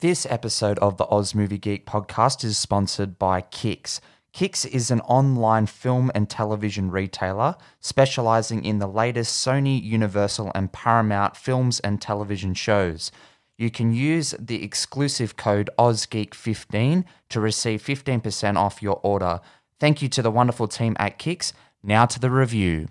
This 0.00 0.26
episode 0.28 0.78
of 0.80 0.98
the 0.98 1.06
Oz 1.06 1.34
Movie 1.34 1.56
Geek 1.56 1.86
podcast 1.86 2.44
is 2.44 2.58
sponsored 2.58 3.18
by 3.18 3.40
Kix. 3.40 3.98
Kix 4.34 4.66
is 4.66 4.90
an 4.90 5.00
online 5.00 5.64
film 5.64 6.12
and 6.14 6.28
television 6.28 6.90
retailer 6.90 7.56
specializing 7.80 8.62
in 8.62 8.78
the 8.78 8.86
latest 8.86 9.42
Sony, 9.42 9.82
Universal, 9.82 10.52
and 10.54 10.70
Paramount 10.70 11.34
films 11.34 11.80
and 11.80 11.98
television 11.98 12.52
shows. 12.52 13.10
You 13.56 13.70
can 13.70 13.94
use 13.94 14.34
the 14.38 14.62
exclusive 14.62 15.38
code 15.38 15.70
OzGeek15 15.78 17.04
to 17.30 17.40
receive 17.40 17.82
15% 17.82 18.56
off 18.56 18.82
your 18.82 19.00
order. 19.02 19.40
Thank 19.80 20.02
you 20.02 20.10
to 20.10 20.20
the 20.20 20.30
wonderful 20.30 20.68
team 20.68 20.94
at 20.98 21.18
Kix. 21.18 21.54
Now 21.82 22.04
to 22.04 22.20
the 22.20 22.30
review. 22.30 22.88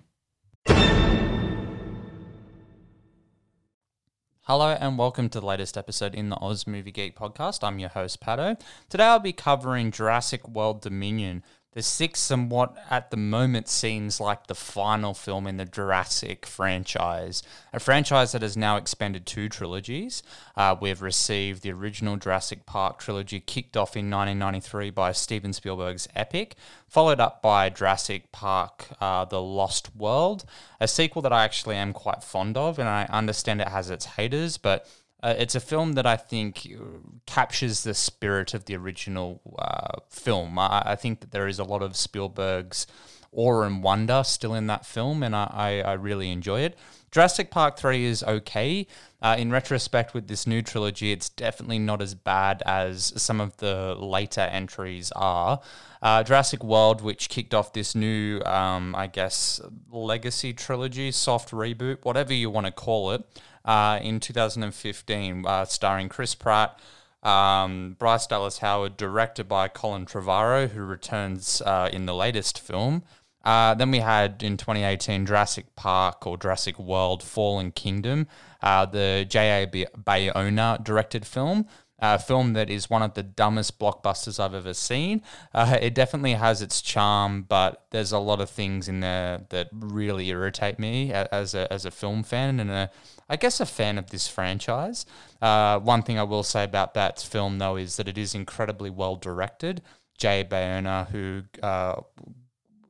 Hello 4.48 4.78
and 4.80 4.96
welcome 4.96 5.28
to 5.30 5.40
the 5.40 5.46
latest 5.48 5.76
episode 5.76 6.14
in 6.14 6.30
the 6.30 6.40
Oz 6.40 6.68
Movie 6.68 6.92
Geek 6.92 7.18
podcast. 7.18 7.64
I'm 7.64 7.80
your 7.80 7.90
host, 7.90 8.22
Pato. 8.22 8.62
Today 8.90 9.06
I'll 9.06 9.18
be 9.18 9.34
covering 9.34 9.90
Jurassic 9.90 10.48
World 10.48 10.82
Dominion, 10.82 11.42
the 11.76 11.84
sixth 11.84 12.24
somewhat 12.24 12.74
at 12.90 13.12
the 13.12 13.18
moment 13.18 13.68
seems 13.68 14.22
like 14.22 14.48
the 14.48 14.56
final 14.56 15.14
film 15.14 15.46
in 15.46 15.58
the 15.58 15.66
Jurassic 15.66 16.46
franchise, 16.46 17.44
a 17.74 17.82
franchise 17.82 18.32
that 18.32 18.42
has 18.42 18.56
now 18.56 18.78
expanded 18.78 19.26
two 19.26 19.50
trilogies. 19.50 20.24
Uh, 20.56 20.74
we've 20.80 21.02
received 21.02 21.64
the 21.64 21.74
original 21.74 22.16
Jurassic 22.16 22.66
Park 22.66 23.00
trilogy 23.00 23.42
kicked 23.42 23.76
off 23.76 23.98
in 23.98 24.10
1993 24.10 24.90
by 24.90 25.12
Steven 25.12 25.52
Spielberg's 25.52 26.08
Epic, 26.16 26.56
followed 26.88 27.20
up 27.20 27.42
by 27.42 27.70
Jurassic 27.70 28.32
Park 28.32 28.88
uh, 29.02 29.26
The 29.26 29.42
Lost 29.42 29.94
World, 29.94 30.46
a 30.80 30.88
sequel 30.88 31.22
that 31.24 31.34
I 31.34 31.44
actually 31.44 31.76
am 31.76 31.92
quite 31.92 32.24
fond 32.24 32.56
of, 32.56 32.80
and 32.80 32.88
I 32.88 33.04
understand 33.10 33.60
it 33.60 33.68
has 33.68 33.90
its 33.90 34.06
haters, 34.06 34.58
but 34.58 34.88
uh, 35.26 35.34
it's 35.40 35.56
a 35.56 35.60
film 35.60 35.94
that 35.94 36.06
I 36.06 36.18
think 36.18 36.68
uh, 36.72 36.84
captures 37.26 37.84
the 37.84 37.96
spirit 37.96 38.54
of 38.54 38.66
the 38.66 38.76
original 38.76 39.42
uh, 39.58 40.02
film. 40.08 40.60
I, 40.60 40.84
I, 40.86 40.96
think 40.96 41.22
that 41.22 41.32
there 41.32 41.48
is 41.48 41.58
a 41.58 41.64
lot 41.64 41.82
of 41.82 41.96
Spielberg's 41.96 42.86
awe 43.32 43.64
and 43.64 43.82
wonder 43.82 44.22
still 44.24 44.54
in 44.54 44.68
that 44.68 44.86
film, 44.86 45.24
and 45.24 45.36
I, 45.36 45.50
I, 45.52 45.90
I 45.90 45.94
really 45.94 46.30
enjoy 46.30 46.62
it. 46.62 46.78
Jurassic 47.10 47.50
Park 47.50 47.80
3 47.80 48.06
is 48.06 48.22
okay. 48.24 48.86
Uh, 49.20 49.36
in 49.40 49.50
retrospect, 49.50 50.14
with 50.14 50.28
this 50.28 50.46
new 50.46 50.62
trilogy, 50.62 51.12
it's 51.12 51.30
definitely 51.30 51.80
not 51.80 52.04
as 52.04 52.14
bad 52.14 52.62
as 52.64 53.12
some 53.20 53.42
of 53.42 53.58
the 53.58 53.96
later 53.96 54.42
entries 54.42 55.12
are. 55.16 55.60
Uh, 56.04 56.22
Jurassic 56.22 56.64
World, 56.64 57.02
which 57.02 57.30
kicked 57.30 57.56
off 57.56 57.74
this 57.74 57.96
new, 57.96 58.42
um, 58.42 58.94
I 58.94 59.08
guess, 59.08 59.60
legacy 59.90 60.54
trilogy, 60.54 61.10
soft 61.12 61.50
reboot, 61.50 62.04
whatever 62.04 62.32
you 62.32 62.52
want 62.52 62.68
to 62.68 62.72
call 62.72 63.10
it, 63.10 63.24
uh, 63.66 64.00
in 64.02 64.20
2015, 64.20 65.46
uh, 65.46 65.66
starring 65.66 66.08
Chris 66.08 66.36
Pratt, 66.36 66.80
um, 67.24 67.96
Bryce 68.00 68.28
Dallas 68.28 68.60
Howard, 68.60 68.96
directed 68.96 69.48
by 69.48 69.68
Colin 69.68 70.06
Trevorrow, 70.06 70.70
who 70.70 70.84
returns 70.84 71.62
uh, 71.66 71.90
in 71.92 72.06
the 72.06 72.16
latest 72.16 72.60
film. 72.60 73.04
Uh, 73.44 73.74
then 73.76 73.92
we 73.92 74.00
had 74.00 74.42
in 74.42 74.58
2018 74.58 75.26
Jurassic 75.26 75.76
Park 75.76 76.26
or 76.26 76.38
Jurassic 76.38 76.80
World 76.80 77.22
Fallen 77.22 77.72
Kingdom, 77.72 78.28
uh, 78.62 78.86
the 78.86 79.26
J.A. 79.28 79.68
Bayona 79.68 80.84
directed 80.84 81.28
film 81.28 81.68
a 82.00 82.20
film 82.20 82.54
that 82.54 82.70
is 82.70 82.90
one 82.90 83.02
of 83.02 83.14
the 83.14 83.24
dumbest 83.24 83.80
blockbusters 83.80 84.40
I've 84.40 84.54
ever 84.54 84.74
seen. 84.74 85.22
Uh, 85.54 85.78
it 85.82 85.96
definitely 85.96 86.34
has 86.34 86.62
its 86.62 86.82
charm, 86.82 87.44
but 87.44 87.86
there's 87.92 88.12
a 88.12 88.20
lot 88.20 88.42
of 88.42 88.50
things 88.50 88.88
in 88.90 89.00
there 89.00 89.42
that 89.50 89.70
really 89.72 90.30
irritate 90.30 90.78
me 90.78 91.14
as 91.14 91.56
a, 91.56 91.72
as 91.72 91.86
a 91.86 91.92
film 91.92 92.24
fan 92.24 92.60
and 92.60 92.70
a, 92.70 92.92
I 93.28 93.38
guess 93.38 93.60
a 93.60 93.66
fan 93.66 93.98
of 93.98 94.12
this 94.12 94.28
franchise. 94.28 95.06
Uh, 95.42 95.80
one 95.80 96.04
thing 96.04 96.20
I 96.20 96.24
will 96.24 96.44
say 96.44 96.64
about 96.64 96.94
that 96.94 97.20
film, 97.20 97.58
though, 97.58 97.76
is 97.76 97.98
that 97.98 98.08
it 98.08 98.18
is 98.18 98.36
incredibly 98.36 98.90
well 98.90 99.16
directed. 99.16 99.82
Jay 100.18 100.46
Bayona, 100.50 101.10
who 101.10 101.44
uh, 101.64 102.02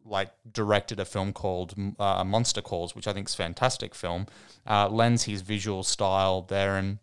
like 0.05 0.29
directed 0.51 0.99
a 0.99 1.05
film 1.05 1.33
called 1.33 1.73
uh, 1.99 2.23
Monster 2.23 2.61
Calls, 2.61 2.95
which 2.95 3.07
I 3.07 3.13
think 3.13 3.27
is 3.27 3.33
a 3.33 3.37
fantastic 3.37 3.95
film, 3.95 4.27
uh, 4.67 4.87
lends 4.87 5.23
his 5.23 5.41
visual 5.41 5.83
style 5.83 6.43
there 6.43 6.77
and 6.77 6.99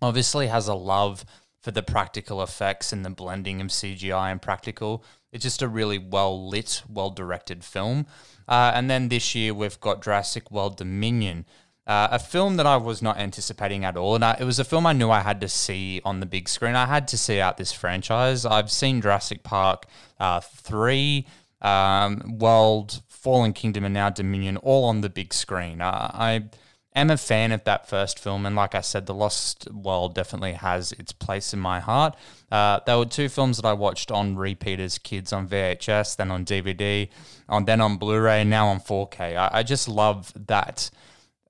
obviously 0.00 0.48
has 0.48 0.66
a 0.66 0.74
love 0.74 1.24
for 1.60 1.70
the 1.70 1.82
practical 1.82 2.42
effects 2.42 2.92
and 2.92 3.04
the 3.04 3.10
blending 3.10 3.60
of 3.60 3.68
CGI 3.68 4.32
and 4.32 4.42
practical. 4.42 5.04
It's 5.30 5.44
just 5.44 5.62
a 5.62 5.68
really 5.68 5.98
well 5.98 6.48
lit, 6.48 6.82
well 6.88 7.10
directed 7.10 7.62
film. 7.62 8.06
Uh, 8.48 8.72
and 8.74 8.90
then 8.90 9.08
this 9.08 9.34
year 9.36 9.54
we've 9.54 9.80
got 9.80 10.02
Jurassic 10.02 10.50
World 10.50 10.76
Dominion, 10.76 11.46
uh, 11.92 12.08
a 12.12 12.18
film 12.18 12.56
that 12.56 12.66
I 12.66 12.78
was 12.78 13.02
not 13.02 13.18
anticipating 13.18 13.84
at 13.84 13.98
all. 13.98 14.14
And 14.14 14.24
I, 14.24 14.36
it 14.40 14.44
was 14.44 14.58
a 14.58 14.64
film 14.64 14.86
I 14.86 14.94
knew 14.94 15.10
I 15.10 15.20
had 15.20 15.40
to 15.42 15.48
see 15.48 16.00
on 16.04 16.20
the 16.20 16.26
big 16.26 16.48
screen. 16.48 16.74
I 16.74 16.86
had 16.86 17.06
to 17.08 17.18
see 17.18 17.38
out 17.38 17.58
this 17.58 17.72
franchise. 17.72 18.46
I've 18.46 18.70
seen 18.70 19.02
Jurassic 19.02 19.42
Park 19.42 19.84
uh, 20.18 20.40
3, 20.40 21.26
um, 21.60 22.38
World, 22.38 23.02
Fallen 23.08 23.52
Kingdom, 23.52 23.84
and 23.84 23.92
now 23.92 24.08
Dominion 24.08 24.56
all 24.58 24.84
on 24.86 25.02
the 25.02 25.10
big 25.10 25.34
screen. 25.34 25.82
Uh, 25.82 26.10
I 26.14 26.44
am 26.96 27.10
a 27.10 27.18
fan 27.18 27.52
of 27.52 27.64
that 27.64 27.86
first 27.86 28.18
film, 28.18 28.46
and 28.46 28.56
like 28.56 28.74
I 28.74 28.80
said, 28.80 29.04
The 29.04 29.14
Lost 29.14 29.70
World 29.70 30.14
definitely 30.14 30.54
has 30.54 30.92
its 30.92 31.12
place 31.12 31.52
in 31.52 31.60
my 31.60 31.78
heart. 31.78 32.16
Uh, 32.50 32.80
there 32.86 32.96
were 32.96 33.04
two 33.04 33.28
films 33.28 33.58
that 33.58 33.66
I 33.66 33.74
watched 33.74 34.10
on 34.10 34.36
repeat 34.36 34.80
as 34.80 34.96
kids 34.96 35.30
on 35.30 35.46
VHS, 35.46 36.16
then 36.16 36.30
on 36.30 36.46
DVD, 36.46 37.10
on 37.50 37.66
then 37.66 37.82
on 37.82 37.98
Blu-ray, 37.98 38.44
now 38.44 38.68
on 38.68 38.80
4K. 38.80 39.36
I, 39.36 39.58
I 39.58 39.62
just 39.62 39.88
love 39.88 40.32
that. 40.46 40.90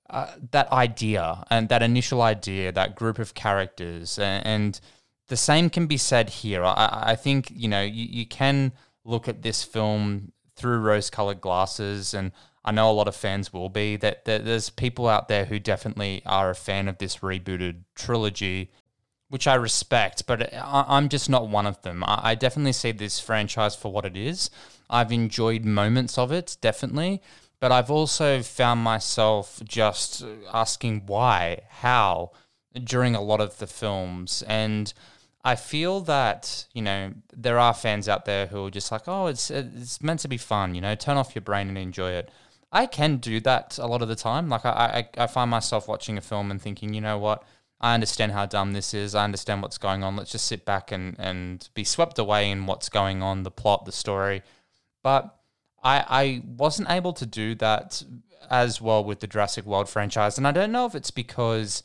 Uh, 0.09 0.27
that 0.51 0.71
idea 0.71 1.43
and 1.49 1.69
that 1.69 1.81
initial 1.81 2.21
idea, 2.21 2.71
that 2.71 2.95
group 2.95 3.19
of 3.19 3.33
characters, 3.33 4.19
and, 4.19 4.45
and 4.45 4.79
the 5.27 5.37
same 5.37 5.69
can 5.69 5.87
be 5.87 5.97
said 5.97 6.29
here. 6.29 6.63
I, 6.63 7.03
I 7.07 7.15
think 7.15 7.51
you 7.55 7.67
know 7.67 7.81
you, 7.81 8.05
you 8.05 8.25
can 8.25 8.73
look 9.05 9.27
at 9.27 9.41
this 9.41 9.63
film 9.63 10.31
through 10.55 10.79
rose-colored 10.79 11.41
glasses 11.41 12.13
and 12.13 12.31
I 12.65 12.71
know 12.71 12.89
a 12.89 12.93
lot 12.93 13.07
of 13.07 13.15
fans 13.15 13.51
will 13.51 13.69
be 13.69 13.97
that, 13.97 14.25
that 14.25 14.45
there's 14.45 14.69
people 14.69 15.09
out 15.09 15.27
there 15.27 15.45
who 15.45 15.59
definitely 15.59 16.21
are 16.25 16.49
a 16.49 16.55
fan 16.55 16.87
of 16.87 16.97
this 16.97 17.17
rebooted 17.17 17.81
trilogy, 17.93 18.71
which 19.27 19.47
I 19.47 19.55
respect, 19.55 20.25
but 20.27 20.53
I, 20.53 20.97
am 20.97 21.09
just 21.09 21.29
not 21.29 21.49
one 21.49 21.65
of 21.65 21.81
them. 21.81 22.03
I, 22.05 22.31
I 22.31 22.35
definitely 22.35 22.71
see 22.73 22.91
this 22.91 23.19
franchise 23.19 23.75
for 23.75 23.91
what 23.91 24.05
it 24.05 24.15
is. 24.15 24.49
I've 24.89 25.11
enjoyed 25.11 25.65
moments 25.65 26.17
of 26.17 26.31
it, 26.31 26.55
definitely, 26.61 27.21
but 27.63 27.71
I've 27.71 27.89
also 27.89 28.41
found 28.41 28.81
myself 28.81 29.61
just 29.63 30.21
asking 30.51 31.03
why, 31.05 31.61
how, 31.69 32.33
during 32.73 33.15
a 33.15 33.21
lot 33.21 33.39
of 33.39 33.57
the 33.57 33.67
films. 33.67 34.43
And 34.47 34.93
I 35.45 35.55
feel 35.55 36.01
that 36.01 36.65
you 36.73 36.81
know 36.81 37.13
there 37.31 37.57
are 37.57 37.73
fans 37.73 38.09
out 38.09 38.25
there 38.25 38.47
who 38.47 38.65
are 38.65 38.69
just 38.69 38.91
like, 38.91 39.03
oh, 39.07 39.27
it's 39.27 39.49
it's 39.49 40.03
meant 40.03 40.19
to 40.19 40.27
be 40.27 40.35
fun, 40.35 40.75
you 40.75 40.81
know, 40.81 40.93
turn 40.93 41.15
off 41.15 41.35
your 41.35 41.41
brain 41.41 41.69
and 41.69 41.77
enjoy 41.77 42.11
it. 42.11 42.29
I 42.73 42.85
can 42.85 43.15
do 43.15 43.39
that 43.39 43.77
a 43.77 43.87
lot 43.87 44.01
of 44.01 44.09
the 44.09 44.17
time. 44.17 44.49
Like 44.49 44.65
I, 44.65 45.07
I, 45.17 45.23
I 45.23 45.27
find 45.27 45.49
myself 45.49 45.87
watching 45.87 46.17
a 46.17 46.21
film 46.21 46.51
and 46.51 46.61
thinking, 46.61 46.93
you 46.93 46.99
know 46.99 47.17
what? 47.17 47.45
I 47.79 47.93
understand 47.93 48.33
how 48.33 48.45
dumb 48.45 48.73
this 48.73 48.93
is. 48.93 49.15
I 49.15 49.23
understand 49.23 49.61
what's 49.61 49.77
going 49.77 50.03
on. 50.03 50.17
Let's 50.17 50.33
just 50.33 50.47
sit 50.47 50.65
back 50.65 50.91
and, 50.91 51.15
and 51.17 51.69
be 51.75 51.85
swept 51.85 52.19
away 52.19 52.51
in 52.51 52.65
what's 52.65 52.89
going 52.89 53.23
on, 53.23 53.43
the 53.43 53.51
plot, 53.51 53.85
the 53.85 53.93
story. 53.93 54.43
But 55.01 55.33
I, 55.83 56.05
I 56.07 56.43
wasn't 56.45 56.89
able 56.89 57.13
to 57.13 57.25
do 57.25 57.55
that 57.55 58.03
as 58.49 58.81
well 58.81 59.03
with 59.03 59.19
the 59.19 59.27
Jurassic 59.27 59.65
World 59.65 59.89
franchise. 59.89 60.37
And 60.37 60.47
I 60.47 60.51
don't 60.51 60.71
know 60.71 60.85
if 60.85 60.95
it's 60.95 61.11
because 61.11 61.83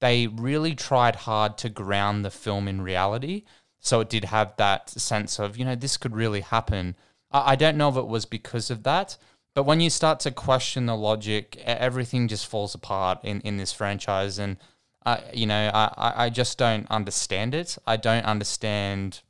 they 0.00 0.26
really 0.26 0.74
tried 0.74 1.16
hard 1.16 1.56
to 1.58 1.68
ground 1.68 2.24
the 2.24 2.30
film 2.30 2.68
in 2.68 2.82
reality. 2.82 3.44
So 3.80 4.00
it 4.00 4.08
did 4.08 4.24
have 4.24 4.54
that 4.56 4.90
sense 4.90 5.38
of, 5.38 5.56
you 5.56 5.64
know, 5.64 5.74
this 5.74 5.96
could 5.96 6.14
really 6.14 6.40
happen. 6.40 6.96
I, 7.30 7.52
I 7.52 7.56
don't 7.56 7.76
know 7.76 7.88
if 7.88 7.96
it 7.96 8.06
was 8.06 8.24
because 8.24 8.70
of 8.70 8.82
that 8.82 9.16
but 9.56 9.64
when 9.64 9.80
you 9.80 9.88
start 9.88 10.20
to 10.20 10.30
question 10.30 10.84
the 10.84 10.94
logic, 10.94 11.56
everything 11.64 12.28
just 12.28 12.46
falls 12.46 12.74
apart 12.74 13.20
in, 13.24 13.40
in 13.40 13.56
this 13.56 13.72
franchise. 13.72 14.38
And, 14.38 14.58
I, 15.06 15.22
you 15.32 15.46
know, 15.46 15.70
I, 15.72 16.12
I 16.26 16.28
just 16.28 16.58
don't 16.58 16.86
understand 16.90 17.54
it. 17.54 17.78
I 17.86 17.96
don't 17.96 18.26
understand 18.26 19.22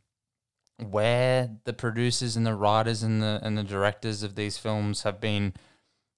where 0.79 1.51
the 1.65 1.73
producers 1.73 2.37
and 2.37 2.47
the 2.47 2.55
writers 2.55 3.03
and 3.03 3.23
the 3.23 3.41
and 3.43 3.57
the 3.57 3.63
directors 3.63 4.23
of 4.23 4.35
these 4.35 4.59
films 4.59 5.03
have 5.03 5.21
been 5.21 5.55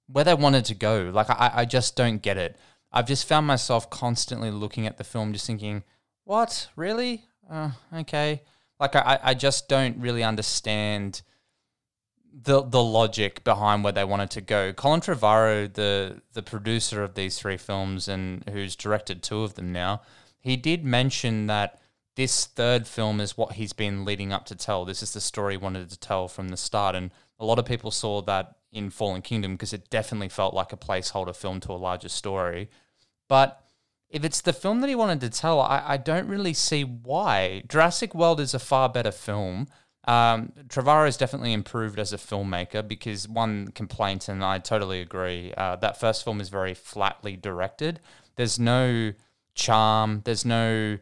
where 0.06 0.24
they 0.24 0.34
wanted 0.34 0.64
to 0.66 0.74
go. 0.74 1.10
Like 1.12 1.30
I, 1.30 1.50
I 1.54 1.64
just 1.64 1.96
don't 1.96 2.22
get 2.22 2.36
it. 2.36 2.56
I've 2.92 3.06
just 3.06 3.28
found 3.28 3.46
myself 3.46 3.90
constantly 3.90 4.50
looking 4.50 4.86
at 4.86 4.96
the 4.96 5.04
film, 5.04 5.32
just 5.32 5.46
thinking, 5.46 5.84
"What 6.24 6.68
really? 6.76 7.24
Uh, 7.48 7.72
okay." 7.94 8.42
Like 8.80 8.96
I, 8.96 9.18
I 9.22 9.34
just 9.34 9.68
don't 9.68 9.98
really 9.98 10.22
understand 10.24 11.22
the 12.32 12.62
the 12.62 12.82
logic 12.82 13.44
behind 13.44 13.84
where 13.84 13.92
they 13.92 14.04
wanted 14.04 14.30
to 14.30 14.40
go. 14.40 14.72
Colin 14.72 15.00
Trevorrow, 15.00 15.72
the 15.72 16.22
the 16.32 16.42
producer 16.42 17.02
of 17.02 17.14
these 17.14 17.38
three 17.38 17.56
films 17.56 18.08
and 18.08 18.48
who's 18.48 18.76
directed 18.76 19.22
two 19.22 19.42
of 19.42 19.54
them 19.54 19.72
now, 19.72 20.02
he 20.40 20.56
did 20.56 20.84
mention 20.84 21.46
that 21.46 21.80
this 22.18 22.46
third 22.46 22.88
film 22.88 23.20
is 23.20 23.36
what 23.36 23.52
he's 23.52 23.72
been 23.72 24.04
leading 24.04 24.32
up 24.32 24.44
to 24.44 24.56
tell. 24.56 24.84
This 24.84 25.04
is 25.04 25.12
the 25.12 25.20
story 25.20 25.54
he 25.54 25.56
wanted 25.56 25.88
to 25.88 25.96
tell 25.96 26.26
from 26.26 26.48
the 26.48 26.56
start, 26.56 26.96
and 26.96 27.12
a 27.38 27.44
lot 27.44 27.60
of 27.60 27.64
people 27.64 27.92
saw 27.92 28.20
that 28.22 28.56
in 28.72 28.90
Fallen 28.90 29.22
Kingdom 29.22 29.52
because 29.52 29.72
it 29.72 29.88
definitely 29.88 30.28
felt 30.28 30.52
like 30.52 30.72
a 30.72 30.76
placeholder 30.76 31.34
film 31.34 31.60
to 31.60 31.70
a 31.70 31.74
larger 31.74 32.08
story. 32.08 32.70
But 33.28 33.62
if 34.10 34.24
it's 34.24 34.40
the 34.40 34.52
film 34.52 34.80
that 34.80 34.88
he 34.88 34.96
wanted 34.96 35.20
to 35.20 35.30
tell, 35.30 35.60
I, 35.60 35.80
I 35.86 35.96
don't 35.96 36.26
really 36.26 36.54
see 36.54 36.82
why. 36.82 37.62
Jurassic 37.68 38.16
World 38.16 38.40
is 38.40 38.52
a 38.52 38.58
far 38.58 38.88
better 38.88 39.12
film. 39.12 39.68
Um, 40.04 40.52
has 40.74 41.16
definitely 41.18 41.52
improved 41.52 42.00
as 42.00 42.12
a 42.12 42.16
filmmaker 42.16 42.86
because 42.86 43.28
one 43.28 43.68
complaint, 43.68 44.28
and 44.28 44.42
I 44.42 44.58
totally 44.58 45.00
agree, 45.02 45.54
uh, 45.56 45.76
that 45.76 46.00
first 46.00 46.24
film 46.24 46.40
is 46.40 46.48
very 46.48 46.74
flatly 46.74 47.36
directed. 47.36 48.00
There's 48.34 48.58
no 48.58 49.12
charm. 49.54 50.22
There's 50.24 50.44
no. 50.44 50.98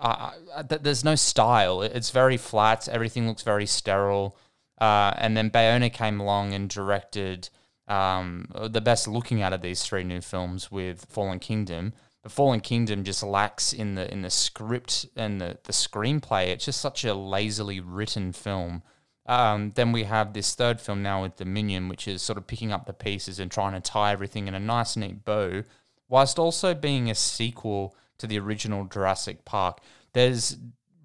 Uh, 0.00 0.32
uh, 0.54 0.62
there's 0.62 1.04
no 1.04 1.14
style. 1.14 1.82
It's 1.82 2.10
very 2.10 2.36
flat. 2.36 2.88
Everything 2.88 3.26
looks 3.26 3.42
very 3.42 3.66
sterile. 3.66 4.36
Uh, 4.80 5.12
and 5.16 5.36
then 5.36 5.50
Bayona 5.50 5.92
came 5.92 6.20
along 6.20 6.54
and 6.54 6.68
directed 6.68 7.48
um, 7.88 8.48
the 8.54 8.80
best 8.80 9.06
looking 9.06 9.42
out 9.42 9.52
of 9.52 9.62
these 9.62 9.84
three 9.84 10.04
new 10.04 10.20
films 10.20 10.70
with 10.70 11.06
Fallen 11.08 11.38
Kingdom. 11.38 11.92
The 12.22 12.28
Fallen 12.28 12.60
Kingdom 12.60 13.04
just 13.04 13.22
lacks 13.22 13.72
in 13.72 13.96
the 13.96 14.10
in 14.12 14.22
the 14.22 14.30
script 14.30 15.06
and 15.16 15.40
the, 15.40 15.58
the 15.64 15.72
screenplay. 15.72 16.48
It's 16.48 16.64
just 16.64 16.80
such 16.80 17.04
a 17.04 17.14
lazily 17.14 17.80
written 17.80 18.32
film. 18.32 18.82
Um, 19.26 19.72
then 19.74 19.92
we 19.92 20.04
have 20.04 20.32
this 20.32 20.54
third 20.54 20.80
film 20.80 21.02
now 21.02 21.22
with 21.22 21.36
Dominion, 21.36 21.88
which 21.88 22.08
is 22.08 22.22
sort 22.22 22.38
of 22.38 22.46
picking 22.46 22.72
up 22.72 22.86
the 22.86 22.92
pieces 22.92 23.38
and 23.38 23.50
trying 23.50 23.72
to 23.72 23.80
tie 23.80 24.12
everything 24.12 24.48
in 24.48 24.54
a 24.54 24.60
nice, 24.60 24.96
neat 24.96 25.24
bow, 25.24 25.62
whilst 26.08 26.38
also 26.38 26.74
being 26.74 27.08
a 27.08 27.14
sequel 27.14 27.94
to 28.22 28.26
the 28.26 28.38
original 28.38 28.86
Jurassic 28.86 29.44
Park. 29.44 29.80
There's 30.14 30.56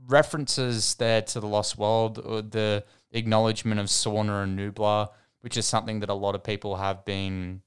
references 0.07 0.95
there 0.95 1.21
to 1.21 1.39
the 1.39 1.47
Lost 1.47 1.77
World, 1.77 2.17
uh, 2.19 2.41
the 2.41 2.83
acknowledgement 3.11 3.79
of 3.79 3.87
Sorna 3.87 4.43
and 4.43 4.57
Nublar 4.57 5.09
which 5.41 5.55
is 5.55 5.65
something 5.65 6.01
that 6.01 6.09
a 6.09 6.13
lot 6.13 6.35
of 6.35 6.43
people 6.43 6.75
have 6.75 7.05
been, 7.05 7.61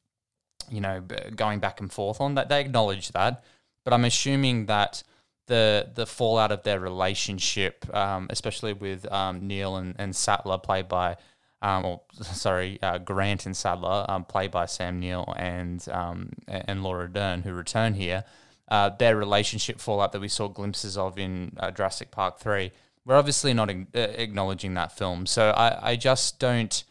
you 0.70 0.80
know, 0.82 1.02
going 1.34 1.60
back 1.60 1.80
and 1.80 1.90
forth 1.90 2.20
on. 2.20 2.34
That 2.34 2.48
they 2.48 2.60
acknowledge 2.60 3.12
that, 3.12 3.42
but 3.84 3.94
I'm 3.94 4.04
assuming 4.04 4.66
that 4.66 5.02
the 5.46 5.88
the 5.94 6.06
fallout 6.06 6.52
of 6.52 6.62
their 6.62 6.80
relationship, 6.80 7.86
um, 7.94 8.26
especially 8.30 8.72
with 8.72 9.10
um, 9.10 9.46
Neill 9.46 9.76
and, 9.76 9.94
and 9.98 10.14
Sattler, 10.14 10.58
played 10.58 10.88
by, 10.88 11.16
um, 11.62 11.84
or 11.84 12.02
sorry, 12.20 12.78
uh, 12.82 12.98
Grant 12.98 13.46
and 13.46 13.56
Sattler, 13.56 14.04
um, 14.08 14.24
played 14.24 14.50
by 14.50 14.66
Sam 14.66 15.00
Neill 15.00 15.32
and 15.36 15.86
um, 15.90 16.30
and 16.48 16.82
Laura 16.82 17.10
Dern, 17.10 17.42
who 17.42 17.52
return 17.52 17.94
here. 17.94 18.24
Uh, 18.70 18.88
their 18.88 19.16
relationship 19.16 19.80
fallout 19.80 20.12
that 20.12 20.20
we 20.20 20.28
saw 20.28 20.46
glimpses 20.46 20.96
of 20.96 21.18
in 21.18 21.52
uh, 21.58 21.70
Jurassic 21.72 22.10
Park 22.10 22.38
three. 22.38 22.70
We're 23.04 23.16
obviously 23.16 23.52
not 23.52 23.68
uh, 23.68 23.98
acknowledging 23.98 24.74
that 24.74 24.96
film, 24.96 25.26
so 25.26 25.50
I, 25.50 25.90
I 25.90 25.96
just 25.96 26.38
don't 26.38 26.84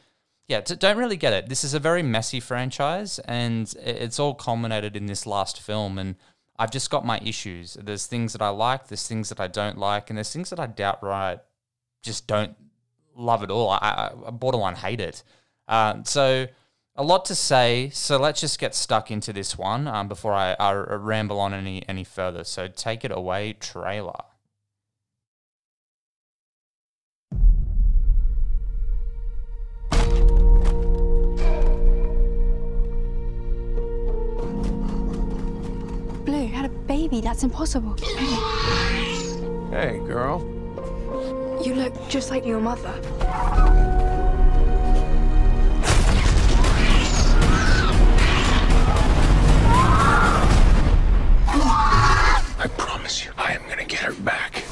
yeah, 0.50 0.62
d- 0.62 0.76
don't 0.76 0.98
really 0.98 1.16
get 1.16 1.32
it. 1.32 1.48
This 1.48 1.64
is 1.64 1.74
a 1.74 1.80
very 1.80 2.04
messy 2.04 2.40
franchise, 2.40 3.20
and 3.20 3.74
it's 3.80 4.20
all 4.20 4.34
culminated 4.34 4.98
in 4.98 5.06
this 5.06 5.26
last 5.26 5.62
film. 5.62 5.98
And 6.00 6.16
I've 6.58 6.72
just 6.72 6.90
got 6.90 7.06
my 7.06 7.20
issues. 7.24 7.78
There's 7.80 8.08
things 8.08 8.34
that 8.34 8.42
I 8.42 8.50
like, 8.50 8.88
there's 8.88 9.08
things 9.08 9.30
that 9.30 9.40
I 9.40 9.48
don't 9.48 9.78
like, 9.78 10.10
and 10.10 10.18
there's 10.18 10.34
things 10.34 10.50
that 10.50 10.60
I 10.60 10.66
doubt 10.66 11.02
right 11.04 11.40
just 12.02 12.28
don't 12.28 12.56
love 13.16 13.44
at 13.44 13.52
all. 13.52 13.70
I, 13.70 14.12
I 14.26 14.32
borderline 14.32 14.76
hate 14.76 15.00
it. 15.00 15.24
Uh, 15.68 16.02
so 16.04 16.48
a 17.00 17.04
lot 17.04 17.24
to 17.24 17.34
say. 17.34 17.90
So 17.94 18.18
let's 18.18 18.42
just 18.42 18.60
get 18.60 18.76
stuck 18.76 19.10
into 19.10 19.32
this 19.32 19.58
one 19.58 19.88
um, 19.88 20.10
before 20.10 20.34
I, 20.34 20.56
I 20.60 20.74
ramble 20.74 21.40
on 21.40 21.54
any 21.54 21.88
any 21.88 22.04
further. 22.04 22.44
So 22.44 22.68
take 22.68 23.06
it 23.06 23.12
away, 23.12 23.54
trailer. 23.54 24.12
Blue 36.26 36.48
had 36.48 36.66
a 36.66 36.70
baby. 36.86 37.22
That's 37.22 37.44
impossible. 37.44 37.96
Hey, 39.72 40.00
girl. 40.06 40.42
You 41.64 41.76
look 41.76 41.94
just 42.10 42.30
like 42.30 42.46
your 42.46 42.60
mother. 42.60 43.99
Promise 53.10 53.26
you, 53.26 53.32
I 53.38 53.54
am 53.54 53.68
gonna 53.68 53.86
get 53.86 54.00
her 54.02 54.14
back. 54.22 54.64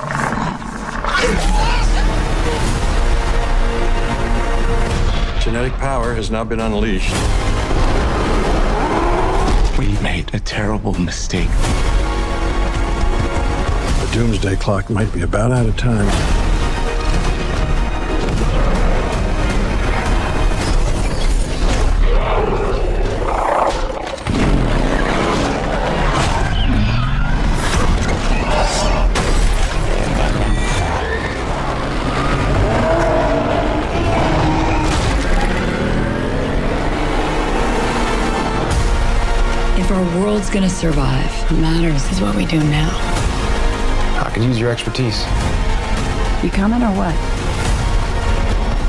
Genetic 5.43 5.73
power 5.73 6.13
has 6.13 6.29
now 6.29 6.43
been 6.43 6.59
unleashed. 6.59 7.13
We 9.79 9.99
made 10.03 10.33
a 10.35 10.39
terrible 10.39 10.93
mistake. 10.93 11.49
The 14.01 14.09
doomsday 14.13 14.55
clock 14.57 14.89
might 14.89 15.11
be 15.13 15.21
about 15.21 15.51
out 15.51 15.65
of 15.65 15.75
time. 15.77 16.36
Our 40.47 40.53
world's 40.53 40.53
gonna 40.53 40.69
survive, 40.69 41.51
what 41.51 41.59
matters 41.59 42.09
is 42.11 42.21
what 42.21 42.35
we 42.35 42.45
do 42.45 42.59
now. 42.59 42.89
I 44.23 44.31
could 44.33 44.43
use 44.43 44.59
your 44.59 44.71
expertise. 44.71 45.25
You 46.43 46.49
coming 46.49 46.81
or 46.81 46.91
what? 46.95 47.13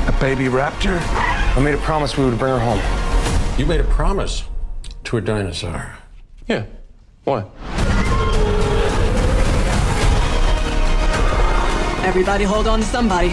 A 0.07 0.19
baby 0.19 0.45
raptor? 0.45 0.99
I 1.55 1.59
made 1.61 1.73
a 1.73 1.79
promise 1.79 2.17
we 2.17 2.25
would 2.25 2.37
bring 2.39 2.53
her 2.53 2.59
home. 2.59 2.79
You 3.57 3.65
made 3.65 3.79
a 3.81 3.85
promise 3.85 4.43
to 5.05 5.17
a 5.17 5.21
dinosaur. 5.21 5.97
Yeah. 6.47 6.65
What? 7.25 7.49
Everybody 12.05 12.43
hold 12.45 12.67
on 12.67 12.79
to 12.79 12.85
somebody. 12.85 13.29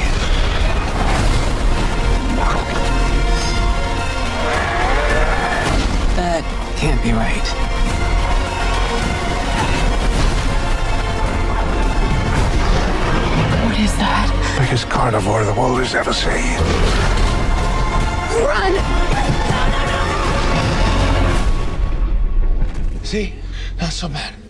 That 6.17 6.43
can't 6.77 7.03
be 7.03 7.13
right. 7.13 7.76
Is 13.87 13.97
that? 13.99 14.59
Biggest 14.59 14.89
carnivore 14.89 15.45
the 15.45 15.55
world 15.55 15.79
has 15.79 15.95
ever 15.95 16.13
seen. 16.13 16.59
Run! 18.43 18.75
See? 23.05 23.35
Not 23.81 23.93
so 23.93 24.09
bad. 24.09 24.46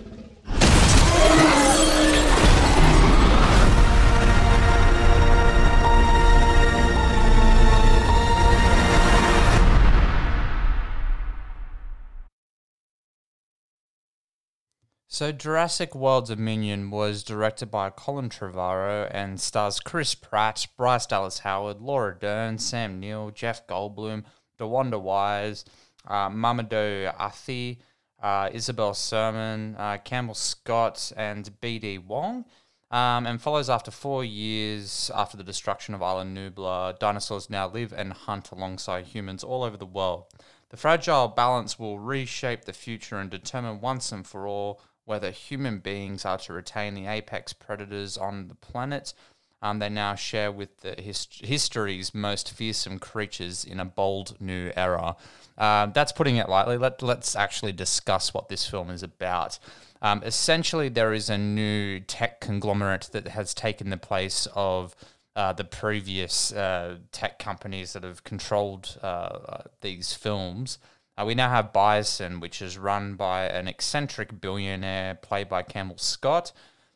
So, 15.17 15.33
Jurassic 15.33 15.95
World 15.95 16.27
Dominion 16.27 16.91
was 16.91 17.23
directed 17.23 17.71
by 17.71 17.89
Colin 17.89 18.29
Trevorrow 18.29 19.09
and 19.11 19.41
stars 19.41 19.81
Chris 19.81 20.15
Pratt, 20.15 20.67
Bryce 20.77 21.07
Dallas 21.07 21.39
Howard, 21.39 21.81
Laura 21.81 22.15
Dern, 22.15 22.59
Sam 22.59 23.01
Neill, 23.01 23.31
Jeff 23.31 23.67
Goldblum, 23.67 24.25
DeWanda 24.61 25.01
Wise, 25.01 25.65
uh, 26.07 26.29
Mamoudou 26.29 27.15
Athie, 27.19 27.79
uh, 28.23 28.51
Isabel 28.53 28.93
Sermon, 28.93 29.75
uh, 29.79 29.97
Campbell 30.05 30.35
Scott, 30.35 31.11
and 31.17 31.51
BD 31.63 31.99
Wong. 31.99 32.45
Um, 32.91 33.27
and 33.27 33.41
follows 33.41 33.71
after 33.71 33.91
four 33.91 34.23
years 34.23 35.11
after 35.15 35.39
the 35.39 35.43
destruction 35.43 35.95
of 35.95 36.03
Island 36.03 36.37
Nublar. 36.37 36.99
Dinosaurs 36.99 37.49
now 37.49 37.69
live 37.69 37.95
and 37.95 38.13
hunt 38.13 38.51
alongside 38.51 39.07
humans 39.07 39.43
all 39.43 39.65
over 39.65 39.79
the 39.79 39.87
world. 39.87 40.27
The 40.69 40.77
fragile 40.77 41.29
balance 41.29 41.79
will 41.79 41.99
reshape 41.99 42.67
the 42.67 42.75
future 42.75 43.17
and 43.17 43.31
determine 43.31 43.81
once 43.81 44.13
and 44.13 44.27
for 44.27 44.47
all 44.47 44.83
whether 45.07 45.31
human 45.31 45.79
beings 45.79 46.25
are 46.25 46.37
to 46.37 46.53
retain 46.53 46.95
the 46.95 47.07
apex 47.07 47.53
predators 47.53 48.19
on 48.19 48.49
the 48.49 48.55
planet. 48.55 49.15
Um, 49.63 49.79
they 49.79 49.89
now 49.89 50.15
share 50.15 50.53
with 50.53 50.81
the 50.83 51.01
hist- 51.01 51.45
history's 51.45 52.15
most 52.15 52.53
fearsome 52.53 52.99
creatures 52.99 53.65
in 53.65 53.81
a 53.81 53.85
bold 53.85 54.37
new 54.41 54.71
era. 54.77 55.17
Um, 55.57 55.93
that's 55.95 56.13
putting 56.13 56.37
it 56.37 56.49
lightly. 56.49 56.77
Let, 56.77 57.01
let's 57.03 57.35
actually 57.35 57.73
discuss 57.73 58.35
what 58.35 58.49
this 58.49 58.69
film 58.69 58.91
is 58.91 59.03
about. 59.03 59.59
Um, 60.03 60.23
essentially, 60.25 60.91
there 60.91 61.15
is 61.15 61.31
a 61.31 61.39
new 61.39 62.01
tech 62.01 62.41
conglomerate 62.41 63.09
that 63.13 63.29
has 63.29 63.55
taken 63.55 63.89
the 63.89 63.97
place 63.97 64.47
of 64.55 64.95
uh, 65.35 65.53
the 65.53 65.65
previous 65.65 66.53
uh, 66.53 66.97
tech 67.13 67.39
companies 67.39 67.93
that 67.95 68.03
have 68.03 68.25
controlled 68.25 68.99
uh, 69.03 69.63
these 69.81 70.13
films. 70.13 70.79
Uh, 71.19 71.25
we 71.25 71.35
now 71.35 71.49
have 71.49 71.73
Biosyn, 71.73 72.41
which 72.41 72.61
is 72.61 72.77
run 72.77 73.15
by 73.15 73.45
an 73.47 73.69
eccentric 73.69 74.41
billionaire 74.41 75.15
played 75.15 75.49
by 75.49 75.63
Campbell 75.63 75.99
Scott, 75.99 76.53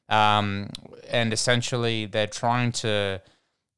um, 0.09 0.69
and 1.09 1.33
essentially 1.33 2.07
they're 2.07 2.27
trying 2.27 2.73
to 2.73 3.23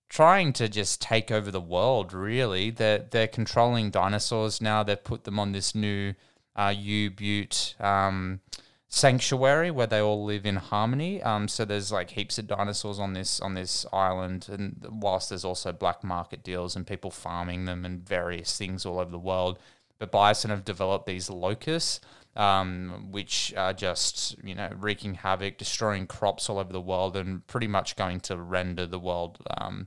trying 0.08 0.52
to 0.52 0.68
just 0.68 1.00
take 1.00 1.30
over 1.30 1.50
the 1.50 1.60
world. 1.60 2.12
Really, 2.12 2.70
they're 2.70 3.06
they're 3.10 3.28
controlling 3.28 3.90
dinosaurs 3.90 4.60
now. 4.60 4.82
They've 4.82 5.02
put 5.02 5.24
them 5.24 5.38
on 5.38 5.52
this 5.52 5.74
new 5.74 6.14
uh, 6.56 6.74
U 6.76 7.10
Butte 7.10 7.74
um, 7.78 8.40
sanctuary 8.88 9.70
where 9.70 9.86
they 9.86 10.00
all 10.00 10.24
live 10.24 10.44
in 10.44 10.56
harmony. 10.56 11.22
Um, 11.22 11.48
so 11.48 11.64
there's 11.64 11.90
like 11.90 12.10
heaps 12.10 12.38
of 12.38 12.46
dinosaurs 12.46 12.98
on 12.98 13.12
this 13.12 13.40
on 13.40 13.54
this 13.54 13.86
island, 13.92 14.48
and 14.50 14.84
whilst 14.90 15.28
there's 15.28 15.44
also 15.44 15.72
black 15.72 16.02
market 16.02 16.42
deals 16.42 16.74
and 16.74 16.86
people 16.86 17.10
farming 17.10 17.64
them 17.64 17.84
and 17.84 18.06
various 18.06 18.58
things 18.58 18.84
all 18.84 18.98
over 18.98 19.10
the 19.10 19.18
world. 19.18 19.58
But 20.02 20.10
Biosyn 20.10 20.50
have 20.50 20.64
developed 20.64 21.06
these 21.06 21.30
locusts, 21.30 22.00
um, 22.34 23.06
which 23.12 23.54
are 23.56 23.72
just 23.72 24.34
you 24.42 24.52
know 24.52 24.68
wreaking 24.76 25.14
havoc, 25.14 25.58
destroying 25.58 26.08
crops 26.08 26.50
all 26.50 26.58
over 26.58 26.72
the 26.72 26.80
world, 26.80 27.16
and 27.16 27.46
pretty 27.46 27.68
much 27.68 27.94
going 27.94 28.18
to 28.22 28.36
render 28.36 28.84
the 28.84 28.98
world 28.98 29.38
um, 29.56 29.86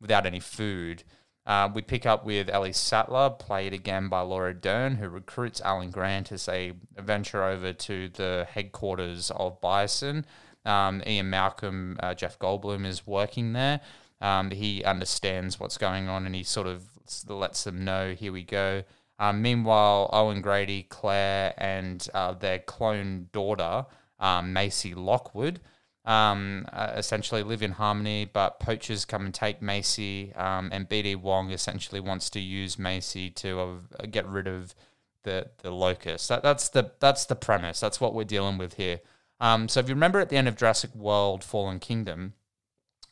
without 0.00 0.26
any 0.26 0.40
food. 0.40 1.04
Uh, 1.46 1.68
we 1.72 1.80
pick 1.80 2.04
up 2.06 2.24
with 2.24 2.48
Ellie 2.48 2.72
Sattler, 2.72 3.30
played 3.30 3.72
again 3.72 4.08
by 4.08 4.22
Laura 4.22 4.52
Dern, 4.52 4.96
who 4.96 5.08
recruits 5.08 5.60
Alan 5.60 5.92
Grant 5.92 6.32
as 6.32 6.46
they 6.46 6.72
venture 6.96 7.44
over 7.44 7.72
to 7.72 8.08
the 8.08 8.48
headquarters 8.50 9.30
of 9.30 9.60
Biosyn. 9.60 10.24
Um, 10.64 11.04
Ian 11.06 11.30
Malcolm, 11.30 11.98
uh, 12.00 12.14
Jeff 12.14 12.36
Goldblum 12.40 12.84
is 12.84 13.06
working 13.06 13.52
there. 13.52 13.80
Um, 14.20 14.50
he 14.50 14.82
understands 14.82 15.60
what's 15.60 15.78
going 15.78 16.08
on 16.08 16.26
and 16.26 16.34
he 16.34 16.42
sort 16.42 16.66
of 16.66 16.82
lets 17.28 17.62
them 17.62 17.84
know, 17.84 18.14
here 18.14 18.32
we 18.32 18.42
go. 18.42 18.82
Um, 19.22 19.40
meanwhile, 19.40 20.10
Owen 20.12 20.42
Grady, 20.42 20.82
Claire, 20.82 21.54
and 21.56 22.04
uh, 22.12 22.32
their 22.32 22.58
clone 22.58 23.28
daughter, 23.30 23.86
um, 24.18 24.52
Macy 24.52 24.94
Lockwood, 24.94 25.60
um, 26.04 26.66
uh, 26.72 26.94
essentially 26.96 27.44
live 27.44 27.62
in 27.62 27.70
harmony, 27.70 28.24
but 28.24 28.58
poachers 28.58 29.04
come 29.04 29.24
and 29.24 29.32
take 29.32 29.62
Macy, 29.62 30.34
um, 30.34 30.70
and 30.72 30.88
BD 30.88 31.14
Wong 31.14 31.52
essentially 31.52 32.00
wants 32.00 32.30
to 32.30 32.40
use 32.40 32.80
Macy 32.80 33.30
to 33.30 33.60
uh, 34.00 34.06
get 34.10 34.26
rid 34.26 34.48
of 34.48 34.74
the 35.22 35.50
the 35.62 35.70
locust. 35.70 36.28
That, 36.28 36.42
that's 36.42 36.68
the 36.68 36.90
that's 36.98 37.24
the 37.26 37.36
premise. 37.36 37.78
That's 37.78 38.00
what 38.00 38.14
we're 38.14 38.24
dealing 38.24 38.58
with 38.58 38.74
here. 38.74 38.98
Um, 39.38 39.68
so 39.68 39.78
if 39.78 39.88
you 39.88 39.94
remember 39.94 40.18
at 40.18 40.30
the 40.30 40.36
end 40.36 40.48
of 40.48 40.56
Jurassic 40.56 40.92
World: 40.96 41.44
Fallen 41.44 41.78
Kingdom, 41.78 42.32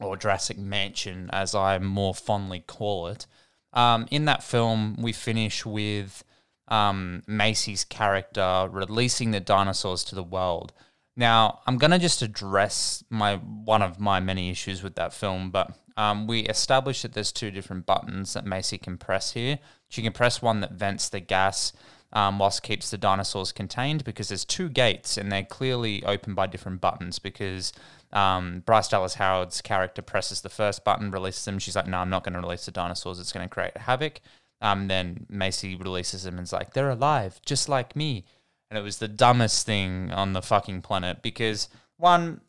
or 0.00 0.17
Jurassic 0.17 0.59
Mansion, 0.59 1.31
as 1.33 1.55
I 1.55 1.79
more 1.79 2.17
fondly 2.17 2.64
call 2.67 3.07
it, 3.07 3.29
um, 3.73 4.07
in 4.11 4.25
that 4.25 4.43
film 4.43 4.97
we 5.00 5.12
finish 5.12 5.65
with 5.65 6.25
um, 6.69 7.23
Macy's 7.27 7.85
character 7.85 8.69
releasing 8.71 9.33
the 9.33 9.41
dinosaurs 9.41 10.05
to 10.05 10.15
the 10.15 10.23
world. 10.23 10.73
Now, 11.17 11.61
I'm 11.67 11.77
gonna 11.77 11.99
just 11.99 12.23
address 12.23 13.05
my 13.11 13.37
one 13.37 13.83
of 13.83 14.00
my 14.00 14.21
many 14.21 14.50
issues 14.50 14.83
with 14.83 14.95
that 14.95 15.12
film, 15.12 15.50
but 15.50 15.77
um, 15.97 16.27
we 16.27 16.41
established 16.43 17.03
that 17.03 17.12
there's 17.12 17.33
two 17.33 17.50
different 17.50 17.85
buttons 17.85 18.33
that 18.33 18.47
Macy 18.47 18.79
can 18.79 18.97
press 18.97 19.33
here. 19.33 19.59
She 19.89 20.03
can 20.03 20.12
press 20.12 20.41
one 20.41 20.61
that 20.61 20.73
vents 20.73 21.09
the 21.09 21.21
gas 21.21 21.73
um, 22.12 22.38
whilst 22.38 22.62
keeps 22.62 22.90
the 22.90 22.99
dinosaurs 22.99 23.52
contained 23.52 24.05
because 24.05 24.29
there's 24.29 24.45
two 24.45 24.69
gates 24.69 25.17
and 25.17 25.31
they're 25.31 25.45
clearly 25.45 26.05
open 26.05 26.35
by 26.35 26.47
different 26.47 26.81
buttons 26.81 27.19
because 27.19 27.73
um, 28.12 28.62
Bryce 28.67 28.88
Dallas 28.88 29.14
Howard's 29.14 29.61
character 29.61 30.02
presses 30.02 30.40
the 30.40 30.49
first 30.49 30.85
button, 30.85 31.11
releases 31.11 31.45
them. 31.45 31.59
She's 31.59 31.76
like, 31.76 31.87
no, 31.87 31.99
I'm 31.99 32.11
not 32.11 32.25
going 32.25 32.35
to 32.35 32.40
release 32.40 32.67
the 32.67 32.73
dinosaurs. 32.73 33.21
It's 33.21 33.33
going 33.33 33.49
to 33.49 33.52
create 33.52 33.76
havoc. 33.76 34.21
Um, 34.61 34.88
then 34.88 35.26
Macy 35.29 35.76
releases 35.76 36.25
them 36.25 36.37
and 36.37 36.45
is 36.45 36.52
like, 36.52 36.75
they're 36.75 36.90
alive, 36.90 37.40
just 37.45 37.69
like 37.69 37.95
me 37.95 38.25
and 38.71 38.79
it 38.79 38.83
was 38.83 38.99
the 38.99 39.09
dumbest 39.09 39.67
thing 39.67 40.12
on 40.12 40.33
the 40.33 40.43
fucking 40.43 40.83
planet 40.83 41.23
because 41.23 41.69
one, 41.97 42.40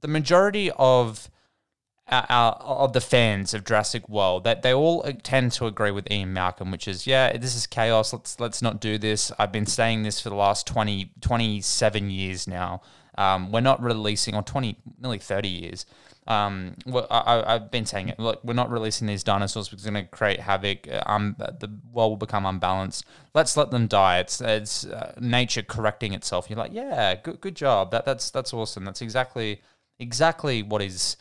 the 0.00 0.08
majority 0.08 0.70
of 0.72 1.30
our, 2.10 2.26
our, 2.28 2.52
of 2.54 2.92
the 2.92 3.00
fans 3.00 3.54
of 3.54 3.64
Jurassic 3.64 4.08
World 4.08 4.44
that 4.44 4.62
they 4.62 4.74
all 4.74 5.02
tend 5.22 5.52
to 5.52 5.66
agree 5.66 5.90
with 5.90 6.10
Ian 6.10 6.32
Malcolm, 6.32 6.70
which 6.70 6.88
is 6.88 7.06
yeah, 7.06 7.36
this 7.36 7.54
is 7.54 7.66
chaos. 7.66 8.12
Let's 8.12 8.38
let's 8.40 8.62
not 8.62 8.80
do 8.80 8.98
this. 8.98 9.32
I've 9.38 9.52
been 9.52 9.66
saying 9.66 10.02
this 10.02 10.20
for 10.20 10.28
the 10.28 10.36
last 10.36 10.66
20, 10.66 11.12
27 11.20 12.10
years 12.10 12.46
now. 12.46 12.82
Um, 13.16 13.52
we're 13.52 13.60
not 13.60 13.82
releasing 13.82 14.34
on 14.34 14.44
twenty 14.44 14.76
nearly 14.98 15.18
thirty 15.18 15.48
years. 15.48 15.84
Um, 16.26 16.76
well, 16.86 17.06
I, 17.10 17.54
have 17.54 17.70
been 17.70 17.86
saying 17.86 18.08
it. 18.08 18.18
Look, 18.18 18.40
we're 18.44 18.54
not 18.54 18.70
releasing 18.70 19.06
these 19.06 19.24
dinosaurs 19.24 19.68
because 19.68 19.84
it's 19.84 19.90
going 19.90 20.04
to 20.04 20.08
create 20.10 20.38
havoc. 20.38 20.86
Uh, 20.88 21.02
um, 21.06 21.34
the 21.38 21.68
world 21.92 22.12
will 22.12 22.16
become 22.16 22.46
unbalanced. 22.46 23.04
Let's 23.34 23.56
let 23.56 23.70
them 23.72 23.88
die. 23.88 24.20
It's 24.20 24.40
it's 24.40 24.86
uh, 24.86 25.14
nature 25.20 25.62
correcting 25.62 26.14
itself. 26.14 26.48
You're 26.48 26.58
like, 26.58 26.72
yeah, 26.72 27.16
good 27.16 27.40
good 27.40 27.56
job. 27.56 27.90
That 27.90 28.04
that's 28.04 28.30
that's 28.30 28.54
awesome. 28.54 28.84
That's 28.84 29.02
exactly 29.02 29.60
exactly 29.98 30.62
what 30.62 30.80
is 30.82 31.16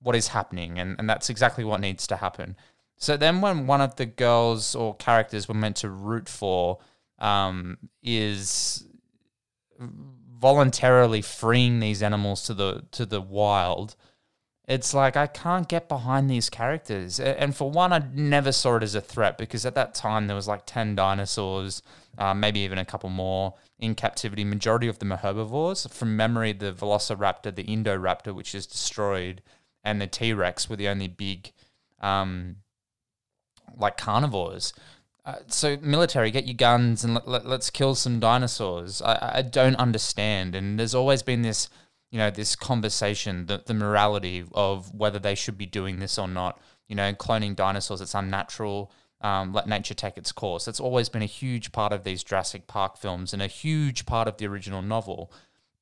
what 0.00 0.16
is 0.16 0.28
happening, 0.28 0.78
and 0.78 0.96
and 0.98 1.08
that's 1.08 1.30
exactly 1.30 1.64
what 1.64 1.80
needs 1.80 2.06
to 2.08 2.16
happen. 2.16 2.56
So 2.96 3.16
then, 3.16 3.40
when 3.40 3.66
one 3.66 3.80
of 3.80 3.96
the 3.96 4.06
girls 4.06 4.74
or 4.74 4.94
characters 4.96 5.48
we're 5.48 5.54
meant 5.54 5.76
to 5.76 5.90
root 5.90 6.28
for 6.28 6.78
um, 7.18 7.78
is 8.02 8.86
voluntarily 9.78 11.22
freeing 11.22 11.80
these 11.80 12.02
animals 12.02 12.42
to 12.44 12.54
the 12.54 12.84
to 12.92 13.06
the 13.06 13.20
wild 13.20 13.96
it's 14.70 14.94
like 14.94 15.16
I 15.16 15.26
can't 15.26 15.66
get 15.66 15.88
behind 15.88 16.30
these 16.30 16.48
characters. 16.48 17.18
And 17.18 17.56
for 17.56 17.68
one, 17.68 17.92
I 17.92 18.04
never 18.14 18.52
saw 18.52 18.76
it 18.76 18.84
as 18.84 18.94
a 18.94 19.00
threat 19.00 19.36
because 19.36 19.66
at 19.66 19.74
that 19.74 19.94
time 19.94 20.28
there 20.28 20.36
was 20.36 20.46
like 20.46 20.62
10 20.64 20.94
dinosaurs, 20.94 21.82
uh, 22.16 22.34
maybe 22.34 22.60
even 22.60 22.78
a 22.78 22.84
couple 22.84 23.10
more 23.10 23.54
in 23.80 23.96
captivity. 23.96 24.44
Majority 24.44 24.86
of 24.86 25.00
them 25.00 25.10
are 25.10 25.16
herbivores. 25.16 25.88
From 25.90 26.16
memory, 26.16 26.52
the 26.52 26.72
Velociraptor, 26.72 27.52
the 27.52 27.64
Indoraptor, 27.64 28.32
which 28.32 28.54
is 28.54 28.64
destroyed, 28.64 29.42
and 29.84 30.00
the 30.00 30.06
T 30.06 30.32
Rex 30.32 30.68
were 30.68 30.76
the 30.76 30.88
only 30.88 31.08
big, 31.08 31.52
um, 32.00 32.56
like 33.76 33.96
carnivores. 33.96 34.72
Uh, 35.24 35.36
so 35.46 35.76
military, 35.82 36.30
get 36.30 36.46
your 36.46 36.54
guns 36.54 37.04
and 37.04 37.20
let, 37.26 37.44
us 37.44 37.70
kill 37.70 37.94
some 37.94 38.20
dinosaurs. 38.20 39.02
I, 39.02 39.32
I 39.36 39.42
don't 39.42 39.76
understand. 39.76 40.54
And 40.54 40.78
there's 40.78 40.94
always 40.94 41.22
been 41.22 41.42
this 41.42 41.68
you 42.10 42.18
know, 42.18 42.30
this 42.30 42.56
conversation, 42.56 43.46
the, 43.46 43.62
the 43.64 43.74
morality 43.74 44.44
of 44.52 44.92
whether 44.94 45.18
they 45.18 45.34
should 45.34 45.56
be 45.56 45.66
doing 45.66 46.00
this 46.00 46.18
or 46.18 46.26
not. 46.26 46.60
You 46.88 46.96
know, 46.96 47.12
cloning 47.12 47.54
dinosaurs, 47.54 48.00
it's 48.00 48.14
unnatural. 48.14 48.90
Um, 49.20 49.52
let 49.52 49.68
nature 49.68 49.94
take 49.94 50.16
its 50.16 50.32
course. 50.32 50.64
That's 50.64 50.80
always 50.80 51.08
been 51.08 51.22
a 51.22 51.26
huge 51.26 51.72
part 51.72 51.92
of 51.92 52.04
these 52.04 52.24
Jurassic 52.24 52.66
Park 52.66 52.96
films 52.96 53.32
and 53.32 53.40
a 53.40 53.46
huge 53.46 54.06
part 54.06 54.26
of 54.26 54.38
the 54.38 54.46
original 54.46 54.82
novel. 54.82 55.30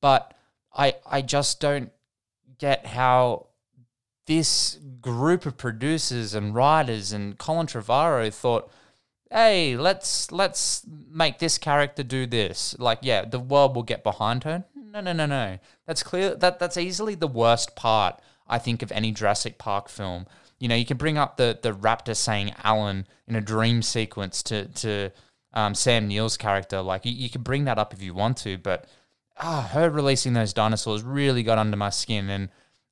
But 0.01 0.35
I, 0.75 0.95
I 1.09 1.21
just 1.21 1.59
don't 1.59 1.91
get 2.59 2.85
how 2.85 3.47
this 4.29 4.77
group 5.01 5.47
of 5.47 5.57
producers 5.57 6.35
and 6.35 6.53
writers 6.53 7.11
and 7.11 7.39
Colin 7.39 7.65
Trevorrow 7.65 8.31
thought, 8.31 8.71
hey, 9.31 9.75
let's 9.75 10.31
let's 10.31 10.85
make 11.11 11.39
this 11.39 11.57
character 11.57 12.03
do 12.03 12.27
this. 12.27 12.75
Like, 12.77 12.99
yeah, 13.01 13.25
the 13.25 13.39
world 13.39 13.75
will 13.75 13.83
get 13.83 14.03
behind 14.03 14.43
her. 14.43 14.65
No, 14.75 15.01
no, 15.01 15.13
no, 15.13 15.25
no. 15.25 15.57
That's 15.87 16.03
clear. 16.03 16.35
That 16.35 16.59
that's 16.59 16.77
easily 16.77 17.15
the 17.15 17.27
worst 17.27 17.75
part. 17.75 18.21
I 18.47 18.59
think 18.59 18.83
of 18.83 18.91
any 18.91 19.11
Jurassic 19.11 19.57
Park 19.57 19.89
film. 19.89 20.27
You 20.59 20.67
know, 20.67 20.75
you 20.75 20.85
can 20.85 20.97
bring 20.97 21.17
up 21.17 21.37
the 21.37 21.57
the 21.59 21.73
raptor 21.73 22.15
saying 22.15 22.53
Alan 22.63 23.07
in 23.27 23.35
a 23.35 23.41
dream 23.41 23.81
sequence 23.81 24.43
to 24.43 24.67
to 24.67 25.11
um, 25.53 25.73
Sam 25.73 26.07
Neill's 26.07 26.37
character. 26.37 26.83
Like 26.83 27.03
you, 27.03 27.13
you 27.13 27.31
can 27.31 27.41
bring 27.41 27.65
that 27.65 27.79
up 27.79 27.93
if 27.93 28.03
you 28.03 28.13
want 28.13 28.37
to, 28.37 28.59
but 28.59 28.85
ah, 29.37 29.67
her 29.73 29.89
releasing 29.89 30.33
those 30.33 30.53
dinosaurs 30.53 31.01
really 31.01 31.41
got 31.41 31.57
under 31.57 31.77
my 31.77 31.89
skin. 31.89 32.29
And 32.29 32.49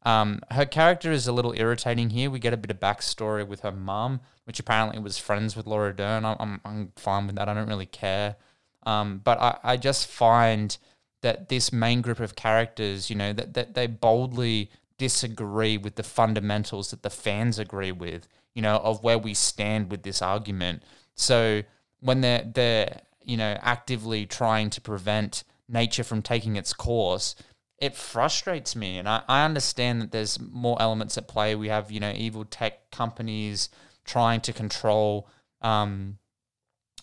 um, 0.07 0.39
her 0.51 0.65
character 0.65 1.11
is 1.11 1.27
a 1.27 1.33
little 1.33 1.51
irritating 1.57 2.11
here. 2.11 2.29
We 2.29 2.39
get 2.39 2.53
a 2.53 2.57
bit 2.57 2.71
of 2.71 2.79
backstory 2.79 3.45
with 3.45 3.59
her 3.59 3.73
mum, 3.73 4.21
which 4.45 4.57
apparently 4.57 4.99
was 4.99 5.17
friends 5.17 5.53
with 5.53 5.67
Laura 5.67 5.93
Dern. 5.93 6.23
I'm, 6.23 6.61
I'm, 6.63 6.93
fine 6.95 7.27
with 7.27 7.35
that. 7.35 7.49
I 7.49 7.53
don't 7.53 7.67
really 7.67 7.85
care. 7.85 8.37
Um, 8.83 9.19
but 9.21 9.37
I, 9.41 9.57
I 9.65 9.75
just 9.75 10.07
find 10.07 10.77
that 11.23 11.49
this 11.49 11.73
main 11.73 11.99
group 11.99 12.21
of 12.21 12.37
characters, 12.37 13.09
you 13.09 13.17
know, 13.17 13.33
that, 13.33 13.53
that 13.55 13.73
they 13.73 13.85
boldly 13.85 14.71
disagree 14.97 15.77
with 15.77 15.95
the 15.95 16.03
fundamentals 16.03 16.91
that 16.91 17.03
the 17.03 17.09
fans 17.09 17.59
agree 17.59 17.91
with, 17.91 18.29
you 18.55 18.61
know, 18.61 18.77
of 18.77 19.03
where 19.03 19.17
we 19.17 19.33
stand 19.33 19.91
with 19.91 20.03
this 20.03 20.21
argument. 20.21 20.83
So 21.15 21.63
when 21.99 22.21
they're 22.21 22.49
they're, 22.53 23.01
you 23.25 23.35
know, 23.35 23.57
actively 23.61 24.25
trying 24.25 24.69
to 24.69 24.79
prevent 24.79 25.43
nature 25.67 26.05
from 26.05 26.21
taking 26.21 26.55
its 26.55 26.71
course, 26.71 27.35
it 27.77 27.95
frustrates 27.95 28.75
me. 28.75 28.97
And 28.97 29.07
I, 29.07 29.23
I 29.27 29.45
understand 29.45 30.01
that 30.01 30.11
there's 30.11 30.39
more 30.39 30.81
elements 30.81 31.17
at 31.17 31.27
play. 31.27 31.55
We 31.55 31.69
have, 31.69 31.91
you 31.91 31.99
know, 31.99 32.13
evil 32.15 32.45
tech 32.45 32.91
companies 32.91 33.69
trying 34.05 34.41
to 34.41 34.53
control 34.53 35.27
um, 35.61 36.17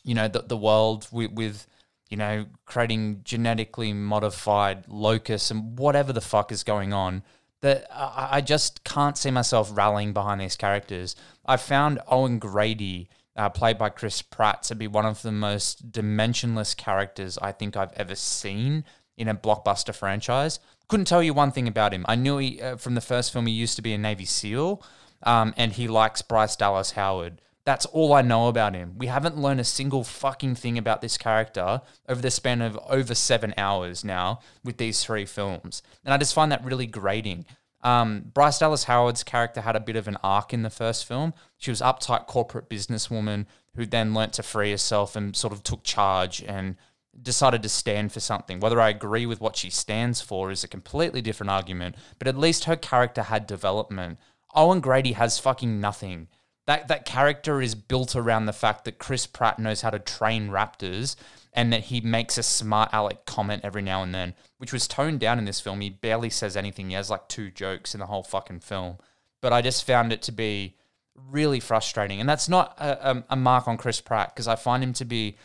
you 0.04 0.14
know, 0.14 0.28
the, 0.28 0.43
the 0.43 0.57
world 0.57 1.09
with, 1.11 1.33
with 1.33 1.66
you 2.09 2.16
know, 2.16 2.47
creating 2.66 3.23
genetically 3.25 3.93
modified 3.93 4.85
locusts 4.87 5.50
and 5.50 5.78
whatever 5.78 6.12
the 6.12 6.21
fuck 6.21 6.52
is 6.52 6.62
going 6.62 6.93
on. 6.93 7.23
That 7.62 7.87
I 7.90 8.43
just 8.43 8.85
can't 8.85 9.16
see 9.16 9.31
myself 9.31 9.71
rallying 9.73 10.12
behind 10.12 10.38
these 10.38 10.54
characters. 10.54 11.16
I 11.47 11.57
found 11.57 11.99
Owen 12.09 12.38
Grady 12.38 13.09
uh, 13.37 13.49
played 13.49 13.78
by 13.78 13.88
Chris 13.88 14.21
Pratt, 14.21 14.62
to 14.64 14.75
be 14.75 14.87
one 14.87 15.07
of 15.07 15.23
the 15.23 15.33
most 15.33 15.90
dimensionless 15.90 16.76
characters 16.76 17.38
I 17.38 17.52
think 17.52 17.75
I've 17.75 17.93
ever 17.95 18.14
seen 18.14 18.85
in 19.16 19.28
a 19.28 19.35
blockbuster 19.35 19.94
franchise. 19.94 20.61
Couldn't 20.88 21.06
tell 21.06 21.23
you 21.23 21.33
one 21.33 21.52
thing 21.52 21.68
about 21.68 21.94
him. 21.94 22.04
I 22.09 22.14
knew 22.14 22.38
he, 22.38 22.61
uh, 22.61 22.76
from 22.76 22.94
the 22.94 23.00
first 23.00 23.33
film 23.33 23.47
he 23.47 23.52
used 23.52 23.76
to 23.76 23.83
be 23.83 23.94
a 23.94 23.99
Navy 23.99 24.25
SEAL, 24.25 24.83
um, 25.23 25.54
and 25.56 25.73
he 25.73 25.88
likes 25.88 26.23
Bryce 26.23 26.56
Dallas 26.56 26.92
Howard. 26.92 27.40
That's 27.64 27.87
all 27.87 28.12
I 28.12 28.21
know 28.21 28.49
about 28.49 28.75
him. 28.75 28.94
We 28.99 29.06
haven't 29.06 29.38
learned 29.38 29.61
a 29.61 29.64
single 29.64 30.04
fucking 30.04 30.56
thing 30.56 30.76
about 30.76 31.00
this 31.00 31.16
character 31.16 31.80
over 32.06 32.21
the 32.21 32.30
span 32.30 32.61
of 32.61 32.78
over 32.88 33.14
seven 33.14 33.54
hours 33.56 34.04
now 34.04 34.40
with 34.62 34.76
these 34.76 35.02
three 35.02 35.25
films. 35.25 35.83
And 36.04 36.12
I 36.12 36.18
just 36.18 36.35
find 36.35 36.52
that 36.52 36.64
really 36.64 36.87
grating. 36.87 37.47
Um, 37.83 38.30
Bryce 38.35 38.59
Dallas 38.59 38.85
Howard's 38.85 39.23
character 39.23 39.62
had 39.62 39.76
a 39.76 39.80
bit 39.80 39.97
of 39.97 40.09
an 40.09 40.18
arc 40.23 40.52
in 40.52 40.62
the 40.62 40.71
first 40.71 41.06
film. 41.06 41.33
She 41.56 41.71
was 41.71 41.80
uptight 41.80 42.26
corporate 42.26 42.68
businesswoman 42.68 43.47
who 43.76 43.87
then 43.87 44.12
learnt 44.14 44.35
to 44.35 44.42
free 44.42 44.71
herself 44.71 45.16
and 45.16 45.35
sort 45.35 45.52
of 45.52 45.62
took 45.62 45.83
charge 45.85 46.42
and 46.42 46.76
decided 47.23 47.62
to 47.62 47.68
stand 47.68 48.12
for 48.12 48.21
something. 48.21 48.61
Whether 48.61 48.80
I 48.80 48.88
agree 48.88 49.26
with 49.26 49.40
what 49.40 49.56
she 49.56 49.71
stands 49.71 50.21
for 50.21 50.50
is 50.50 50.64
a 50.64 50.68
completely 50.68 51.23
different 51.23 51.50
argument, 51.50 51.97
but 52.18 52.28
at 52.28 52.38
least 52.38 52.64
her 52.64 52.76
character 52.76 53.23
had 53.23 53.47
development. 53.47 54.18
Owen 54.54 54.80
Grady 54.80 55.12
has 55.12 55.38
fucking 55.38 55.80
nothing. 55.80 56.28
That 56.66 56.88
that 56.88 57.04
character 57.04 57.61
is 57.61 57.75
built 57.75 58.16
around 58.16 58.47
the 58.47 58.52
fact 58.52 58.85
that 58.85 58.99
Chris 58.99 59.26
Pratt 59.26 59.59
knows 59.59 59.83
how 59.83 59.90
to 59.90 59.99
train 59.99 60.49
raptors 60.49 61.16
and 61.52 61.73
that 61.73 61.85
he 61.85 62.00
makes 62.00 62.37
a 62.37 62.42
smart 62.42 62.90
aleck 62.92 63.26
comment 63.26 63.62
every 63.64 63.83
now 63.83 64.02
and 64.02 64.14
then, 64.14 64.35
which 64.59 64.73
was 64.73 64.88
toned 64.88 65.21
down 65.21 65.38
in 65.38 65.44
this 65.44 65.61
film. 65.61 65.80
He 65.80 65.90
barely 65.90 66.30
says 66.30 66.56
anything. 66.56 66.88
He 66.88 66.94
has 66.94 67.11
like 67.11 67.28
two 67.28 67.50
jokes 67.50 67.94
in 67.94 68.00
the 68.00 68.06
whole 68.06 68.25
fucking 68.25 68.61
film. 68.61 68.99
But 69.40 69.52
I 69.52 69.62
just 69.62 69.87
found 69.87 70.12
it 70.12 70.23
to 70.23 70.33
be 70.33 70.76
really 71.14 71.61
frustrating. 71.61 72.18
And 72.18 72.28
that's 72.28 72.49
not 72.49 72.75
a, 72.78 73.11
a, 73.11 73.25
a 73.30 73.37
mark 73.37 73.68
on 73.68 73.76
Chris 73.76 74.00
Pratt 74.00 74.35
because 74.35 74.49
I 74.49 74.56
find 74.56 74.83
him 74.83 74.92
to 74.94 75.04
be 75.04 75.37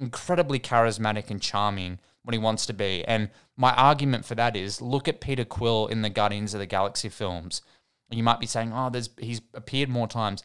incredibly 0.00 0.58
charismatic 0.58 1.30
and 1.30 1.40
charming 1.40 1.98
when 2.22 2.32
he 2.32 2.38
wants 2.38 2.66
to 2.66 2.72
be. 2.72 3.04
And 3.04 3.30
my 3.56 3.72
argument 3.74 4.24
for 4.24 4.34
that 4.34 4.56
is 4.56 4.82
look 4.82 5.08
at 5.08 5.20
Peter 5.20 5.44
Quill 5.44 5.86
in 5.86 6.02
the 6.02 6.10
Guardians 6.10 6.54
of 6.54 6.60
the 6.60 6.66
Galaxy 6.66 7.08
films. 7.08 7.62
You 8.10 8.22
might 8.22 8.40
be 8.40 8.46
saying, 8.46 8.72
"Oh, 8.72 8.90
there's 8.90 9.10
he's 9.18 9.40
appeared 9.54 9.88
more 9.88 10.08
times." 10.08 10.42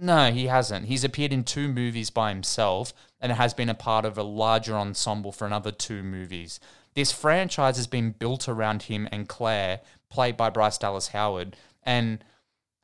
No, 0.00 0.30
he 0.30 0.46
hasn't. 0.46 0.86
He's 0.86 1.02
appeared 1.02 1.32
in 1.32 1.42
two 1.42 1.68
movies 1.68 2.10
by 2.10 2.28
himself 2.28 2.92
and 3.20 3.32
has 3.32 3.52
been 3.52 3.68
a 3.68 3.74
part 3.74 4.04
of 4.04 4.16
a 4.16 4.22
larger 4.22 4.76
ensemble 4.76 5.32
for 5.32 5.44
another 5.44 5.72
two 5.72 6.04
movies. 6.04 6.60
This 6.94 7.10
franchise 7.10 7.76
has 7.76 7.88
been 7.88 8.12
built 8.12 8.48
around 8.48 8.82
him 8.82 9.08
and 9.10 9.28
Claire, 9.28 9.80
played 10.08 10.36
by 10.36 10.50
Bryce 10.50 10.78
Dallas 10.78 11.08
Howard, 11.08 11.56
and 11.82 12.24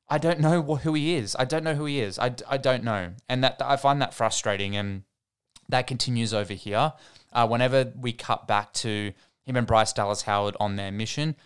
I 0.08 0.18
don't 0.18 0.40
know 0.40 0.62
who 0.62 0.94
he 0.94 1.14
is. 1.14 1.36
I 1.38 1.44
don't 1.44 1.64
know 1.64 1.74
who 1.74 1.84
he 1.84 2.00
is. 2.00 2.18
I 2.18 2.28
don't 2.28 2.84
know, 2.84 3.14
and 3.28 3.44
that 3.44 3.60
I 3.60 3.76
find 3.76 4.02
that 4.02 4.14
frustrating, 4.14 4.76
and 4.76 5.04
that 5.68 5.86
continues 5.86 6.34
over 6.34 6.52
here. 6.52 6.92
Uh, 7.32 7.46
whenever 7.46 7.92
we 8.00 8.12
cut 8.12 8.46
back 8.46 8.72
to 8.74 9.12
him 9.44 9.56
and 9.56 9.66
Bryce 9.66 9.92
Dallas 9.92 10.22
Howard 10.22 10.56
on 10.60 10.76
their 10.76 10.92
mission, 10.92 11.36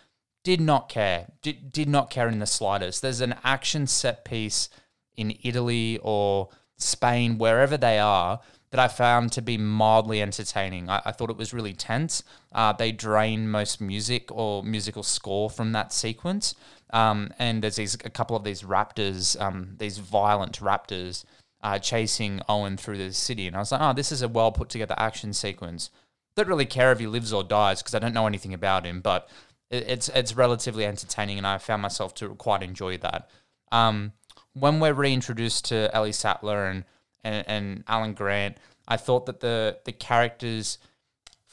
did 0.43 0.61
not 0.61 0.89
care. 0.89 1.27
Did, 1.41 1.71
did 1.71 1.89
not 1.89 2.09
care 2.09 2.27
in 2.27 2.39
the 2.39 2.45
slightest. 2.45 3.01
There's 3.01 3.21
an 3.21 3.35
action 3.43 3.87
set 3.87 4.23
piece 4.23 4.69
in 5.17 5.35
Italy 5.43 5.99
or 6.01 6.49
Spain, 6.77 7.37
wherever 7.37 7.75
they 7.75 7.99
are, 7.99 8.39
that 8.71 8.79
I 8.79 8.87
found 8.87 9.31
to 9.33 9.41
be 9.41 9.57
mildly 9.57 10.21
entertaining. 10.21 10.89
I, 10.89 11.01
I 11.05 11.11
thought 11.11 11.29
it 11.29 11.37
was 11.37 11.53
really 11.53 11.73
tense. 11.73 12.23
Uh, 12.53 12.71
they 12.71 12.91
drain 12.91 13.49
most 13.49 13.81
music 13.81 14.31
or 14.31 14.63
musical 14.63 15.03
score 15.03 15.49
from 15.49 15.71
that 15.73 15.91
sequence. 15.91 16.55
Um, 16.91 17.31
and 17.37 17.61
there's 17.61 17.75
these, 17.75 17.95
a 17.95 18.09
couple 18.09 18.35
of 18.35 18.43
these 18.43 18.61
raptors, 18.61 19.39
um, 19.41 19.75
these 19.77 19.97
violent 19.97 20.59
raptors, 20.59 21.25
uh, 21.61 21.79
chasing 21.79 22.41
Owen 22.47 22.77
through 22.77 22.97
the 22.97 23.13
city. 23.13 23.47
And 23.47 23.55
I 23.55 23.59
was 23.59 23.71
like, 23.71 23.81
oh, 23.81 23.93
this 23.93 24.11
is 24.11 24.21
a 24.21 24.27
well 24.27 24.51
put 24.51 24.69
together 24.69 24.95
action 24.97 25.33
sequence. 25.33 25.89
Don't 26.35 26.47
really 26.47 26.65
care 26.65 26.91
if 26.91 26.99
he 26.99 27.07
lives 27.07 27.33
or 27.33 27.43
dies 27.43 27.81
because 27.81 27.95
I 27.95 27.99
don't 27.99 28.13
know 28.13 28.27
anything 28.27 28.53
about 28.53 28.85
him, 28.85 29.01
but 29.01 29.29
it, 29.69 29.85
it's 29.87 30.09
it's 30.09 30.35
relatively 30.35 30.85
entertaining, 30.85 31.37
and 31.37 31.47
I 31.47 31.57
found 31.57 31.81
myself 31.81 32.13
to 32.15 32.29
quite 32.35 32.63
enjoy 32.63 32.97
that. 32.99 33.29
Um, 33.71 34.13
when 34.53 34.79
we're 34.79 34.93
reintroduced 34.93 35.65
to 35.65 35.93
Ellie 35.93 36.11
Sattler 36.11 36.67
and, 36.67 36.85
and 37.23 37.47
and 37.47 37.83
Alan 37.87 38.13
Grant, 38.13 38.57
I 38.87 38.97
thought 38.97 39.25
that 39.25 39.41
the 39.41 39.79
the 39.85 39.91
characters 39.91 40.77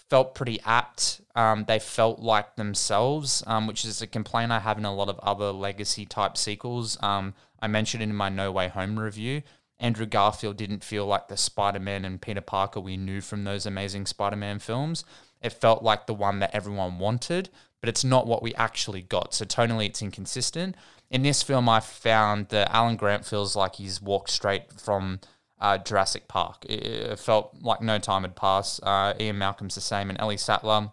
felt 0.08 0.34
pretty 0.34 0.60
apt. 0.64 1.20
Um, 1.34 1.64
they 1.66 1.78
felt 1.78 2.20
like 2.20 2.56
themselves, 2.56 3.42
um, 3.46 3.66
which 3.66 3.84
is 3.84 4.00
a 4.00 4.06
complaint 4.06 4.52
I 4.52 4.60
have 4.60 4.78
in 4.78 4.84
a 4.84 4.94
lot 4.94 5.08
of 5.08 5.18
other 5.18 5.50
legacy 5.52 6.06
type 6.06 6.36
sequels. 6.36 6.96
Um, 7.02 7.34
I 7.60 7.66
mentioned 7.66 8.02
in 8.02 8.14
my 8.14 8.28
No 8.28 8.52
Way 8.52 8.68
Home 8.68 8.98
review. 8.98 9.42
Andrew 9.78 10.06
Garfield 10.06 10.56
didn't 10.56 10.84
feel 10.84 11.06
like 11.06 11.28
the 11.28 11.36
Spider 11.36 11.80
Man 11.80 12.04
and 12.04 12.20
Peter 12.20 12.40
Parker 12.40 12.80
we 12.80 12.96
knew 12.96 13.20
from 13.20 13.44
those 13.44 13.66
amazing 13.66 14.06
Spider 14.06 14.36
Man 14.36 14.58
films. 14.58 15.04
It 15.42 15.52
felt 15.52 15.82
like 15.82 16.06
the 16.06 16.14
one 16.14 16.38
that 16.38 16.54
everyone 16.54 16.98
wanted, 16.98 17.50
but 17.80 17.88
it's 17.88 18.04
not 18.04 18.26
what 18.26 18.42
we 18.42 18.54
actually 18.54 19.02
got. 19.02 19.34
So 19.34 19.44
tonally, 19.44 19.86
it's 19.86 20.02
inconsistent. 20.02 20.76
In 21.10 21.22
this 21.22 21.42
film, 21.42 21.68
I 21.68 21.80
found 21.80 22.48
that 22.48 22.74
Alan 22.74 22.96
Grant 22.96 23.26
feels 23.26 23.54
like 23.54 23.76
he's 23.76 24.00
walked 24.00 24.30
straight 24.30 24.80
from 24.80 25.20
uh, 25.60 25.78
Jurassic 25.78 26.26
Park. 26.26 26.64
It, 26.68 27.18
felt 27.18 27.54
like 27.60 27.80
no 27.80 27.98
time 27.98 28.22
had 28.22 28.34
passed. 28.34 28.80
Uh, 28.82 29.14
Ian 29.20 29.38
Malcolm's 29.38 29.74
the 29.74 29.80
same, 29.80 30.10
and 30.10 30.20
Ellie 30.20 30.36
Sattler. 30.36 30.92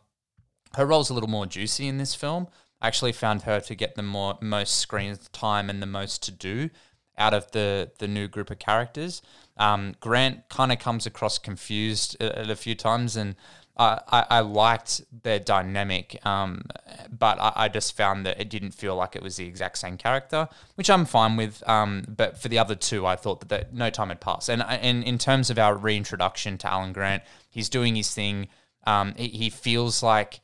Her 0.76 0.86
role's 0.86 1.10
a 1.10 1.14
little 1.14 1.30
more 1.30 1.46
juicy 1.46 1.88
in 1.88 1.98
this 1.98 2.16
film. 2.16 2.48
I 2.82 2.88
actually 2.88 3.14
found 3.14 3.44
her 3.44 3.60
to 3.62 3.76
get 3.76 3.96
the 3.96 4.04
more 4.04 4.38
most 4.42 4.76
screen 4.76 5.18
time 5.32 5.70
and 5.70 5.82
the 5.82 5.88
most 5.88 6.22
to 6.24 6.32
do 6.32 6.70
out 7.18 7.34
of 7.34 7.52
the 7.52 7.92
the 8.00 8.08
new 8.08 8.28
group 8.28 8.50
of 8.50 8.60
characters. 8.60 9.22
Um, 9.58 9.96
Grant 10.00 10.50
kind 10.50 10.72
of 10.72 10.80
comes 10.80 11.06
across 11.06 11.38
confused 11.38 12.22
at 12.22 12.50
a 12.50 12.56
few 12.56 12.76
times, 12.76 13.16
and 13.16 13.36
I, 13.78 14.00
I, 14.08 14.26
I 14.30 14.40
liked 14.42 15.02
their 15.24 15.40
dynamic, 15.40 16.20
um, 16.26 16.66
but 17.12 17.40
I, 17.40 17.54
I 17.56 17.68
just 17.70 17.96
found 17.96 18.26
that 18.26 18.40
it 18.40 18.50
didn't 18.50 18.72
feel 18.72 18.96
like 18.96 19.16
it 19.16 19.24
was 19.24 19.38
the 19.38 19.46
exact 19.46 19.78
same 19.78 19.98
character, 19.98 20.48
which 20.76 20.90
I'm 20.90 21.06
fine 21.06 21.38
with. 21.38 21.68
Um, 21.68 22.06
but 22.08 22.38
for 22.38 22.50
the 22.50 22.60
other 22.60 22.76
two, 22.76 23.06
I 23.06 23.16
thought 23.16 23.40
that, 23.42 23.50
that 23.50 23.74
no 23.74 23.90
time 23.90 24.10
had 24.10 24.22
passed. 24.22 24.50
And 24.50 24.64
and 24.64 25.04
in 25.04 25.18
terms 25.18 25.50
of 25.50 25.58
our 25.58 25.76
reintroduction 25.76 26.58
to 26.60 26.72
Alan 26.72 26.94
Grant, 26.94 27.24
he's 27.50 27.70
doing 27.70 27.96
his 27.96 28.14
thing. 28.14 28.48
Um, 28.86 29.14
he, 29.18 29.30
he 29.30 29.50
feels 29.50 30.04
like 30.04 30.42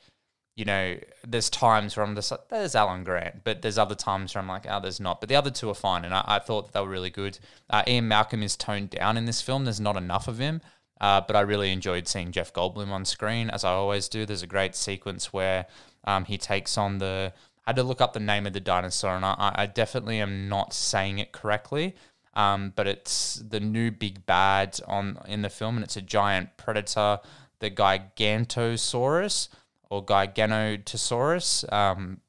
you 0.60 0.66
know, 0.66 0.98
there's 1.26 1.50
times 1.50 1.96
where 1.96 2.06
I'm 2.06 2.16
just 2.16 2.32
like, 2.32 2.50
there's 2.50 2.76
Alan 2.76 3.06
Grant, 3.06 3.46
but 3.46 3.62
there's 3.62 3.78
other 3.78 3.96
times 3.96 4.36
where 4.36 4.42
I'm 4.42 4.50
like, 4.50 4.66
oh, 4.68 4.82
there's 4.82 5.00
not. 5.00 5.22
But 5.22 5.30
the 5.30 5.36
other 5.38 5.52
two 5.52 5.70
are 5.70 5.74
fine, 5.74 6.04
and 6.04 6.14
I, 6.14 6.22
I 6.28 6.40
thought 6.40 6.66
that 6.66 6.74
they 6.74 6.82
were 6.82 6.90
really 6.90 7.10
good. 7.10 7.40
Uh, 7.70 7.84
Ian 7.88 8.10
Malcolm 8.10 8.44
is 8.44 8.58
toned 8.58 8.90
down 8.90 9.16
in 9.16 9.24
this 9.24 9.42
film. 9.42 9.64
There's 9.64 9.80
not 9.80 9.96
enough 9.96 10.28
of 10.28 10.38
him, 10.38 10.60
uh, 11.00 11.22
but 11.22 11.38
I 11.38 11.40
really 11.42 11.72
enjoyed 11.72 12.10
seeing 12.10 12.34
Jeff 12.34 12.52
Goldblum 12.52 12.90
on 12.90 13.06
screen, 13.06 13.50
as 13.50 13.64
I 13.64 13.72
always 13.72 14.10
do. 14.10 14.26
There's 14.26 14.44
a 14.44 14.48
great 14.48 14.76
sequence 14.76 15.32
where 15.32 15.66
um, 16.04 16.26
he 16.26 16.38
takes 16.38 16.78
on 16.78 16.98
the. 16.98 17.32
I 17.66 17.70
had 17.70 17.78
to 17.78 17.84
look 17.84 18.02
up 18.02 18.12
the 18.12 18.20
name 18.20 18.46
of 18.46 18.52
the 18.52 18.60
dinosaur, 18.60 19.16
and 19.16 19.24
I, 19.24 19.54
I 19.56 19.66
definitely 19.66 20.20
am 20.20 20.50
not 20.50 20.74
saying 20.74 21.20
it 21.20 21.32
correctly. 21.32 21.96
Um, 22.34 22.74
but 22.76 22.86
it's 22.86 23.36
the 23.36 23.62
new 23.62 23.92
big 23.92 24.26
bad 24.26 24.78
on 24.88 25.20
in 25.26 25.42
the 25.42 25.50
film, 25.50 25.78
and 25.78 25.86
it's 25.86 25.96
a 25.96 26.02
giant 26.02 26.58
predator, 26.58 27.20
the 27.60 27.72
Gigantosaurus 27.72 29.48
or 29.90 30.06
Giganotosaurus. 30.06 31.72
Um, 31.72 32.22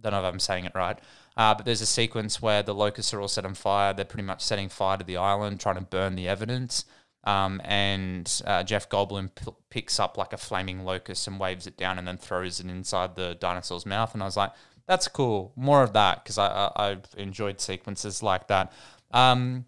don't 0.00 0.12
know 0.12 0.20
if 0.20 0.32
I'm 0.32 0.40
saying 0.40 0.64
it 0.64 0.72
right. 0.74 0.98
Uh, 1.36 1.54
but 1.54 1.64
there's 1.64 1.80
a 1.80 1.86
sequence 1.86 2.42
where 2.42 2.62
the 2.62 2.74
locusts 2.74 3.14
are 3.14 3.20
all 3.20 3.28
set 3.28 3.44
on 3.44 3.54
fire. 3.54 3.92
They're 3.92 4.04
pretty 4.04 4.24
much 4.24 4.42
setting 4.42 4.68
fire 4.68 4.96
to 4.96 5.04
the 5.04 5.16
island, 5.16 5.60
trying 5.60 5.76
to 5.76 5.82
burn 5.82 6.16
the 6.16 6.28
evidence. 6.28 6.84
Um, 7.24 7.60
and 7.64 8.42
uh, 8.46 8.62
Jeff 8.62 8.88
Goldblum 8.88 9.34
p- 9.34 9.52
picks 9.70 10.00
up 10.00 10.16
like 10.16 10.32
a 10.32 10.36
flaming 10.36 10.84
locust 10.84 11.28
and 11.28 11.38
waves 11.38 11.66
it 11.66 11.76
down 11.76 11.98
and 11.98 12.08
then 12.08 12.16
throws 12.16 12.58
it 12.58 12.66
inside 12.66 13.14
the 13.14 13.36
dinosaur's 13.38 13.86
mouth. 13.86 14.14
And 14.14 14.22
I 14.22 14.26
was 14.26 14.36
like, 14.36 14.52
that's 14.86 15.06
cool. 15.06 15.52
More 15.54 15.82
of 15.82 15.92
that 15.92 16.24
because 16.24 16.38
I, 16.38 16.46
I, 16.48 16.90
I've 16.90 17.04
enjoyed 17.16 17.60
sequences 17.60 18.22
like 18.22 18.48
that. 18.48 18.72
Um, 19.12 19.66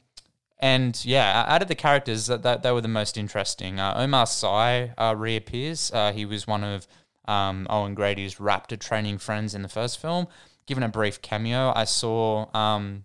and 0.59 1.03
yeah, 1.05 1.45
out 1.47 1.63
of 1.63 1.69
the 1.69 1.75
characters, 1.75 2.27
that, 2.27 2.43
that 2.43 2.63
they 2.63 2.73
were 2.73 2.81
the 2.81 2.89
most 2.89 3.17
interesting. 3.17 3.79
Uh, 3.79 3.95
Omar 3.97 4.27
Sy 4.27 4.93
uh, 4.97 5.15
reappears. 5.17 5.91
Uh, 5.93 6.13
he 6.13 6.25
was 6.25 6.47
one 6.47 6.65
of 6.65 6.87
um, 7.31 7.67
Owen 7.71 7.95
Grady's 7.95 8.37
raptor 8.37 8.79
training 8.79 9.19
friends 9.19 9.55
in 9.55 9.63
the 9.63 9.69
first 9.69 10.01
film. 10.01 10.27
Given 10.67 10.83
a 10.83 10.89
brief 10.89 11.23
cameo, 11.23 11.73
I 11.75 11.85
saw 11.85 12.47
um, 12.55 13.05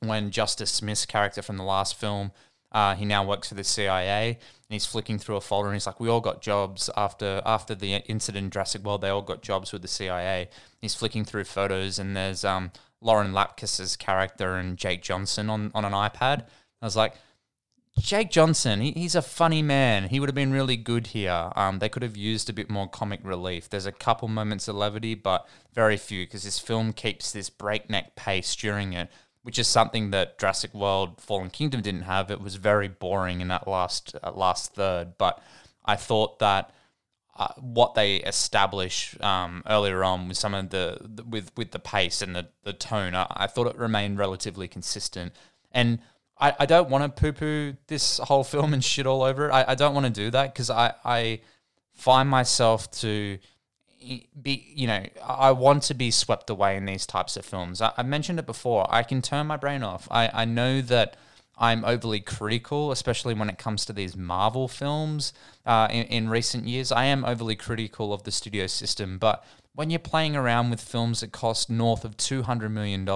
when 0.00 0.30
Justice 0.30 0.70
Smith's 0.70 1.06
character 1.06 1.42
from 1.42 1.56
the 1.56 1.64
last 1.64 1.96
film, 1.96 2.32
uh, 2.72 2.94
he 2.94 3.04
now 3.04 3.24
works 3.24 3.48
for 3.48 3.54
the 3.54 3.64
CIA, 3.64 4.30
and 4.30 4.38
he's 4.68 4.86
flicking 4.86 5.18
through 5.18 5.36
a 5.36 5.40
folder, 5.40 5.68
and 5.68 5.74
he's 5.74 5.86
like, 5.86 6.00
"We 6.00 6.08
all 6.08 6.20
got 6.20 6.42
jobs 6.42 6.90
after 6.96 7.42
after 7.44 7.74
the 7.74 7.94
incident 7.94 8.44
in 8.44 8.50
Jurassic 8.50 8.82
World. 8.82 9.00
They 9.00 9.08
all 9.08 9.22
got 9.22 9.42
jobs 9.42 9.72
with 9.72 9.82
the 9.82 9.88
CIA." 9.88 10.48
He's 10.80 10.94
flicking 10.94 11.24
through 11.24 11.44
photos, 11.44 11.98
and 11.98 12.16
there's 12.16 12.44
um, 12.44 12.72
Lauren 13.00 13.32
Lapkus's 13.32 13.96
character 13.96 14.56
and 14.56 14.76
Jake 14.76 15.02
Johnson 15.02 15.48
on 15.50 15.70
on 15.74 15.84
an 15.84 15.92
iPad. 15.92 16.46
I 16.82 16.86
was 16.86 16.96
like, 16.96 17.14
Jake 17.98 18.30
Johnson, 18.30 18.80
he, 18.80 18.92
he's 18.92 19.14
a 19.14 19.22
funny 19.22 19.62
man. 19.62 20.08
He 20.08 20.20
would 20.20 20.28
have 20.28 20.34
been 20.34 20.52
really 20.52 20.76
good 20.76 21.08
here. 21.08 21.50
Um, 21.56 21.78
they 21.78 21.88
could 21.88 22.02
have 22.02 22.16
used 22.16 22.48
a 22.50 22.52
bit 22.52 22.70
more 22.70 22.88
comic 22.88 23.20
relief. 23.22 23.68
There's 23.68 23.86
a 23.86 23.92
couple 23.92 24.28
moments 24.28 24.68
of 24.68 24.76
levity, 24.76 25.14
but 25.14 25.48
very 25.74 25.96
few 25.96 26.24
because 26.24 26.44
this 26.44 26.58
film 26.58 26.92
keeps 26.92 27.32
this 27.32 27.50
breakneck 27.50 28.14
pace 28.14 28.54
during 28.54 28.92
it 28.92 29.10
which 29.46 29.60
is 29.60 29.68
something 29.68 30.10
that 30.10 30.40
Jurassic 30.40 30.74
World 30.74 31.20
Fallen 31.20 31.50
Kingdom 31.50 31.80
didn't 31.80 32.02
have. 32.02 32.32
It 32.32 32.40
was 32.40 32.56
very 32.56 32.88
boring 32.88 33.40
in 33.40 33.46
that 33.46 33.68
last 33.68 34.16
uh, 34.20 34.32
last 34.32 34.74
third, 34.74 35.16
but 35.18 35.40
I 35.84 35.94
thought 35.94 36.40
that 36.40 36.72
uh, 37.36 37.52
what 37.56 37.94
they 37.94 38.16
establish 38.16 39.16
um, 39.20 39.62
earlier 39.68 40.02
on 40.02 40.26
with 40.26 40.36
some 40.36 40.52
of 40.52 40.70
the, 40.70 40.98
the, 41.00 41.22
with 41.22 41.52
with 41.56 41.70
the 41.70 41.78
pace 41.78 42.22
and 42.22 42.34
the 42.34 42.48
the 42.64 42.72
tone, 42.72 43.14
I, 43.14 43.28
I 43.30 43.46
thought 43.46 43.68
it 43.68 43.76
remained 43.76 44.18
relatively 44.18 44.66
consistent. 44.66 45.32
And 45.70 46.00
I, 46.38 46.54
I 46.60 46.66
don't 46.66 46.90
want 46.90 47.16
to 47.16 47.20
poo 47.20 47.32
poo 47.32 47.76
this 47.86 48.18
whole 48.18 48.44
film 48.44 48.74
and 48.74 48.84
shit 48.84 49.06
all 49.06 49.22
over 49.22 49.48
it. 49.48 49.52
I, 49.52 49.64
I 49.68 49.74
don't 49.74 49.94
want 49.94 50.06
to 50.06 50.12
do 50.12 50.30
that 50.30 50.52
because 50.52 50.70
I 50.70 50.94
I 51.04 51.40
find 51.92 52.28
myself 52.28 52.90
to 52.92 53.38
be 54.40 54.72
you 54.74 54.86
know 54.86 55.04
I 55.24 55.52
want 55.52 55.84
to 55.84 55.94
be 55.94 56.10
swept 56.10 56.50
away 56.50 56.76
in 56.76 56.84
these 56.84 57.06
types 57.06 57.36
of 57.36 57.44
films. 57.44 57.80
I, 57.80 57.92
I 57.96 58.02
mentioned 58.02 58.38
it 58.38 58.46
before. 58.46 58.86
I 58.88 59.02
can 59.02 59.22
turn 59.22 59.46
my 59.46 59.56
brain 59.56 59.82
off. 59.82 60.08
I 60.10 60.30
I 60.32 60.44
know 60.44 60.80
that 60.82 61.16
I'm 61.58 61.84
overly 61.84 62.20
critical, 62.20 62.92
especially 62.92 63.32
when 63.32 63.48
it 63.48 63.56
comes 63.56 63.86
to 63.86 63.92
these 63.94 64.14
Marvel 64.14 64.68
films 64.68 65.32
uh, 65.64 65.88
in, 65.90 66.04
in 66.04 66.28
recent 66.28 66.66
years. 66.66 66.92
I 66.92 67.06
am 67.06 67.24
overly 67.24 67.56
critical 67.56 68.12
of 68.12 68.24
the 68.24 68.30
studio 68.30 68.66
system, 68.66 69.16
but 69.18 69.42
when 69.74 69.88
you're 69.90 69.98
playing 69.98 70.36
around 70.36 70.70
with 70.70 70.80
films 70.80 71.20
that 71.20 71.32
cost 71.32 71.70
north 71.70 72.04
of 72.04 72.16
$200 72.16 72.70
million, 72.70 73.06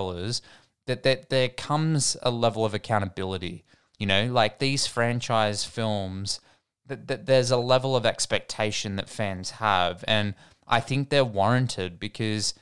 that, 0.91 1.05
that 1.05 1.31
there 1.31 1.49
comes 1.49 2.17
a 2.23 2.33
level 2.33 2.65
of 2.65 2.75
accountability. 2.75 3.65
You 3.99 4.07
know, 4.07 4.27
like 4.27 4.59
these 4.59 4.87
franchise 4.87 5.65
films, 5.65 6.41
that, 6.87 7.07
that 7.07 7.27
there's 7.27 7.53
a 7.53 7.57
level 7.57 7.95
of 7.95 8.05
expectation 8.05 8.97
that 8.97 9.09
fans 9.09 9.53
have. 9.53 10.05
And 10.09 10.35
I 10.67 10.81
think 10.81 11.09
they're 11.09 11.25
warranted 11.25 12.01
because 12.01 12.55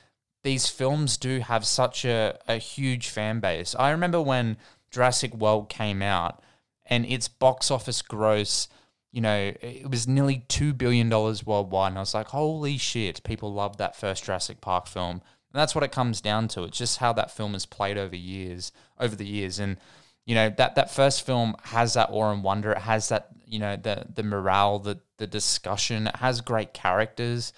these 0.43 0.67
films 0.67 1.17
do 1.17 1.39
have 1.39 1.65
such 1.65 2.05
a, 2.05 2.37
a 2.47 2.57
huge 2.57 3.09
fan 3.09 3.39
base. 3.39 3.75
I 3.79 3.89
remember 3.89 4.21
when 4.21 4.57
Jurassic 4.91 5.33
World 5.33 5.69
came 5.69 6.03
out 6.03 6.43
and 6.85 7.05
its 7.05 7.27
box 7.27 7.71
office 7.71 8.03
gross, 8.03 8.67
you 9.11 9.21
know, 9.21 9.53
it 9.61 9.89
was 9.89 10.07
nearly 10.07 10.45
$2 10.49 10.77
billion 10.77 11.09
worldwide. 11.09 11.93
And 11.93 11.97
I 11.97 12.01
was 12.01 12.13
like, 12.13 12.27
holy 12.27 12.77
shit, 12.77 13.23
people 13.23 13.51
love 13.51 13.77
that 13.77 13.95
first 13.95 14.25
Jurassic 14.25 14.61
Park 14.61 14.85
film. 14.85 15.23
And 15.51 15.59
that's 15.59 15.73
what 15.73 15.83
it 15.83 15.91
comes 15.91 16.21
down 16.21 16.47
to. 16.49 16.63
It's 16.63 16.77
just 16.77 16.99
how 16.99 17.13
that 17.13 17.31
film 17.31 17.53
has 17.53 17.65
played 17.65 17.97
over 17.97 18.15
years, 18.15 18.71
over 18.99 19.15
the 19.15 19.25
years. 19.25 19.59
And, 19.59 19.77
you 20.25 20.35
know, 20.35 20.49
that, 20.57 20.75
that 20.75 20.91
first 20.91 21.25
film 21.25 21.55
has 21.63 21.93
that 21.93 22.09
awe 22.11 22.31
and 22.31 22.43
wonder. 22.43 22.71
It 22.71 22.79
has 22.79 23.09
that, 23.09 23.29
you 23.45 23.59
know, 23.59 23.75
the, 23.75 24.05
the 24.13 24.23
morale, 24.23 24.79
the, 24.79 24.99
the 25.17 25.27
discussion. 25.27 26.07
It 26.07 26.17
has 26.17 26.41
great 26.41 26.73
characters. 26.73 27.53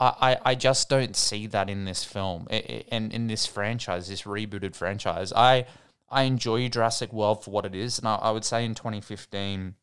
I, 0.00 0.38
I 0.44 0.54
just 0.54 0.88
don't 0.88 1.16
see 1.16 1.48
that 1.48 1.68
in 1.68 1.84
this 1.84 2.04
film 2.04 2.46
and 2.50 3.12
in 3.12 3.26
this 3.26 3.46
franchise, 3.46 4.08
this 4.08 4.22
rebooted 4.22 4.76
franchise. 4.76 5.32
I 5.32 5.66
I 6.10 6.22
enjoy 6.22 6.68
Jurassic 6.68 7.12
World 7.12 7.44
for 7.44 7.50
what 7.50 7.66
it 7.66 7.74
is, 7.74 7.98
and 7.98 8.06
I, 8.08 8.14
I 8.14 8.30
would 8.30 8.44
say 8.44 8.64
in 8.64 8.74
2015, 8.74 9.74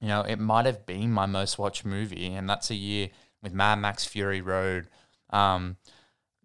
you 0.00 0.08
know, 0.08 0.22
it 0.22 0.38
might 0.38 0.66
have 0.66 0.84
been 0.84 1.12
my 1.12 1.26
most 1.26 1.58
watched 1.58 1.84
movie, 1.84 2.34
and 2.34 2.48
that's 2.48 2.70
a 2.70 2.74
year 2.74 3.10
with 3.42 3.54
Mad 3.54 3.76
Max 3.76 4.04
Fury 4.04 4.40
Road. 4.40 4.88
Um, 5.30 5.76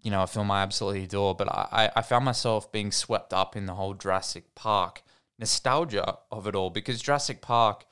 you 0.04 0.12
know, 0.12 0.24
a 0.24 0.28
film 0.28 0.52
I 0.52 0.62
absolutely 0.62 1.06
adore, 1.06 1.34
but 1.34 1.48
I, 1.50 1.90
I 1.96 2.02
found 2.02 2.26
myself 2.26 2.72
being 2.72 2.92
swept 2.92 3.34
up 3.34 3.56
in 3.56 3.66
the 3.66 3.74
whole 3.74 3.94
Jurassic 3.94 4.54
Park 4.54 5.02
nostalgia 5.40 6.18
of 6.32 6.46
it 6.46 6.56
all 6.56 6.70
because 6.70 7.02
Jurassic 7.02 7.42
Park, 7.42 7.86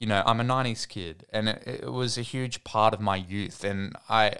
you 0.00 0.06
know, 0.06 0.22
I'm 0.24 0.40
a 0.40 0.44
90s 0.44 0.88
kid 0.88 1.26
and 1.30 1.48
it, 1.48 1.62
it 1.66 1.92
was 1.92 2.16
a 2.16 2.22
huge 2.22 2.64
part 2.64 2.94
of 2.94 3.00
my 3.00 3.16
youth. 3.16 3.64
And 3.64 3.96
I, 4.08 4.36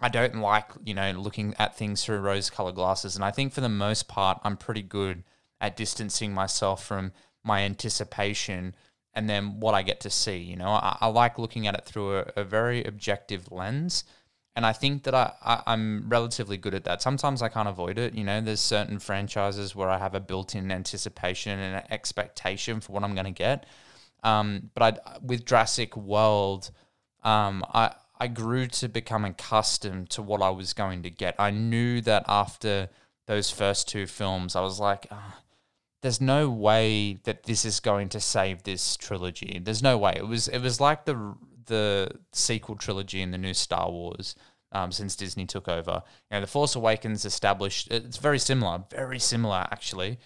I 0.00 0.08
don't 0.08 0.36
like, 0.36 0.70
you 0.84 0.94
know, 0.94 1.10
looking 1.12 1.54
at 1.58 1.76
things 1.76 2.04
through 2.04 2.18
rose 2.18 2.50
colored 2.50 2.74
glasses. 2.74 3.16
And 3.16 3.24
I 3.24 3.30
think 3.30 3.52
for 3.52 3.62
the 3.62 3.68
most 3.68 4.06
part, 4.06 4.38
I'm 4.44 4.56
pretty 4.56 4.82
good 4.82 5.24
at 5.60 5.76
distancing 5.76 6.32
myself 6.32 6.84
from 6.84 7.12
my 7.42 7.62
anticipation 7.62 8.74
and 9.14 9.28
then 9.28 9.58
what 9.58 9.74
I 9.74 9.82
get 9.82 10.00
to 10.00 10.10
see. 10.10 10.36
You 10.36 10.56
know, 10.56 10.68
I, 10.68 10.98
I 11.00 11.06
like 11.08 11.38
looking 11.38 11.66
at 11.66 11.74
it 11.74 11.84
through 11.84 12.18
a, 12.18 12.32
a, 12.36 12.44
very 12.44 12.84
objective 12.84 13.50
lens. 13.50 14.04
And 14.58 14.66
I 14.66 14.72
think 14.72 15.04
that 15.04 15.14
I, 15.14 15.34
I, 15.40 15.72
am 15.72 16.06
relatively 16.08 16.56
good 16.56 16.74
at 16.74 16.82
that. 16.82 17.00
Sometimes 17.00 17.42
I 17.42 17.48
can't 17.48 17.68
avoid 17.68 17.96
it. 17.96 18.14
You 18.14 18.24
know, 18.24 18.40
there's 18.40 18.58
certain 18.58 18.98
franchises 18.98 19.76
where 19.76 19.88
I 19.88 19.98
have 19.98 20.16
a 20.16 20.20
built 20.20 20.56
in 20.56 20.72
anticipation 20.72 21.60
and 21.60 21.76
an 21.76 21.84
expectation 21.92 22.80
for 22.80 22.90
what 22.90 23.04
I'm 23.04 23.14
going 23.14 23.26
to 23.26 23.30
get. 23.30 23.66
Um, 24.24 24.70
but 24.74 24.82
I, 24.82 25.18
with 25.22 25.46
Jurassic 25.46 25.96
World, 25.96 26.72
um, 27.22 27.64
I, 27.72 27.94
I 28.18 28.26
grew 28.26 28.66
to 28.66 28.88
become 28.88 29.24
accustomed 29.24 30.10
to 30.10 30.22
what 30.22 30.42
I 30.42 30.50
was 30.50 30.72
going 30.72 31.04
to 31.04 31.10
get. 31.10 31.36
I 31.38 31.52
knew 31.52 32.00
that 32.00 32.24
after 32.26 32.88
those 33.28 33.52
first 33.52 33.86
two 33.88 34.08
films, 34.08 34.56
I 34.56 34.62
was 34.62 34.80
like, 34.80 35.06
oh, 35.12 35.34
there's 36.02 36.20
no 36.20 36.50
way 36.50 37.20
that 37.22 37.44
this 37.44 37.64
is 37.64 37.78
going 37.78 38.08
to 38.08 38.18
save 38.18 38.64
this 38.64 38.96
trilogy. 38.96 39.60
There's 39.62 39.84
no 39.84 39.96
way. 39.98 40.14
It 40.16 40.26
was 40.26 40.48
it 40.48 40.58
was 40.58 40.80
like 40.80 41.04
the 41.04 41.36
the 41.68 42.10
sequel 42.32 42.76
trilogy 42.76 43.22
in 43.22 43.30
the 43.30 43.38
new 43.38 43.54
Star 43.54 43.90
Wars 43.90 44.34
um, 44.72 44.92
since 44.92 45.16
Disney 45.16 45.46
took 45.46 45.68
over. 45.68 46.02
You 46.30 46.36
know, 46.36 46.40
the 46.40 46.46
Force 46.46 46.74
Awakens 46.74 47.24
established. 47.24 47.88
It's 47.90 48.18
very 48.18 48.38
similar, 48.38 48.84
very 48.90 49.18
similar 49.18 49.66
actually. 49.70 50.18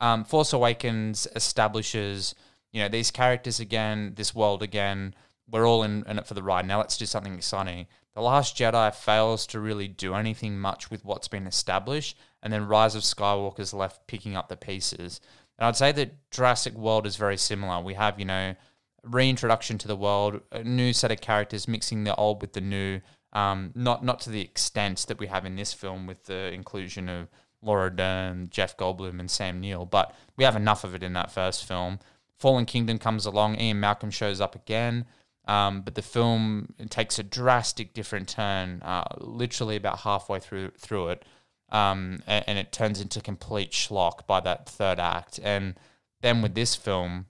Um, 0.00 0.24
Force 0.24 0.52
Awakens 0.52 1.26
establishes 1.34 2.34
you 2.72 2.82
know 2.82 2.88
these 2.88 3.10
characters 3.10 3.60
again, 3.60 4.12
this 4.16 4.34
world 4.34 4.62
again. 4.62 5.14
We're 5.50 5.66
all 5.66 5.82
in, 5.82 6.04
in 6.06 6.18
it 6.18 6.26
for 6.26 6.34
the 6.34 6.42
ride. 6.42 6.66
Now 6.66 6.78
let's 6.78 6.98
do 6.98 7.06
something 7.06 7.34
exciting. 7.34 7.86
The 8.14 8.20
Last 8.20 8.56
Jedi 8.56 8.94
fails 8.94 9.46
to 9.48 9.60
really 9.60 9.88
do 9.88 10.14
anything 10.14 10.58
much 10.58 10.90
with 10.90 11.04
what's 11.04 11.28
been 11.28 11.46
established, 11.46 12.18
and 12.42 12.52
then 12.52 12.68
Rise 12.68 12.94
of 12.94 13.02
Skywalker 13.02 13.60
is 13.60 13.72
left 13.72 14.06
picking 14.06 14.36
up 14.36 14.48
the 14.48 14.56
pieces. 14.56 15.20
And 15.58 15.66
I'd 15.66 15.76
say 15.76 15.92
that 15.92 16.30
Jurassic 16.30 16.74
World 16.74 17.06
is 17.06 17.16
very 17.16 17.36
similar. 17.36 17.82
We 17.82 17.94
have, 17.94 18.18
you 18.18 18.26
know, 18.26 18.54
reintroduction 19.02 19.78
to 19.78 19.88
the 19.88 19.96
world, 19.96 20.40
a 20.52 20.62
new 20.62 20.92
set 20.92 21.12
of 21.12 21.20
characters 21.20 21.68
mixing 21.68 22.04
the 22.04 22.14
old 22.16 22.40
with 22.40 22.52
the 22.52 22.60
new. 22.60 23.00
Um, 23.32 23.72
not 23.74 24.04
not 24.04 24.20
to 24.20 24.30
the 24.30 24.40
extent 24.40 25.04
that 25.08 25.18
we 25.18 25.26
have 25.26 25.44
in 25.44 25.56
this 25.56 25.72
film 25.72 26.06
with 26.06 26.24
the 26.24 26.52
inclusion 26.52 27.08
of 27.08 27.28
Laura 27.60 27.94
Dern, 27.94 28.48
Jeff 28.50 28.76
Goldblum, 28.76 29.20
and 29.20 29.30
Sam 29.30 29.60
Neill, 29.60 29.84
but 29.84 30.14
we 30.36 30.44
have 30.44 30.56
enough 30.56 30.84
of 30.84 30.94
it 30.94 31.02
in 31.02 31.12
that 31.12 31.30
first 31.30 31.64
film. 31.64 31.98
Fallen 32.38 32.64
Kingdom 32.64 32.98
comes 32.98 33.26
along, 33.26 33.60
Ian 33.60 33.80
Malcolm 33.80 34.10
shows 34.10 34.40
up 34.40 34.54
again, 34.54 35.04
um, 35.46 35.82
but 35.82 35.94
the 35.94 36.02
film 36.02 36.74
takes 36.88 37.18
a 37.18 37.22
drastic 37.22 37.92
different 37.92 38.28
turn, 38.28 38.80
uh, 38.82 39.04
literally 39.18 39.76
about 39.76 39.98
halfway 40.00 40.38
through 40.38 40.70
through 40.78 41.08
it 41.08 41.24
um, 41.70 42.20
and, 42.26 42.44
and, 42.46 42.58
it 42.58 42.72
turns 42.72 43.00
into 43.00 43.20
complete 43.20 43.72
schlock 43.72 44.26
by 44.26 44.40
that 44.40 44.68
third 44.68 44.98
act. 44.98 45.38
And 45.42 45.74
then 46.22 46.40
with 46.40 46.54
this 46.54 46.74
film, 46.74 47.26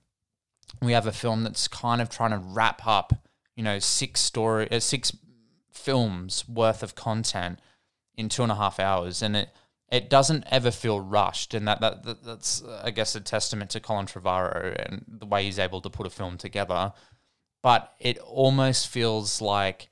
we 0.81 0.93
have 0.93 1.07
a 1.07 1.11
film 1.11 1.43
that's 1.43 1.67
kind 1.67 2.01
of 2.01 2.09
trying 2.09 2.31
to 2.31 2.37
wrap 2.37 2.85
up, 2.85 3.13
you 3.55 3.63
know, 3.63 3.79
six 3.79 4.21
story, 4.21 4.69
uh, 4.71 4.79
six 4.79 5.15
films 5.71 6.47
worth 6.47 6.83
of 6.83 6.95
content 6.95 7.59
in 8.15 8.29
two 8.29 8.43
and 8.43 8.51
a 8.51 8.55
half 8.55 8.79
hours, 8.79 9.21
and 9.21 9.35
it 9.35 9.49
it 9.91 10.09
doesn't 10.09 10.43
ever 10.51 10.69
feel 10.69 10.99
rushed, 10.99 11.53
and 11.55 11.67
that, 11.67 11.81
that, 11.81 12.03
that 12.03 12.23
that's 12.23 12.63
I 12.83 12.91
guess 12.91 13.15
a 13.15 13.21
testament 13.21 13.71
to 13.71 13.79
Colin 13.79 14.05
Trevorrow 14.05 14.75
and 14.85 15.05
the 15.07 15.25
way 15.25 15.43
he's 15.43 15.59
able 15.59 15.81
to 15.81 15.89
put 15.89 16.05
a 16.07 16.11
film 16.11 16.37
together. 16.37 16.93
But 17.61 17.93
it 17.99 18.17
almost 18.19 18.87
feels 18.87 19.41
like 19.41 19.89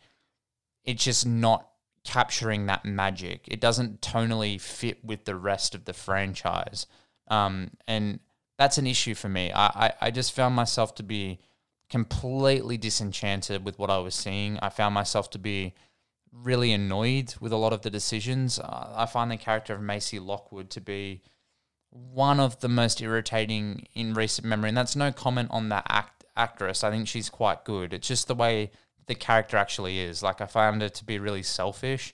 it's 0.86 1.04
just 1.04 1.26
not 1.26 1.68
capturing 2.06 2.68
that 2.68 2.86
magic. 2.86 3.46
It 3.48 3.60
doesn't 3.60 4.00
tonally 4.00 4.60
fit 4.60 5.04
with 5.04 5.26
the 5.26 5.36
rest 5.36 5.76
of 5.76 5.84
the 5.84 5.94
franchise. 5.94 6.86
Um, 7.28 7.72
and 7.88 8.22
that's 8.58 8.78
an 8.78 8.88
issue 8.88 9.16
for 9.16 9.30
me. 9.30 9.52
I, 9.52 9.66
I, 9.66 9.94
I 10.02 10.12
just 10.12 10.34
found 10.34 10.56
myself 10.56 10.96
to 10.96 11.04
be 11.04 11.40
completely 11.90 12.78
disenchanted 12.78 13.64
with 13.64 13.80
what 13.80 13.90
I 13.90 13.98
was 14.00 14.16
seeing. 14.16 14.60
I 14.60 14.70
found 14.70 14.94
myself 14.94 15.30
to 15.32 15.40
be 15.40 15.74
really 16.32 16.74
annoyed 16.74 17.36
with 17.40 17.52
a 17.52 17.58
lot 17.58 17.74
of 17.74 17.82
the 17.82 17.90
decisions. 17.90 18.60
Uh, 18.60 18.94
I 18.96 19.06
find 19.06 19.32
the 19.32 19.38
character 19.38 19.74
of 19.74 19.82
Macy 19.82 20.20
Lockwood 20.20 20.70
to 20.72 20.82
be 20.82 21.22
one 21.90 22.40
of 22.40 22.60
the 22.60 22.68
most 22.68 23.02
irritating 23.02 23.88
in 23.94 24.14
recent 24.14 24.46
memory. 24.46 24.70
And 24.70 24.78
that's 24.78 24.96
no 24.96 25.12
comment 25.12 25.50
on 25.52 25.70
that 25.70 25.86
act 25.90 26.26
actress. 26.36 26.84
I 26.84 26.92
think 26.92 27.08
she's 27.08 27.30
quite 27.30 27.66
good. 27.66 27.94
It's 27.94 28.08
just 28.08 28.28
the 28.28 28.36
way 28.36 28.72
the 29.08 29.16
character 29.16 29.58
actually 29.58 30.00
is. 30.00 30.22
Like 30.22 30.40
I 30.40 30.46
found 30.46 30.82
her 30.82 30.90
to 30.90 31.06
be 31.06 31.20
really 31.20 31.44
selfish. 31.44 32.14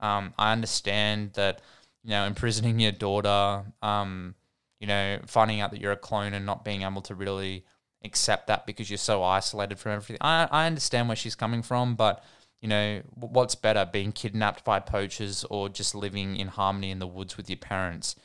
Um, 0.00 0.34
I 0.38 0.52
understand 0.52 1.32
that 1.34 1.60
you 2.02 2.10
know 2.10 2.26
imprisoning 2.26 2.80
your 2.80 2.92
daughter, 2.92 3.64
um, 3.80 4.34
you 4.82 4.88
know, 4.88 5.20
finding 5.26 5.60
out 5.60 5.70
that 5.70 5.80
you're 5.80 5.92
a 5.92 5.96
clone 5.96 6.34
and 6.34 6.44
not 6.44 6.64
being 6.64 6.82
able 6.82 7.02
to 7.02 7.14
really 7.14 7.64
accept 8.04 8.48
that 8.48 8.66
because 8.66 8.90
you're 8.90 8.98
so 8.98 9.22
isolated 9.22 9.78
from 9.78 9.92
everything. 9.92 10.16
I 10.20 10.48
I 10.50 10.66
understand 10.66 11.06
where 11.06 11.16
she's 11.16 11.36
coming 11.36 11.62
from, 11.62 11.94
but 11.94 12.24
you 12.60 12.68
know, 12.68 13.00
what's 13.14 13.54
better, 13.54 13.88
being 13.90 14.10
kidnapped 14.10 14.64
by 14.64 14.80
poachers 14.80 15.44
or 15.44 15.68
just 15.68 15.94
living 15.94 16.36
in 16.36 16.48
harmony 16.48 16.90
in 16.90 16.98
the 16.98 17.06
woods 17.06 17.36
with 17.36 17.48
your 17.48 17.58
parents? 17.58 18.16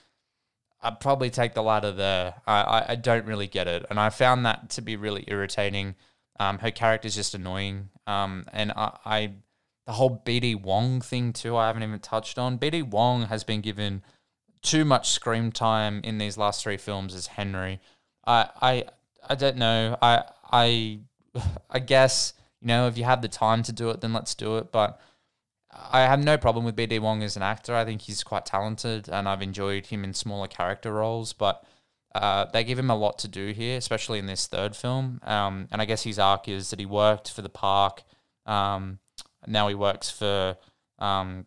I'd 0.81 0.99
probably 0.99 1.29
take 1.29 1.53
the 1.53 1.61
latter 1.61 1.91
there. 1.91 2.35
I, 2.47 2.61
I, 2.61 2.85
I 2.89 2.95
don't 2.95 3.25
really 3.25 3.47
get 3.47 3.67
it. 3.67 3.85
And 3.89 3.99
I 3.99 4.09
found 4.09 4.45
that 4.45 4.69
to 4.71 4.81
be 4.81 4.95
really 4.95 5.25
irritating. 5.27 5.95
Um, 6.39 6.59
her 6.59 6.71
character's 6.71 7.15
just 7.15 7.33
annoying. 7.33 7.89
Um, 8.05 8.45
and 8.53 8.71
I, 8.73 8.97
I, 9.05 9.33
the 9.87 9.93
whole 9.93 10.21
BD 10.23 10.59
Wong 10.59 11.01
thing 11.01 11.33
too, 11.33 11.55
I 11.57 11.67
haven't 11.67 11.83
even 11.83 11.99
touched 11.99 12.37
on. 12.37 12.59
BD 12.59 12.83
Wong 12.83 13.23
has 13.23 13.43
been 13.43 13.61
given 13.61 14.03
too 14.61 14.85
much 14.85 15.09
screen 15.09 15.51
time 15.51 16.01
in 16.03 16.17
these 16.17 16.37
last 16.37 16.63
three 16.63 16.77
films 16.77 17.13
as 17.13 17.27
Henry. 17.27 17.79
I 18.25 18.49
I 18.61 18.83
I 19.29 19.35
don't 19.35 19.57
know. 19.57 19.97
I 20.01 20.23
I 20.51 20.99
I 21.69 21.79
guess 21.79 22.33
you 22.61 22.67
know 22.67 22.87
if 22.87 22.97
you 22.97 23.03
have 23.03 23.21
the 23.21 23.27
time 23.27 23.63
to 23.63 23.71
do 23.71 23.89
it, 23.89 24.01
then 24.01 24.13
let's 24.13 24.35
do 24.35 24.57
it. 24.57 24.71
But 24.71 24.99
I 25.71 26.01
have 26.01 26.23
no 26.23 26.37
problem 26.37 26.65
with 26.65 26.75
BD 26.75 26.99
Wong 26.99 27.23
as 27.23 27.35
an 27.35 27.43
actor. 27.43 27.75
I 27.75 27.85
think 27.85 28.01
he's 28.01 28.23
quite 28.23 28.45
talented, 28.45 29.09
and 29.09 29.27
I've 29.27 29.41
enjoyed 29.41 29.87
him 29.87 30.03
in 30.03 30.13
smaller 30.13 30.47
character 30.47 30.93
roles. 30.93 31.33
But 31.33 31.63
uh, 32.15 32.45
they 32.45 32.63
give 32.63 32.79
him 32.79 32.89
a 32.89 32.95
lot 32.95 33.19
to 33.19 33.27
do 33.27 33.51
here, 33.51 33.77
especially 33.77 34.19
in 34.19 34.25
this 34.25 34.47
third 34.47 34.75
film. 34.75 35.19
Um, 35.23 35.67
and 35.71 35.81
I 35.81 35.85
guess 35.85 36.03
his 36.03 36.19
arc 36.19 36.47
is 36.47 36.69
that 36.71 36.79
he 36.79 36.85
worked 36.85 37.31
for 37.31 37.41
the 37.41 37.49
park. 37.49 38.03
Um, 38.45 38.99
now 39.45 39.67
he 39.67 39.75
works 39.75 40.09
for 40.09 40.57
um, 40.99 41.45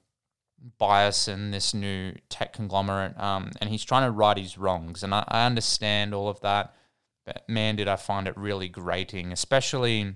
Biosyn, 0.80 1.52
this 1.52 1.72
new 1.74 2.12
tech 2.28 2.52
conglomerate, 2.52 3.18
um, 3.18 3.50
and 3.60 3.70
he's 3.70 3.84
trying 3.84 4.04
to 4.04 4.10
right 4.10 4.36
his 4.36 4.58
wrongs. 4.58 5.02
And 5.02 5.14
I, 5.14 5.24
I 5.28 5.46
understand 5.46 6.14
all 6.14 6.28
of 6.28 6.40
that, 6.40 6.74
but 7.24 7.48
man, 7.48 7.76
did 7.76 7.88
I 7.88 7.96
find 7.96 8.28
it 8.28 8.36
really 8.36 8.68
grating, 8.68 9.32
especially, 9.32 10.14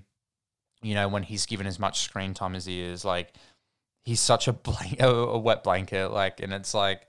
you 0.81 0.93
know, 0.93 1.07
when 1.07 1.23
he's 1.23 1.45
given 1.45 1.67
as 1.67 1.79
much 1.79 2.01
screen 2.01 2.33
time 2.33 2.55
as 2.55 2.65
he 2.65 2.81
is. 2.81 3.03
Like, 3.03 3.33
he's 4.03 4.19
such 4.19 4.47
a 4.47 4.53
blank, 4.53 5.01
a, 5.01 5.09
a 5.09 5.39
wet 5.39 5.63
blanket, 5.63 6.11
like, 6.11 6.39
and 6.41 6.53
it's 6.53 6.73
like 6.73 7.07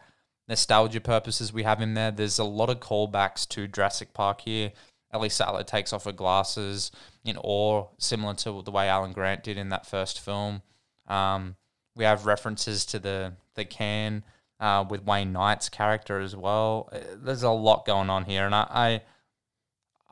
nostalgia 0.49 1.01
purposes 1.01 1.53
we 1.53 1.64
have 1.64 1.81
him 1.81 1.94
there. 1.94 2.11
There's 2.11 2.38
a 2.38 2.44
lot 2.44 2.70
of 2.70 2.81
callbacks 2.81 3.46
to 3.51 3.66
Jurassic 3.66 4.14
Park 4.14 4.42
here. 4.42 4.72
Ellie 5.12 5.29
Sattler 5.29 5.62
takes 5.62 5.92
off 5.92 6.05
her 6.05 6.12
glasses 6.12 6.90
in 7.25 7.37
awe, 7.38 7.87
similar 7.99 8.35
to 8.35 8.62
the 8.62 8.70
way 8.70 8.88
Alan 8.88 9.12
Grant 9.12 9.44
did 9.44 9.57
in 9.57 9.68
that 9.70 9.87
first 9.87 10.20
film. 10.20 10.62
Um, 11.07 11.57
we 11.96 12.04
have 12.04 12.26
references 12.26 12.87
to 12.87 13.00
the 13.00 13.32
the 13.54 13.64
can 13.64 14.22
uh, 14.61 14.85
with 14.88 15.04
Wayne 15.04 15.32
Knight's 15.32 15.68
character 15.68 16.20
as 16.20 16.37
well. 16.37 16.88
Uh, 16.92 16.98
There's 17.16 17.42
a 17.42 17.50
lot 17.50 17.85
going 17.87 18.11
on 18.11 18.24
here, 18.24 18.46
and 18.46 18.54
I 18.54 18.66
I, 18.70 19.00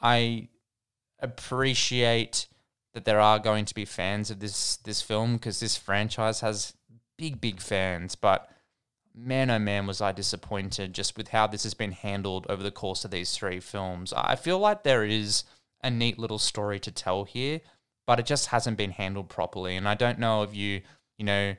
I 0.02 0.48
appreciate 1.20 2.48
that 2.94 3.04
there 3.04 3.20
are 3.20 3.38
going 3.38 3.64
to 3.66 3.74
be 3.74 3.84
fans 3.84 4.30
of 4.30 4.40
this 4.40 4.76
this 4.76 5.02
film 5.02 5.34
because 5.34 5.60
this 5.60 5.76
franchise 5.76 6.40
has 6.40 6.74
big 7.16 7.40
big 7.40 7.60
fans, 7.60 8.14
but 8.14 8.50
man 9.14 9.50
oh 9.50 9.58
man 9.58 9.86
was 9.86 10.00
I 10.00 10.10
disappointed 10.10 10.92
just 10.92 11.16
with 11.16 11.28
how 11.28 11.46
this 11.46 11.62
has 11.62 11.74
been 11.74 11.92
handled 11.92 12.46
over 12.48 12.62
the 12.62 12.70
course 12.70 13.04
of 13.04 13.10
these 13.10 13.36
three 13.36 13.60
films. 13.60 14.12
I 14.16 14.36
feel 14.36 14.58
like 14.58 14.82
there 14.82 15.04
is 15.04 15.44
a 15.82 15.90
neat 15.90 16.18
little 16.18 16.38
story 16.38 16.80
to 16.80 16.90
tell 16.90 17.24
here, 17.24 17.60
but 18.06 18.18
it 18.18 18.26
just 18.26 18.46
hasn't 18.46 18.78
been 18.78 18.90
handled 18.90 19.28
properly. 19.28 19.76
And 19.76 19.88
I 19.88 19.94
don't 19.94 20.18
know 20.18 20.42
if 20.42 20.54
you, 20.54 20.80
you 21.18 21.24
know, 21.24 21.54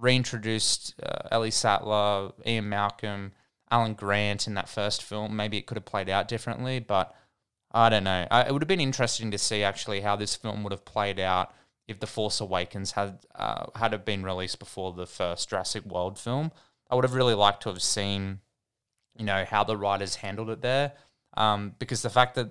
reintroduced 0.00 0.94
uh, 1.02 1.28
Ellie 1.30 1.50
Sattler, 1.50 2.32
Ian 2.46 2.68
Malcolm, 2.68 3.32
Alan 3.70 3.94
Grant 3.94 4.46
in 4.46 4.54
that 4.54 4.68
first 4.68 5.02
film. 5.02 5.36
Maybe 5.36 5.58
it 5.58 5.66
could 5.66 5.76
have 5.76 5.84
played 5.84 6.08
out 6.08 6.26
differently, 6.26 6.80
but 6.80 7.14
I 7.70 7.88
don't 7.88 8.04
know. 8.04 8.26
I, 8.30 8.42
it 8.42 8.52
would 8.52 8.62
have 8.62 8.68
been 8.68 8.80
interesting 8.80 9.30
to 9.30 9.38
see 9.38 9.62
actually 9.62 10.00
how 10.00 10.16
this 10.16 10.34
film 10.34 10.62
would 10.64 10.72
have 10.72 10.84
played 10.84 11.20
out 11.20 11.52
if 11.86 12.00
The 12.00 12.06
Force 12.06 12.40
Awakens 12.40 12.92
had 12.92 13.18
uh, 13.34 13.66
had 13.74 13.92
have 13.92 14.04
been 14.04 14.22
released 14.22 14.58
before 14.58 14.92
the 14.92 15.06
first 15.06 15.50
Jurassic 15.50 15.84
World 15.84 16.18
film. 16.18 16.50
I 16.90 16.94
would 16.94 17.04
have 17.04 17.14
really 17.14 17.34
liked 17.34 17.62
to 17.62 17.68
have 17.68 17.82
seen, 17.82 18.40
you 19.16 19.24
know, 19.24 19.44
how 19.44 19.64
the 19.64 19.76
writers 19.76 20.16
handled 20.16 20.50
it 20.50 20.62
there, 20.62 20.92
um, 21.36 21.74
because 21.78 22.02
the 22.02 22.10
fact 22.10 22.34
that 22.34 22.50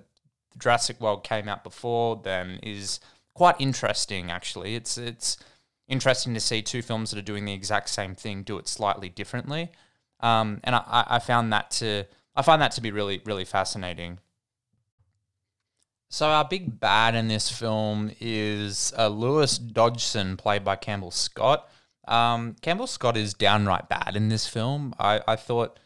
Jurassic 0.58 1.00
World 1.00 1.24
came 1.24 1.48
out 1.48 1.64
before 1.64 2.20
then 2.22 2.58
is 2.62 3.00
quite 3.34 3.56
interesting. 3.58 4.30
Actually, 4.30 4.74
it's 4.74 4.96
it's 4.96 5.36
interesting 5.90 6.32
to 6.32 6.40
see 6.40 6.62
two 6.62 6.80
films 6.80 7.10
that 7.10 7.18
are 7.18 7.22
doing 7.22 7.44
the 7.44 7.52
exact 7.52 7.90
same 7.90 8.14
thing 8.14 8.42
do 8.42 8.56
it 8.56 8.66
slightly 8.66 9.10
differently, 9.10 9.70
um, 10.20 10.60
and 10.64 10.74
I, 10.74 11.04
I 11.06 11.18
found 11.18 11.52
that 11.52 11.70
to 11.72 12.06
I 12.34 12.42
find 12.42 12.62
that 12.62 12.72
to 12.72 12.80
be 12.80 12.90
really 12.90 13.20
really 13.26 13.44
fascinating. 13.44 14.18
So 16.08 16.26
our 16.26 16.44
big 16.44 16.80
bad 16.80 17.14
in 17.14 17.28
this 17.28 17.50
film 17.50 18.10
is 18.18 18.92
uh, 18.98 19.06
Lewis 19.06 19.58
Dodgson, 19.58 20.36
played 20.36 20.64
by 20.64 20.74
Campbell 20.74 21.12
Scott. 21.12 21.70
Um, 22.08 22.56
Campbell 22.62 22.88
Scott 22.88 23.16
is 23.16 23.32
downright 23.32 23.88
bad 23.88 24.16
in 24.16 24.28
this 24.28 24.48
film. 24.48 24.92
I, 24.98 25.20
I 25.28 25.36
thought 25.36 25.78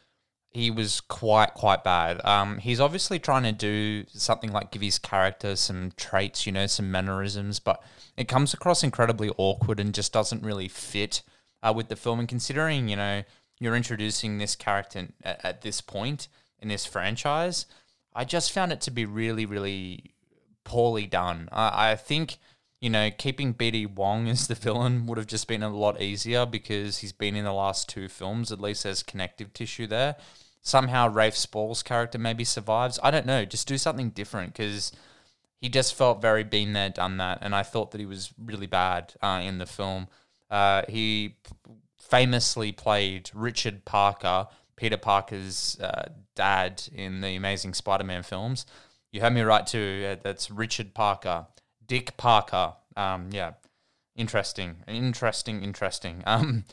he 0.54 0.70
was 0.70 1.00
quite 1.00 1.52
quite 1.54 1.82
bad. 1.82 2.24
Um, 2.24 2.58
he's 2.58 2.80
obviously 2.80 3.18
trying 3.18 3.42
to 3.42 3.52
do 3.52 4.04
something 4.06 4.52
like 4.52 4.70
give 4.70 4.82
his 4.82 5.00
character 5.00 5.56
some 5.56 5.92
traits, 5.96 6.46
you 6.46 6.52
know, 6.52 6.66
some 6.66 6.90
mannerisms, 6.92 7.58
but 7.58 7.82
it 8.16 8.28
comes 8.28 8.54
across 8.54 8.84
incredibly 8.84 9.30
awkward 9.36 9.80
and 9.80 9.92
just 9.92 10.12
doesn't 10.12 10.44
really 10.44 10.68
fit 10.68 11.22
uh, 11.62 11.72
with 11.74 11.88
the 11.88 11.96
film. 11.96 12.20
And 12.20 12.28
considering, 12.28 12.88
you 12.88 12.94
know, 12.94 13.24
you're 13.58 13.74
introducing 13.74 14.38
this 14.38 14.54
character 14.54 15.08
at, 15.24 15.44
at 15.44 15.62
this 15.62 15.80
point 15.80 16.28
in 16.60 16.68
this 16.68 16.86
franchise, 16.86 17.66
I 18.14 18.24
just 18.24 18.52
found 18.52 18.72
it 18.72 18.80
to 18.82 18.92
be 18.92 19.04
really, 19.04 19.46
really 19.46 20.14
poorly 20.62 21.06
done. 21.06 21.48
I, 21.50 21.90
I 21.90 21.96
think 21.96 22.38
you 22.80 22.90
know 22.90 23.10
keeping 23.10 23.54
BD 23.54 23.92
Wong 23.92 24.28
as 24.28 24.46
the 24.46 24.54
villain 24.54 25.06
would 25.06 25.18
have 25.18 25.26
just 25.26 25.48
been 25.48 25.64
a 25.64 25.68
lot 25.68 26.00
easier 26.00 26.46
because 26.46 26.98
he's 26.98 27.12
been 27.12 27.34
in 27.34 27.44
the 27.44 27.52
last 27.52 27.88
two 27.88 28.08
films. 28.08 28.52
At 28.52 28.60
least 28.60 28.84
there's 28.84 29.02
connective 29.02 29.52
tissue 29.52 29.88
there. 29.88 30.14
Somehow 30.66 31.08
Rafe 31.08 31.36
Spall's 31.36 31.82
character 31.82 32.18
maybe 32.18 32.42
survives. 32.42 32.98
I 33.02 33.10
don't 33.10 33.26
know. 33.26 33.44
Just 33.44 33.68
do 33.68 33.76
something 33.76 34.08
different 34.08 34.54
because 34.54 34.92
he 35.60 35.68
just 35.68 35.94
felt 35.94 36.22
very 36.22 36.42
been 36.42 36.72
there, 36.72 36.88
done 36.88 37.18
that, 37.18 37.38
and 37.42 37.54
I 37.54 37.62
thought 37.62 37.90
that 37.90 38.00
he 38.00 38.06
was 38.06 38.32
really 38.42 38.66
bad 38.66 39.14
uh, 39.22 39.40
in 39.44 39.58
the 39.58 39.66
film. 39.66 40.08
Uh, 40.50 40.82
he 40.88 41.36
famously 41.98 42.72
played 42.72 43.30
Richard 43.34 43.84
Parker, 43.84 44.48
Peter 44.76 44.96
Parker's 44.96 45.78
uh, 45.80 46.08
dad 46.34 46.82
in 46.94 47.20
the 47.20 47.36
Amazing 47.36 47.74
Spider-Man 47.74 48.22
films. 48.22 48.66
You 49.12 49.20
heard 49.20 49.32
me 49.32 49.42
right 49.42 49.66
too. 49.66 50.06
Uh, 50.10 50.16
that's 50.22 50.50
Richard 50.50 50.94
Parker, 50.94 51.46
Dick 51.86 52.16
Parker. 52.16 52.74
Um, 52.96 53.28
yeah, 53.32 53.52
interesting, 54.16 54.76
interesting, 54.88 55.62
interesting. 55.62 56.22
Um, 56.26 56.64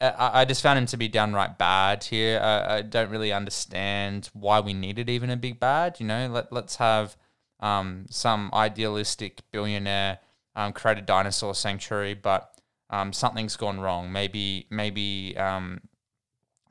I, 0.00 0.40
I 0.40 0.44
just 0.44 0.62
found 0.62 0.78
him 0.78 0.86
to 0.86 0.96
be 0.96 1.08
downright 1.08 1.58
bad 1.58 2.04
here. 2.04 2.40
I, 2.42 2.76
I 2.76 2.82
don't 2.82 3.10
really 3.10 3.32
understand 3.32 4.30
why 4.32 4.60
we 4.60 4.72
needed 4.72 5.10
even 5.10 5.30
a 5.30 5.36
big 5.36 5.60
bad. 5.60 6.00
You 6.00 6.06
know, 6.06 6.28
let 6.28 6.52
let's 6.52 6.76
have 6.76 7.16
um, 7.60 8.06
some 8.10 8.50
idealistic 8.54 9.40
billionaire 9.52 10.18
um, 10.56 10.72
create 10.72 10.98
a 10.98 11.02
dinosaur 11.02 11.54
sanctuary, 11.54 12.14
but 12.14 12.52
um, 12.88 13.12
something's 13.12 13.56
gone 13.56 13.80
wrong. 13.80 14.12
Maybe 14.12 14.66
maybe 14.70 15.36
um, 15.36 15.80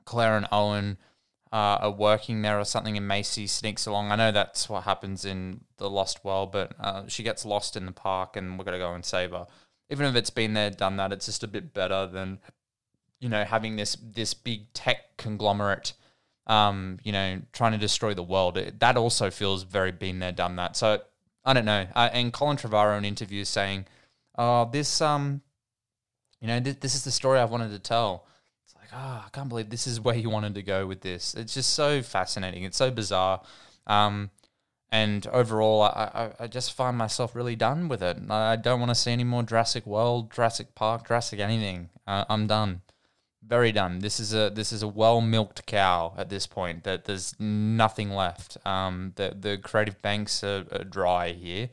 Claire 0.05 0.37
and 0.37 0.47
Owen 0.51 0.97
uh, 1.51 1.79
are 1.81 1.91
working 1.91 2.41
there 2.41 2.59
or 2.59 2.65
something, 2.65 2.97
and 2.97 3.07
Macy 3.07 3.47
sneaks 3.47 3.85
along. 3.85 4.11
I 4.11 4.15
know 4.15 4.31
that's 4.31 4.67
what 4.69 4.83
happens 4.83 5.25
in 5.25 5.61
the 5.77 5.89
Lost 5.89 6.23
World, 6.25 6.51
but 6.51 6.73
uh, 6.79 7.07
she 7.07 7.23
gets 7.23 7.45
lost 7.45 7.75
in 7.75 7.85
the 7.85 7.91
park, 7.91 8.35
and 8.35 8.57
we're 8.57 8.65
gonna 8.65 8.77
go 8.79 8.93
and 8.93 9.05
save 9.05 9.31
her. 9.31 9.47
Even 9.89 10.05
if 10.05 10.15
it's 10.15 10.29
been 10.29 10.53
there, 10.53 10.69
done 10.69 10.97
that, 10.97 11.11
it's 11.11 11.25
just 11.25 11.43
a 11.43 11.47
bit 11.47 11.73
better 11.73 12.05
than 12.05 12.39
you 13.19 13.29
know 13.29 13.43
having 13.43 13.75
this 13.75 13.95
this 14.01 14.33
big 14.33 14.71
tech 14.73 15.17
conglomerate. 15.17 15.93
Um, 16.47 16.97
you 17.03 17.11
know, 17.11 17.41
trying 17.53 17.73
to 17.73 17.77
destroy 17.77 18.15
the 18.15 18.23
world. 18.23 18.57
It, 18.57 18.79
that 18.79 18.97
also 18.97 19.29
feels 19.29 19.61
very 19.61 19.91
been 19.91 20.17
there, 20.17 20.31
done 20.31 20.55
that. 20.55 20.75
So 20.75 20.99
I 21.45 21.53
don't 21.53 21.65
know. 21.65 21.85
Uh, 21.95 22.09
and 22.11 22.33
Colin 22.33 22.57
Trevorrow 22.57 22.97
in 22.97 23.05
interviews 23.05 23.49
saying, 23.49 23.85
"Oh, 24.35 24.67
this 24.71 24.99
um, 24.99 25.41
you 26.41 26.47
know, 26.47 26.59
th- 26.59 26.79
this 26.79 26.95
is 26.95 27.03
the 27.03 27.11
story 27.11 27.39
I've 27.39 27.51
wanted 27.51 27.71
to 27.71 27.79
tell." 27.79 28.25
It's 28.65 28.75
like, 28.75 28.89
oh, 28.93 29.23
I 29.25 29.29
can't 29.31 29.49
believe 29.49 29.69
this 29.69 29.85
is 29.87 29.99
where 29.99 30.15
you 30.15 30.29
wanted 30.29 30.55
to 30.55 30.63
go 30.63 30.87
with 30.87 31.01
this. 31.01 31.35
It's 31.35 31.53
just 31.53 31.71
so 31.71 32.01
fascinating. 32.01 32.63
It's 32.63 32.77
so 32.77 32.89
bizarre. 32.89 33.41
Um, 33.85 34.31
and 34.91 35.25
overall, 35.27 35.83
I, 35.83 36.09
I, 36.39 36.43
I 36.43 36.47
just 36.47 36.73
find 36.73 36.97
myself 36.97 37.35
really 37.35 37.55
done 37.55 37.87
with 37.87 38.01
it. 38.01 38.17
I 38.29 38.55
don't 38.55 38.79
want 38.79 38.89
to 38.89 38.95
see 38.95 39.11
any 39.11 39.23
more 39.23 39.43
Jurassic 39.43 39.85
World, 39.85 40.31
Jurassic 40.31 40.73
Park, 40.73 41.07
Jurassic 41.07 41.39
anything. 41.39 41.89
Uh, 42.07 42.25
I'm 42.27 42.47
done. 42.47 42.81
Very 43.45 43.71
done. 43.71 43.99
This 43.99 44.19
is 44.19 44.33
a 44.33 44.51
this 44.53 44.71
is 44.73 44.83
a 44.83 44.87
well 44.87 45.21
milked 45.21 45.65
cow 45.65 46.13
at 46.17 46.29
this 46.29 46.45
point. 46.45 46.83
That 46.83 47.05
there's 47.05 47.39
nothing 47.39 48.11
left. 48.11 48.57
Um, 48.65 49.13
the 49.15 49.35
the 49.39 49.57
creative 49.57 50.01
banks 50.01 50.43
are, 50.43 50.65
are 50.71 50.83
dry 50.83 51.31
here. 51.31 51.69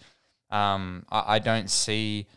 Um, 0.50 1.04
I, 1.10 1.34
I 1.34 1.38
don't 1.40 1.68
see 1.68 2.28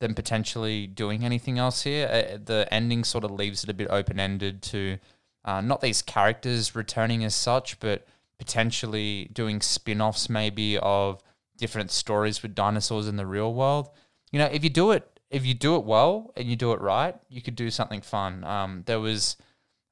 them 0.00 0.14
potentially 0.14 0.88
doing 0.88 1.24
anything 1.24 1.58
else 1.58 1.82
here. 1.82 2.08
Uh, 2.08 2.38
the 2.44 2.66
ending 2.72 3.04
sort 3.04 3.22
of 3.22 3.30
leaves 3.30 3.62
it 3.62 3.70
a 3.70 3.74
bit 3.74 3.86
open 3.88 4.18
ended 4.18 4.60
to 4.62 4.98
uh, 5.44 5.60
not 5.60 5.80
these 5.80 6.02
characters 6.02 6.74
returning 6.74 7.24
as 7.24 7.34
such, 7.34 7.78
but 7.78 8.06
potentially 8.38 9.30
doing 9.32 9.60
spin 9.60 10.00
offs 10.00 10.28
maybe 10.28 10.76
of 10.78 11.22
different 11.56 11.92
stories 11.92 12.42
with 12.42 12.54
dinosaurs 12.54 13.06
in 13.06 13.16
the 13.16 13.26
real 13.26 13.54
world. 13.54 13.88
You 14.32 14.40
know, 14.40 14.46
if 14.46 14.64
you 14.64 14.70
do 14.70 14.90
it, 14.90 15.11
if 15.32 15.46
you 15.46 15.54
do 15.54 15.76
it 15.76 15.84
well 15.84 16.32
and 16.36 16.46
you 16.46 16.56
do 16.56 16.72
it 16.72 16.80
right, 16.80 17.16
you 17.28 17.42
could 17.42 17.56
do 17.56 17.70
something 17.70 18.02
fun. 18.02 18.44
Um, 18.44 18.82
there 18.86 19.00
was 19.00 19.36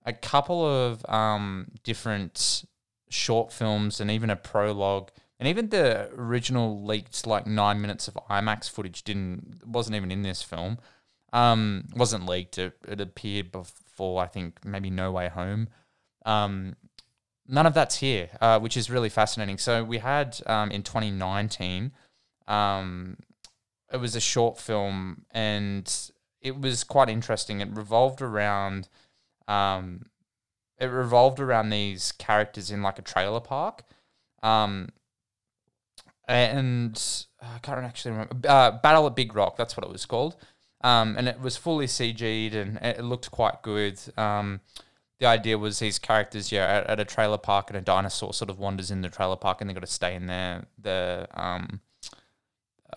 a 0.05 0.13
couple 0.13 0.65
of 0.65 1.05
um, 1.09 1.73
different 1.83 2.65
short 3.09 3.53
films 3.53 4.01
and 4.01 4.11
even 4.11 4.31
a 4.31 4.37
prologue 4.37 5.11
and 5.41 5.49
even 5.49 5.71
the 5.71 6.11
original 6.15 6.85
leaked 6.85 7.27
like 7.27 7.47
nine 7.47 7.81
minutes 7.81 8.07
of 8.07 8.15
IMAX 8.31 8.69
footage 8.69 9.03
didn't 9.03 9.67
wasn't 9.67 9.97
even 9.97 10.13
in 10.13 10.21
this 10.21 10.43
film. 10.43 10.79
Um, 11.33 11.87
wasn't 11.97 12.27
leaked. 12.27 12.59
It, 12.59 12.77
it 12.87 13.01
appeared 13.01 13.51
before 13.51 14.23
I 14.23 14.27
think 14.27 14.63
maybe 14.65 14.91
No 14.91 15.11
Way 15.13 15.29
Home. 15.29 15.69
Um, 16.27 16.77
none 17.49 17.65
of 17.65 17.73
that's 17.73 17.97
here, 17.97 18.29
uh, 18.43 18.61
which 18.61 18.77
is 18.77 18.91
really 18.91 19.09
fascinating. 19.09 19.57
So 19.57 19.83
we 19.83 19.99
had 19.99 20.39
um, 20.45 20.71
in 20.71 20.83
2019, 20.83 21.93
um, 22.47 23.17
it 23.93 23.99
was 23.99 24.17
a 24.17 24.21
short 24.21 24.59
film, 24.59 25.25
and 25.31 26.11
it 26.41 26.61
was 26.61 26.85
quite 26.85 27.09
interesting. 27.09 27.61
It 27.61 27.69
revolved 27.71 28.23
around, 28.23 28.89
um, 29.49 30.07
it 30.79 30.87
revolved 30.87 31.41
around 31.41 31.71
these 31.71 32.13
characters 32.13 32.71
in 32.71 32.83
like 32.83 32.99
a 32.99 33.03
trailer 33.03 33.41
park, 33.41 33.83
um, 34.43 34.89
and 36.29 37.27
I 37.43 37.59
can't 37.59 37.81
actually 37.81 38.13
remember. 38.13 38.49
Uh, 38.49 38.71
Battle 38.73 39.07
at 39.07 39.17
Big 39.17 39.35
Rock, 39.35 39.57
that's 39.57 39.77
what 39.77 39.85
it 39.85 39.93
was 39.93 40.07
called. 40.07 40.37
Um, 40.83 41.17
and 41.19 41.29
it 41.29 41.41
was 41.41 41.57
fully 41.57 41.87
CG'd 41.87 42.55
and 42.55 42.79
it 42.79 43.05
looked 43.05 43.31
quite 43.31 43.63
good. 43.63 44.01
Um, 44.17 44.61
the 45.19 45.27
idea 45.27 45.59
was 45.59 45.79
these 45.79 45.99
characters, 45.99 46.51
yeah, 46.51 46.65
at, 46.65 46.87
at, 46.87 47.01
a 47.01 47.05
trailer 47.05 47.37
park 47.37 47.69
and 47.69 47.77
a 47.77 47.83
dinosaur 47.83 48.33
sort 48.33 48.49
of 48.49 48.59
wanders 48.59 48.91
in 48.91 49.03
the 49.03 49.11
trailer 49.11 49.37
park 49.37 49.61
and 49.61 49.69
they've 49.69 49.75
got 49.75 49.83
to 49.85 49.87
stay 49.87 50.15
in 50.15 50.27
their 50.27 50.65
the 50.81 51.29
um, 51.35 51.81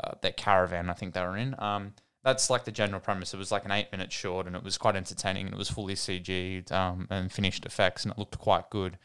uh, 0.04 0.16
their 0.22 0.32
caravan. 0.32 0.89
I 0.89 0.94
think 0.94 1.13
they 1.13 1.22
were 1.22 1.38
in. 1.38 1.56
Um, 1.60 1.94
that's 2.24 2.50
like 2.50 2.63
the 2.63 2.72
general 2.72 3.00
premise. 3.00 3.34
It 3.34 3.38
was 3.38 3.52
like 3.52 3.66
an 3.66 3.72
eight 3.72 3.92
minute 3.92 4.12
short 4.12 4.48
and 4.48 4.56
it 4.56 4.63
was 4.63 4.78
quite 4.78 4.96
entertaining 4.96 5.46
and 5.46 5.54
it 5.54 5.58
was 5.58 5.70
fully 5.70 5.96
CG'd 5.96 6.72
um, 6.72 7.08
and 7.10 7.32
finished 7.32 7.66
effects 7.66 8.04
and 8.04 8.12
it 8.12 8.18
looked 8.18 8.38
quite 8.38 8.70
good 8.70 8.98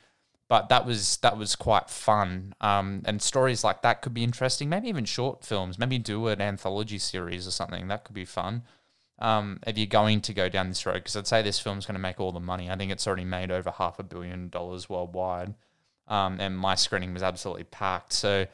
but 0.49 0.71
that 0.71 0.87
was 0.87 1.19
that 1.19 1.37
was 1.37 1.55
quite 1.55 1.91
fun. 1.91 2.55
Um, 2.61 3.03
and 3.05 3.21
stories 3.21 3.63
like 3.63 3.83
that 3.83 4.01
could 4.03 4.15
be 4.15 4.25
interesting. 4.25 4.69
Maybe 4.69 4.89
even 4.89 5.05
short 5.05 5.45
films. 5.45 5.79
Maybe 5.79 5.99
do 5.99 6.27
an 6.29 6.41
anthology 6.41 6.99
series 6.99 7.47
or 7.47 7.51
something. 7.51 7.89
That 7.89 8.05
could 8.05 8.15
be 8.15 8.25
fun. 8.25 8.63
Um, 9.19 9.61
if 9.67 9.77
you're 9.77 9.87
going 9.87 10.21
to 10.23 10.33
go 10.33 10.49
down 10.49 10.69
this 10.69 10.87
road, 10.87 10.95
because 10.95 11.17
I'd 11.17 11.27
say 11.27 11.43
this 11.43 11.59
film's 11.59 11.87
going 11.87 11.97
to 11.97 12.01
make 12.01 12.21
all 12.21 12.33
the 12.33 12.41
money. 12.41 12.71
I 12.71 12.77
think 12.77 12.93
it's 12.93 13.07
already 13.07 13.25
made 13.25 13.51
over 13.51 13.71
half 13.71 13.99
a 13.99 14.05
billion 14.05 14.49
dollars 14.49 14.89
worldwide, 14.89 15.55
um, 16.07 16.41
and 16.41 16.57
my 16.57 16.75
screening 16.77 17.13
was 17.13 17.23
absolutely 17.23 17.65
packed. 17.65 18.13
So 18.13 18.47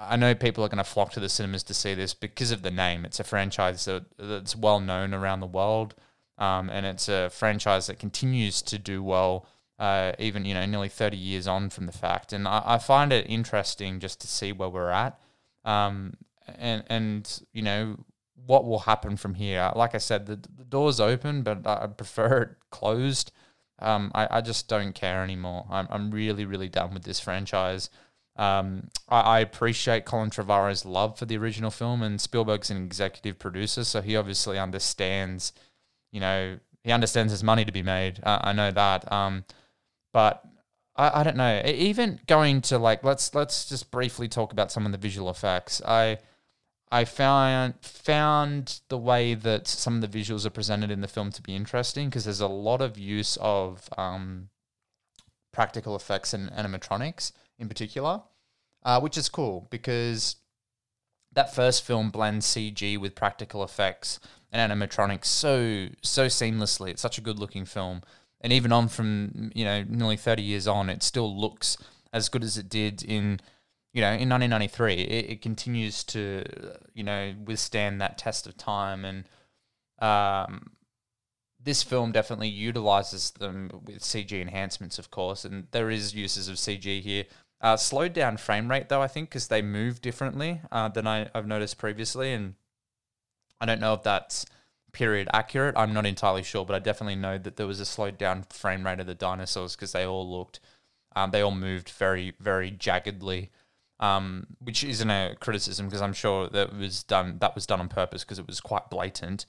I 0.00 0.16
know 0.16 0.34
people 0.34 0.64
are 0.64 0.68
going 0.68 0.78
to 0.78 0.84
flock 0.84 1.12
to 1.12 1.20
the 1.20 1.28
cinemas 1.28 1.62
to 1.64 1.74
see 1.74 1.94
this 1.94 2.14
because 2.14 2.50
of 2.50 2.62
the 2.62 2.70
name. 2.70 3.04
It's 3.04 3.20
a 3.20 3.24
franchise 3.24 3.84
that, 3.84 4.04
that's 4.18 4.56
well 4.56 4.80
known 4.80 5.12
around 5.12 5.40
the 5.40 5.46
world, 5.46 5.94
um, 6.38 6.70
and 6.70 6.86
it's 6.86 7.08
a 7.08 7.28
franchise 7.28 7.86
that 7.88 7.98
continues 7.98 8.62
to 8.62 8.78
do 8.78 9.02
well 9.02 9.46
uh, 9.80 10.12
even 10.18 10.44
you 10.44 10.52
know 10.52 10.64
nearly 10.66 10.90
30 10.90 11.16
years 11.16 11.48
on 11.48 11.70
from 11.70 11.86
the 11.86 11.92
fact. 11.92 12.32
And 12.32 12.46
I, 12.46 12.62
I 12.64 12.78
find 12.78 13.12
it 13.12 13.26
interesting 13.28 13.98
just 13.98 14.20
to 14.20 14.28
see 14.28 14.52
where 14.52 14.68
we're 14.68 14.90
at 14.90 15.18
um, 15.64 16.14
and 16.46 16.84
and 16.88 17.42
you 17.52 17.62
know 17.62 18.04
what 18.46 18.66
will 18.66 18.80
happen 18.80 19.16
from 19.16 19.34
here. 19.34 19.72
Like 19.74 19.94
I 19.94 19.98
said 19.98 20.26
the, 20.26 20.36
the 20.36 20.64
door's 20.64 21.00
open 21.00 21.42
but 21.42 21.66
I 21.66 21.86
prefer 21.86 22.42
it 22.42 22.50
closed. 22.70 23.32
Um, 23.78 24.12
I, 24.14 24.28
I 24.30 24.40
just 24.42 24.68
don't 24.68 24.94
care 24.94 25.22
anymore. 25.24 25.66
I'm, 25.70 25.88
I'm 25.90 26.10
really 26.10 26.44
really 26.44 26.68
done 26.68 26.92
with 26.92 27.04
this 27.04 27.18
franchise 27.18 27.88
um, 28.40 28.88
I, 29.08 29.20
I 29.20 29.40
appreciate 29.40 30.04
Colin 30.04 30.30
Trevorrow's 30.30 30.84
love 30.84 31.18
for 31.18 31.26
the 31.26 31.36
original 31.36 31.70
film 31.70 32.02
and 32.02 32.20
Spielberg's 32.20 32.70
an 32.70 32.82
executive 32.82 33.38
producer 33.38 33.84
so 33.84 34.00
he 34.00 34.16
obviously 34.16 34.58
understands 34.58 35.52
you 36.12 36.20
know 36.20 36.58
he 36.82 36.92
understands 36.92 37.32
there's 37.32 37.44
money 37.44 37.64
to 37.64 37.72
be 37.72 37.82
made. 37.82 38.20
Uh, 38.22 38.38
I 38.42 38.52
know 38.52 38.70
that. 38.70 39.10
Um, 39.12 39.44
but 40.12 40.44
I, 40.96 41.20
I 41.20 41.22
don't 41.22 41.36
know. 41.36 41.62
Even 41.64 42.20
going 42.26 42.60
to 42.62 42.78
like 42.78 43.04
let's 43.04 43.34
let's 43.34 43.68
just 43.68 43.90
briefly 43.90 44.28
talk 44.28 44.52
about 44.52 44.72
some 44.72 44.86
of 44.86 44.92
the 44.92 44.98
visual 44.98 45.30
effects. 45.30 45.82
I 45.86 46.18
I 46.90 47.04
found 47.04 47.74
found 47.82 48.80
the 48.88 48.98
way 48.98 49.34
that 49.34 49.68
some 49.68 50.02
of 50.02 50.10
the 50.10 50.18
visuals 50.18 50.46
are 50.46 50.50
presented 50.50 50.90
in 50.90 51.00
the 51.00 51.08
film 51.08 51.30
to 51.32 51.42
be 51.42 51.54
interesting 51.54 52.08
because 52.08 52.24
there's 52.24 52.40
a 52.40 52.48
lot 52.48 52.80
of 52.80 52.98
use 52.98 53.36
of 53.40 53.88
um, 53.98 54.48
practical 55.52 55.94
effects 55.94 56.32
and 56.32 56.50
animatronics 56.52 57.32
in 57.60 57.68
particular, 57.68 58.22
uh, 58.82 58.98
which 59.00 59.16
is 59.16 59.28
cool 59.28 59.68
because 59.70 60.36
that 61.32 61.54
first 61.54 61.84
film 61.84 62.10
blends 62.10 62.46
CG 62.46 62.98
with 62.98 63.14
practical 63.14 63.62
effects 63.62 64.18
and 64.50 64.72
animatronics 64.72 65.26
so 65.26 65.88
so 66.02 66.26
seamlessly. 66.26 66.90
It's 66.90 67.02
such 67.02 67.18
a 67.18 67.20
good 67.20 67.38
looking 67.38 67.64
film 67.64 68.02
and 68.40 68.52
even 68.52 68.72
on 68.72 68.88
from 68.88 69.52
you 69.54 69.64
know 69.64 69.84
nearly 69.86 70.16
30 70.16 70.42
years 70.42 70.66
on 70.66 70.88
it 70.90 71.02
still 71.02 71.38
looks 71.38 71.76
as 72.12 72.28
good 72.28 72.42
as 72.42 72.56
it 72.56 72.68
did 72.68 73.02
in 73.02 73.38
you 73.92 74.00
know 74.00 74.08
in 74.08 74.28
1993 74.28 74.94
it, 74.94 75.30
it 75.30 75.42
continues 75.42 76.02
to 76.04 76.44
you 76.94 77.04
know 77.04 77.34
withstand 77.44 78.00
that 78.00 78.18
test 78.18 78.46
of 78.46 78.56
time 78.56 79.04
and 79.04 79.24
um, 80.00 80.72
this 81.62 81.82
film 81.82 82.12
definitely 82.12 82.48
utilizes 82.48 83.32
them 83.32 83.70
with 83.84 83.98
CG 83.98 84.40
enhancements, 84.40 84.98
of 84.98 85.10
course, 85.10 85.44
and 85.44 85.66
there 85.72 85.90
is 85.90 86.14
uses 86.14 86.48
of 86.48 86.56
CG 86.56 87.02
here. 87.02 87.24
Uh, 87.60 87.76
slowed 87.76 88.14
down 88.14 88.36
frame 88.36 88.70
rate 88.70 88.88
though, 88.88 89.02
I 89.02 89.06
think, 89.06 89.28
because 89.28 89.48
they 89.48 89.60
move 89.60 90.00
differently 90.00 90.60
uh, 90.72 90.88
than 90.88 91.06
I, 91.06 91.28
I've 91.34 91.46
noticed 91.46 91.76
previously, 91.76 92.32
and 92.32 92.54
I 93.60 93.66
don't 93.66 93.80
know 93.80 93.92
if 93.94 94.02
that's 94.02 94.46
period 94.92 95.28
accurate. 95.32 95.76
I'm 95.76 95.92
not 95.92 96.06
entirely 96.06 96.42
sure, 96.42 96.64
but 96.64 96.74
I 96.74 96.78
definitely 96.78 97.16
know 97.16 97.38
that 97.38 97.56
there 97.56 97.66
was 97.66 97.80
a 97.80 97.84
slowed 97.84 98.18
down 98.18 98.44
frame 98.50 98.84
rate 98.84 99.00
of 99.00 99.06
the 99.06 99.14
dinosaurs 99.14 99.76
because 99.76 99.92
they 99.92 100.04
all 100.04 100.28
looked, 100.30 100.60
um, 101.14 101.30
they 101.30 101.42
all 101.42 101.50
moved 101.50 101.90
very, 101.90 102.32
very 102.40 102.70
jaggedly, 102.70 103.50
um, 104.00 104.46
which 104.60 104.82
isn't 104.82 105.10
a 105.10 105.36
criticism 105.40 105.86
because 105.86 106.00
I'm 106.00 106.14
sure 106.14 106.48
that 106.48 106.74
was 106.74 107.02
done 107.02 107.38
that 107.40 107.54
was 107.54 107.66
done 107.66 107.80
on 107.80 107.88
purpose 107.88 108.24
because 108.24 108.38
it 108.38 108.46
was 108.46 108.60
quite 108.60 108.88
blatant. 108.90 109.44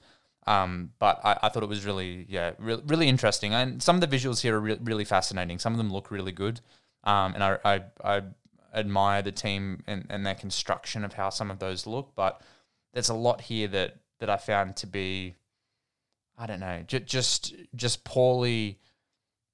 Um, 0.46 0.90
but 0.98 1.20
I, 1.24 1.38
I, 1.44 1.48
thought 1.48 1.62
it 1.62 1.68
was 1.68 1.86
really, 1.86 2.26
yeah, 2.28 2.52
re- 2.58 2.82
really 2.86 3.08
interesting. 3.08 3.54
And 3.54 3.80
some 3.80 3.94
of 3.94 4.00
the 4.00 4.16
visuals 4.16 4.40
here 4.42 4.56
are 4.56 4.60
re- 4.60 4.78
really 4.82 5.04
fascinating. 5.04 5.60
Some 5.60 5.72
of 5.72 5.78
them 5.78 5.92
look 5.92 6.10
really 6.10 6.32
good. 6.32 6.60
Um, 7.04 7.34
and 7.34 7.42
I, 7.42 7.58
I, 7.64 7.82
I 8.04 8.22
admire 8.74 9.22
the 9.22 9.32
team 9.32 9.82
and, 9.86 10.06
and 10.08 10.24
their 10.24 10.34
construction 10.34 11.04
of 11.04 11.14
how 11.14 11.30
some 11.30 11.50
of 11.50 11.58
those 11.58 11.86
look. 11.86 12.14
But 12.14 12.40
there's 12.92 13.08
a 13.08 13.14
lot 13.14 13.42
here 13.42 13.68
that 13.68 13.96
that 14.20 14.30
I 14.30 14.36
found 14.36 14.76
to 14.76 14.86
be, 14.86 15.34
I 16.38 16.46
don't 16.46 16.60
know, 16.60 16.84
j- 16.86 17.00
just 17.00 17.54
just 17.74 18.04
poorly 18.04 18.78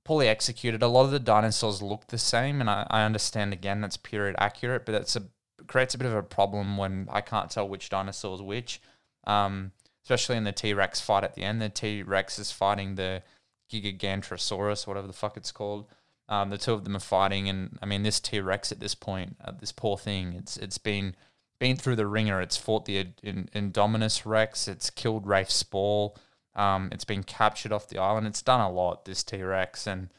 poorly 0.05 0.29
executed. 0.29 0.83
A 0.83 0.89
lot 0.89 1.05
of 1.05 1.11
the 1.11 1.19
dinosaurs 1.21 1.83
look 1.83 2.07
the 2.09 2.19
same, 2.19 2.61
and 2.61 2.69
I, 2.69 2.87
I 2.91 3.05
understand 3.05 3.53
again 3.53 3.81
that's 3.81 3.97
period 3.97 4.37
accurate, 4.39 4.85
but 4.85 4.93
that's 4.93 5.17
a 5.17 5.23
creates 5.67 5.95
a 5.95 5.99
bit 5.99 6.07
of 6.07 6.15
a 6.15 6.23
problem 6.23 6.77
when 6.77 7.09
I 7.11 7.21
can't 7.21 7.51
tell 7.51 7.69
which 7.69 7.89
dinosaur 7.89 8.35
is 8.35 8.43
which. 8.43 8.81
Um, 9.27 9.73
especially 10.05 10.39
in 10.39 10.45
the 10.45 10.53
T 10.53 10.73
Rex 10.73 11.01
fight 11.01 11.25
at 11.25 11.35
the 11.35 11.43
end. 11.43 11.61
The 11.61 11.69
T 11.69 12.03
Rex 12.03 12.39
is 12.39 12.51
fighting 12.51 12.95
the 12.95 13.23
Gigantosaurus, 13.71 14.87
whatever 14.87 15.07
the 15.07 15.13
fuck 15.13 15.37
it's 15.37 15.53
called. 15.53 15.87
Um, 16.29 16.51
the 16.51 16.59
two 16.59 16.75
of 16.75 16.85
them 16.85 16.97
are 16.97 17.01
fighting, 17.01 17.49
and 17.49 17.79
I 17.83 17.87
mean, 17.87 18.03
this 18.03 18.21
T 18.21 18.41
Rex 18.41 18.71
at 18.71 18.81
this 18.81 18.95
point, 18.95 19.37
uh, 19.43 19.53
this 19.59 19.73
poor 19.73 19.97
thing, 19.97 20.35
it's 20.35 20.57
it's 20.57 20.79
been 20.79 21.15
been 21.59 21.77
through 21.77 21.97
the 21.97 22.07
wringer. 22.07 22.41
It's 22.41 22.57
fought 22.57 22.85
the 22.85 23.09
in, 23.23 23.49
Indominus 23.55 24.25
Rex. 24.25 24.69
It's 24.69 24.91
killed 24.91 25.27
Rafe 25.27 25.51
Spall. 25.51 26.17
Um, 26.55 26.89
it's 26.93 27.05
been 27.05 27.23
captured 27.23 27.73
off 27.73 27.89
the 27.89 27.99
island. 27.99 28.27
It's 28.27 28.43
done 28.43 28.61
a 28.61 28.71
lot, 28.71 29.05
this 29.05 29.23
T 29.23 29.43
Rex. 29.43 29.87
And 29.87 30.11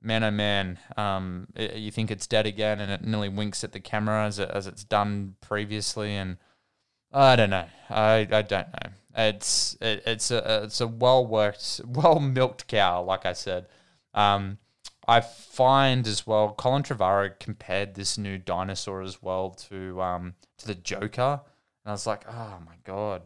man, 0.00 0.24
oh 0.24 0.30
man, 0.30 0.78
um, 0.96 1.48
it, 1.54 1.76
you 1.76 1.90
think 1.90 2.10
it's 2.10 2.26
dead 2.26 2.46
again 2.46 2.80
and 2.80 2.90
it 2.90 3.04
nearly 3.04 3.28
winks 3.28 3.64
at 3.64 3.72
the 3.72 3.80
camera 3.80 4.24
as, 4.26 4.38
it, 4.38 4.50
as 4.50 4.66
it's 4.66 4.84
done 4.84 5.34
previously. 5.40 6.14
And 6.14 6.38
I 7.12 7.36
don't 7.36 7.50
know. 7.50 7.66
I, 7.90 8.28
I 8.30 8.42
don't 8.42 8.68
know. 8.68 8.92
It's 9.14 9.76
it, 9.80 10.02
it's 10.06 10.30
a 10.30 10.64
it's 10.64 10.80
a 10.80 10.86
well 10.86 11.26
worked, 11.26 11.82
well 11.86 12.18
milked 12.18 12.66
cow, 12.66 13.02
like 13.02 13.26
I 13.26 13.34
said. 13.34 13.66
Um, 14.14 14.58
I 15.06 15.20
find 15.20 16.06
as 16.06 16.26
well, 16.26 16.54
Colin 16.56 16.82
Trevorrow 16.82 17.38
compared 17.38 17.94
this 17.94 18.16
new 18.16 18.38
dinosaur 18.38 19.02
as 19.02 19.22
well 19.22 19.50
to 19.68 20.00
um 20.00 20.34
to 20.58 20.66
the 20.66 20.74
Joker, 20.74 21.40
and 21.84 21.90
I 21.90 21.92
was 21.92 22.06
like, 22.06 22.24
oh 22.28 22.58
my 22.64 22.76
god, 22.84 23.22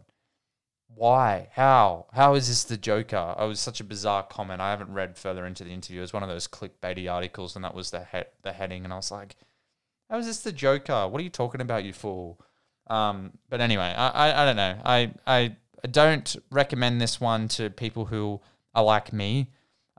why? 0.88 1.48
How? 1.52 2.06
How 2.12 2.34
is 2.34 2.48
this 2.48 2.64
the 2.64 2.76
Joker? 2.76 3.34
It 3.38 3.44
was 3.46 3.60
such 3.60 3.80
a 3.80 3.84
bizarre 3.84 4.22
comment. 4.22 4.60
I 4.60 4.70
haven't 4.70 4.92
read 4.94 5.18
further 5.18 5.44
into 5.44 5.64
the 5.64 5.70
interview. 5.70 5.98
It 5.98 6.02
was 6.02 6.12
one 6.12 6.22
of 6.22 6.28
those 6.28 6.48
clickbaity 6.48 7.12
articles, 7.12 7.56
and 7.56 7.64
that 7.64 7.74
was 7.74 7.90
the 7.90 8.06
he- 8.10 8.32
the 8.42 8.52
heading, 8.52 8.84
and 8.84 8.92
I 8.92 8.96
was 8.96 9.10
like, 9.10 9.36
how 10.08 10.18
is 10.18 10.26
this 10.26 10.40
the 10.40 10.52
Joker? 10.52 11.08
What 11.08 11.20
are 11.20 11.24
you 11.24 11.30
talking 11.30 11.60
about, 11.60 11.84
you 11.84 11.92
fool? 11.92 12.40
Um, 12.86 13.32
but 13.50 13.60
anyway, 13.60 13.92
I, 13.96 14.08
I, 14.08 14.42
I 14.42 14.44
don't 14.44 14.56
know. 14.56 14.80
I, 14.84 15.12
I 15.26 15.56
don't 15.90 16.36
recommend 16.50 17.00
this 17.00 17.20
one 17.20 17.48
to 17.48 17.68
people 17.70 18.06
who 18.06 18.40
are 18.74 18.84
like 18.84 19.12
me 19.12 19.50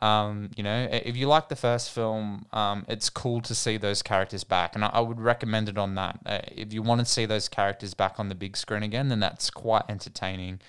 um, 0.01 0.51
you 0.55 0.63
know, 0.63 0.87
if 0.91 1.17
you 1.17 1.27
like 1.27 1.49
the 1.49 1.55
first 1.55 1.91
film, 1.91 2.45
um, 2.51 2.85
it's 2.87 3.09
cool 3.09 3.41
to 3.41 3.55
see 3.55 3.77
those 3.77 4.03
characters 4.03 4.43
back, 4.43 4.75
and 4.75 4.85
I, 4.85 4.89
I 4.89 4.99
would 4.99 5.19
recommend 5.19 5.69
it 5.69 5.77
on 5.77 5.95
that. 5.95 6.19
Uh, 6.25 6.39
if 6.51 6.71
you 6.71 6.83
want 6.83 6.99
to 6.99 7.05
see 7.05 7.25
those 7.25 7.49
characters 7.49 7.93
back 7.93 8.19
on 8.19 8.29
the 8.29 8.35
big 8.35 8.55
screen 8.55 8.83
again, 8.83 9.09
then 9.09 9.19
that's 9.19 9.49
quite 9.49 9.83
entertaining. 9.89 10.59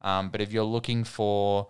Um, 0.00 0.30
but 0.30 0.40
if 0.40 0.52
you're 0.52 0.64
looking 0.64 1.04
for 1.04 1.68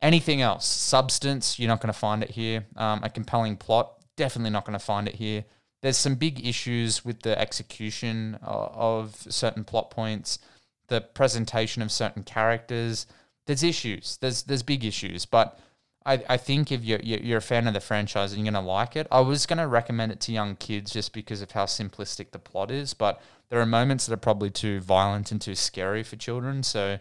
anything 0.00 0.40
else, 0.40 0.66
substance, 0.66 1.58
you're 1.58 1.68
not 1.68 1.80
going 1.80 1.92
to 1.92 1.98
find 1.98 2.22
it 2.22 2.30
here. 2.30 2.66
Um, 2.76 3.02
a 3.02 3.10
compelling 3.10 3.56
plot, 3.56 3.94
definitely 4.16 4.50
not 4.50 4.64
going 4.64 4.78
to 4.78 4.84
find 4.84 5.08
it 5.08 5.16
here. 5.16 5.44
There's 5.80 5.96
some 5.96 6.14
big 6.14 6.46
issues 6.46 7.04
with 7.04 7.22
the 7.22 7.36
execution 7.36 8.38
of, 8.40 8.72
of 8.76 9.32
certain 9.32 9.64
plot 9.64 9.90
points, 9.90 10.38
the 10.86 11.00
presentation 11.00 11.82
of 11.82 11.90
certain 11.90 12.22
characters. 12.22 13.06
There's 13.46 13.64
issues. 13.64 14.18
There's 14.20 14.44
there's 14.44 14.62
big 14.62 14.84
issues, 14.84 15.26
but 15.26 15.58
I, 16.04 16.22
I 16.28 16.36
think 16.36 16.72
if 16.72 16.84
you're, 16.84 17.00
you're 17.00 17.38
a 17.38 17.42
fan 17.42 17.66
of 17.66 17.74
the 17.74 17.80
franchise 17.80 18.32
and 18.32 18.44
you're 18.44 18.52
gonna 18.52 18.66
like 18.66 18.96
it, 18.96 19.06
I 19.10 19.20
was 19.20 19.46
gonna 19.46 19.68
recommend 19.68 20.12
it 20.12 20.20
to 20.22 20.32
young 20.32 20.56
kids 20.56 20.92
just 20.92 21.12
because 21.12 21.42
of 21.42 21.52
how 21.52 21.64
simplistic 21.64 22.30
the 22.30 22.38
plot 22.38 22.70
is. 22.70 22.94
But 22.94 23.20
there 23.48 23.60
are 23.60 23.66
moments 23.66 24.06
that 24.06 24.14
are 24.14 24.18
probably 24.18 24.50
too 24.50 24.80
violent 24.80 25.30
and 25.30 25.40
too 25.40 25.54
scary 25.54 26.02
for 26.02 26.16
children. 26.16 26.62
So 26.62 26.98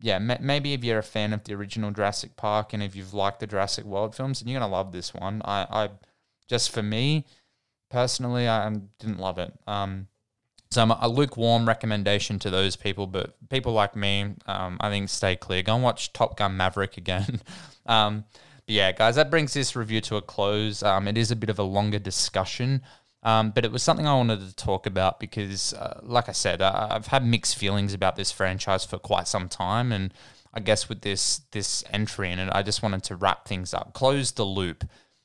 yeah, 0.00 0.18
ma- 0.18 0.38
maybe 0.40 0.72
if 0.74 0.84
you're 0.84 0.98
a 0.98 1.02
fan 1.02 1.32
of 1.32 1.44
the 1.44 1.54
original 1.54 1.90
Jurassic 1.90 2.36
Park 2.36 2.72
and 2.72 2.82
if 2.82 2.94
you've 2.94 3.14
liked 3.14 3.40
the 3.40 3.46
Jurassic 3.46 3.84
World 3.84 4.14
films, 4.14 4.40
then 4.40 4.48
you're 4.48 4.60
gonna 4.60 4.72
love 4.72 4.92
this 4.92 5.14
one. 5.14 5.40
I, 5.44 5.66
I 5.70 5.90
just 6.48 6.70
for 6.70 6.82
me 6.82 7.24
personally, 7.90 8.48
I 8.48 8.68
didn't 8.98 9.20
love 9.20 9.38
it. 9.38 9.52
Um, 9.66 10.08
so 10.74 10.82
I'm 10.82 10.90
a 10.90 11.08
lukewarm 11.08 11.66
recommendation 11.66 12.40
to 12.40 12.50
those 12.50 12.74
people, 12.74 13.06
but 13.06 13.36
people 13.48 13.72
like 13.72 13.94
me, 13.94 14.34
um, 14.46 14.76
I 14.80 14.90
think 14.90 15.08
stay 15.08 15.36
clear. 15.36 15.62
Go 15.62 15.74
and 15.74 15.84
watch 15.84 16.12
Top 16.12 16.36
Gun 16.36 16.56
Maverick 16.56 16.96
again. 16.96 17.40
um, 17.86 18.24
yeah, 18.66 18.90
guys, 18.90 19.14
that 19.14 19.30
brings 19.30 19.54
this 19.54 19.76
review 19.76 20.00
to 20.02 20.16
a 20.16 20.22
close. 20.22 20.82
Um, 20.82 21.06
it 21.06 21.16
is 21.16 21.30
a 21.30 21.36
bit 21.36 21.48
of 21.48 21.60
a 21.60 21.62
longer 21.62 22.00
discussion, 22.00 22.82
um, 23.22 23.52
but 23.52 23.64
it 23.64 23.70
was 23.70 23.84
something 23.84 24.06
I 24.06 24.14
wanted 24.14 24.40
to 24.40 24.56
talk 24.56 24.86
about 24.86 25.20
because, 25.20 25.74
uh, 25.74 26.00
like 26.02 26.28
I 26.28 26.32
said, 26.32 26.60
uh, 26.60 26.88
I've 26.90 27.06
had 27.06 27.24
mixed 27.24 27.56
feelings 27.56 27.94
about 27.94 28.16
this 28.16 28.32
franchise 28.32 28.84
for 28.84 28.98
quite 28.98 29.28
some 29.28 29.48
time, 29.48 29.92
and 29.92 30.12
I 30.52 30.58
guess 30.58 30.88
with 30.88 31.02
this 31.02 31.42
this 31.52 31.84
entry 31.90 32.32
in 32.32 32.40
it, 32.40 32.48
I 32.52 32.62
just 32.62 32.82
wanted 32.82 33.04
to 33.04 33.16
wrap 33.16 33.46
things 33.46 33.74
up, 33.74 33.92
close 33.92 34.32
the 34.32 34.44
loop 34.44 34.84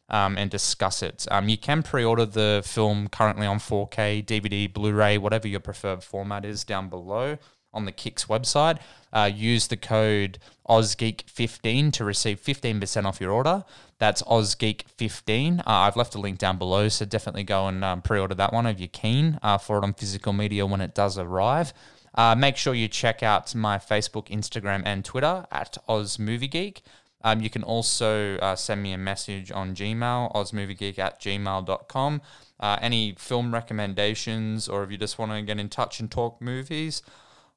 um, 0.09 0.37
and 0.37 0.49
discuss 0.49 1.01
it. 1.01 1.25
Um, 1.31 1.49
you 1.49 1.57
can 1.57 1.83
pre 1.83 2.03
order 2.03 2.25
the 2.25 2.61
film 2.65 3.07
currently 3.07 3.45
on 3.45 3.59
4K, 3.59 4.25
DVD, 4.25 4.71
Blu 4.71 4.93
ray, 4.93 5.17
whatever 5.17 5.47
your 5.47 5.59
preferred 5.59 6.03
format 6.03 6.45
is 6.45 6.63
down 6.63 6.89
below 6.89 7.37
on 7.73 7.85
the 7.85 7.91
Kicks 7.91 8.25
website. 8.25 8.79
Uh, 9.11 9.29
use 9.33 9.67
the 9.67 9.77
code 9.77 10.39
OzGeek15 10.67 11.91
to 11.93 12.03
receive 12.03 12.41
15% 12.41 13.05
off 13.05 13.19
your 13.19 13.31
order. 13.31 13.63
That's 13.97 14.21
OzGeek15. 14.23 15.59
Uh, 15.59 15.63
I've 15.65 15.95
left 15.95 16.15
a 16.15 16.19
link 16.19 16.37
down 16.37 16.57
below, 16.57 16.89
so 16.89 17.05
definitely 17.05 17.43
go 17.43 17.67
and 17.67 17.83
um, 17.83 18.01
pre 18.01 18.19
order 18.19 18.35
that 18.35 18.53
one 18.53 18.65
if 18.65 18.79
you're 18.79 18.87
keen 18.87 19.39
uh, 19.41 19.57
for 19.57 19.77
it 19.77 19.83
on 19.83 19.93
physical 19.93 20.33
media 20.33 20.65
when 20.65 20.81
it 20.81 20.93
does 20.93 21.17
arrive. 21.17 21.73
Uh, 22.15 22.35
make 22.35 22.57
sure 22.57 22.73
you 22.73 22.87
check 22.87 23.21
out 23.21 23.53
my 23.53 23.77
Facebook, 23.77 24.27
Instagram, 24.27 24.81
and 24.85 25.05
Twitter 25.05 25.45
at 25.51 25.77
OzMovieGeek. 25.87 26.81
Um, 27.21 27.41
you 27.41 27.49
can 27.49 27.63
also 27.63 28.37
uh, 28.37 28.55
send 28.55 28.81
me 28.81 28.93
a 28.93 28.97
message 28.97 29.51
on 29.51 29.75
Gmail, 29.75 30.33
ozmoviegeek 30.33 30.97
at 30.99 31.19
gmail.com. 31.19 32.21
Uh, 32.59 32.77
any 32.81 33.15
film 33.17 33.53
recommendations, 33.53 34.67
or 34.67 34.83
if 34.83 34.91
you 34.91 34.97
just 34.97 35.17
want 35.17 35.31
to 35.31 35.41
get 35.41 35.59
in 35.59 35.69
touch 35.69 35.99
and 35.99 36.11
talk 36.11 36.41
movies, 36.41 37.01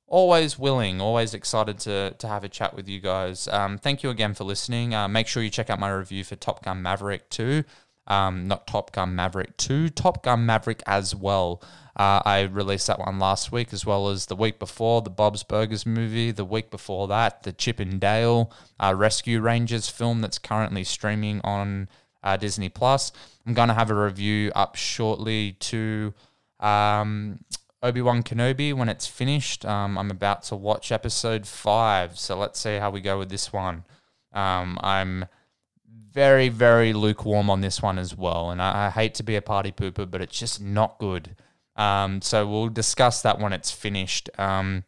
always 0.06 0.58
willing, 0.58 1.00
always 1.00 1.34
excited 1.34 1.78
to, 1.78 2.14
to 2.18 2.28
have 2.28 2.44
a 2.44 2.48
chat 2.48 2.74
with 2.74 2.88
you 2.88 3.00
guys. 3.00 3.48
Um, 3.48 3.78
thank 3.78 4.02
you 4.02 4.10
again 4.10 4.34
for 4.34 4.44
listening. 4.44 4.94
Uh, 4.94 5.08
make 5.08 5.26
sure 5.26 5.42
you 5.42 5.50
check 5.50 5.70
out 5.70 5.80
my 5.80 5.90
review 5.90 6.22
for 6.22 6.36
Top 6.36 6.64
Gun 6.64 6.82
Maverick 6.82 7.30
2. 7.30 7.64
Um, 8.06 8.48
not 8.48 8.66
Top 8.66 8.92
Gun 8.92 9.14
Maverick 9.14 9.56
2, 9.58 9.88
Top 9.90 10.22
Gun 10.24 10.44
Maverick 10.44 10.82
as 10.86 11.14
well. 11.14 11.62
Uh, 11.94 12.20
I 12.24 12.42
released 12.42 12.86
that 12.86 12.98
one 12.98 13.18
last 13.18 13.52
week, 13.52 13.72
as 13.72 13.84
well 13.84 14.08
as 14.08 14.26
the 14.26 14.36
week 14.36 14.58
before, 14.58 15.02
the 15.02 15.10
Bob's 15.10 15.42
Burgers 15.42 15.84
movie. 15.84 16.30
The 16.30 16.44
week 16.44 16.70
before 16.70 17.06
that, 17.08 17.42
the 17.42 17.52
Chip 17.52 17.78
and 17.80 18.00
Dale 18.00 18.50
uh, 18.80 18.94
Rescue 18.96 19.40
Rangers 19.40 19.88
film 19.88 20.20
that's 20.20 20.38
currently 20.38 20.84
streaming 20.84 21.40
on 21.44 21.88
uh, 22.22 22.36
Disney 22.36 22.68
Plus. 22.68 23.12
I'm 23.46 23.54
going 23.54 23.68
to 23.68 23.74
have 23.74 23.90
a 23.90 23.94
review 23.94 24.52
up 24.54 24.74
shortly 24.74 25.52
to 25.60 26.14
um, 26.60 27.40
Obi 27.82 28.00
Wan 28.00 28.22
Kenobi 28.22 28.72
when 28.72 28.88
it's 28.88 29.06
finished. 29.06 29.66
Um, 29.66 29.98
I'm 29.98 30.10
about 30.10 30.44
to 30.44 30.56
watch 30.56 30.92
episode 30.92 31.46
five, 31.46 32.18
so 32.18 32.38
let's 32.38 32.60
see 32.60 32.76
how 32.76 32.90
we 32.90 33.00
go 33.00 33.18
with 33.18 33.28
this 33.28 33.52
one. 33.52 33.84
Um, 34.32 34.78
I'm 34.80 35.26
very, 36.12 36.48
very 36.48 36.92
lukewarm 36.92 37.50
on 37.50 37.60
this 37.60 37.80
one 37.82 37.98
as 37.98 38.16
well, 38.16 38.50
and 38.50 38.60
I, 38.60 38.86
I 38.86 38.90
hate 38.90 39.14
to 39.14 39.22
be 39.22 39.36
a 39.36 39.42
party 39.42 39.72
pooper, 39.72 40.10
but 40.10 40.20
it's 40.20 40.38
just 40.38 40.60
not 40.60 40.98
good. 40.98 41.36
Um, 41.76 42.20
so 42.20 42.46
we'll 42.46 42.68
discuss 42.68 43.22
that 43.22 43.38
when 43.38 43.52
it's 43.52 43.70
finished. 43.70 44.28
Um, 44.38 44.84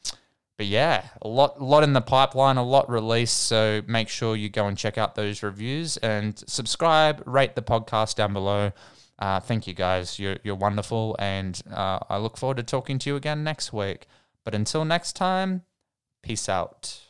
but 0.56 0.66
yeah, 0.66 1.06
a 1.20 1.28
lot, 1.28 1.60
lot 1.60 1.82
in 1.82 1.94
the 1.94 2.00
pipeline, 2.00 2.56
a 2.56 2.62
lot 2.62 2.88
released. 2.88 3.44
So 3.44 3.82
make 3.86 4.08
sure 4.08 4.36
you 4.36 4.48
go 4.48 4.66
and 4.66 4.78
check 4.78 4.98
out 4.98 5.14
those 5.14 5.42
reviews 5.42 5.96
and 5.96 6.38
subscribe, 6.46 7.22
rate 7.26 7.56
the 7.56 7.62
podcast 7.62 8.16
down 8.16 8.32
below. 8.32 8.72
Uh, 9.18 9.40
thank 9.40 9.66
you 9.66 9.74
guys. 9.74 10.18
You're, 10.18 10.36
you're 10.44 10.54
wonderful. 10.54 11.16
And 11.18 11.60
uh, 11.72 12.00
I 12.08 12.18
look 12.18 12.36
forward 12.36 12.58
to 12.58 12.62
talking 12.62 12.98
to 13.00 13.10
you 13.10 13.16
again 13.16 13.42
next 13.42 13.72
week. 13.72 14.06
But 14.44 14.54
until 14.54 14.84
next 14.84 15.14
time, 15.14 15.62
peace 16.22 16.48
out. 16.48 17.00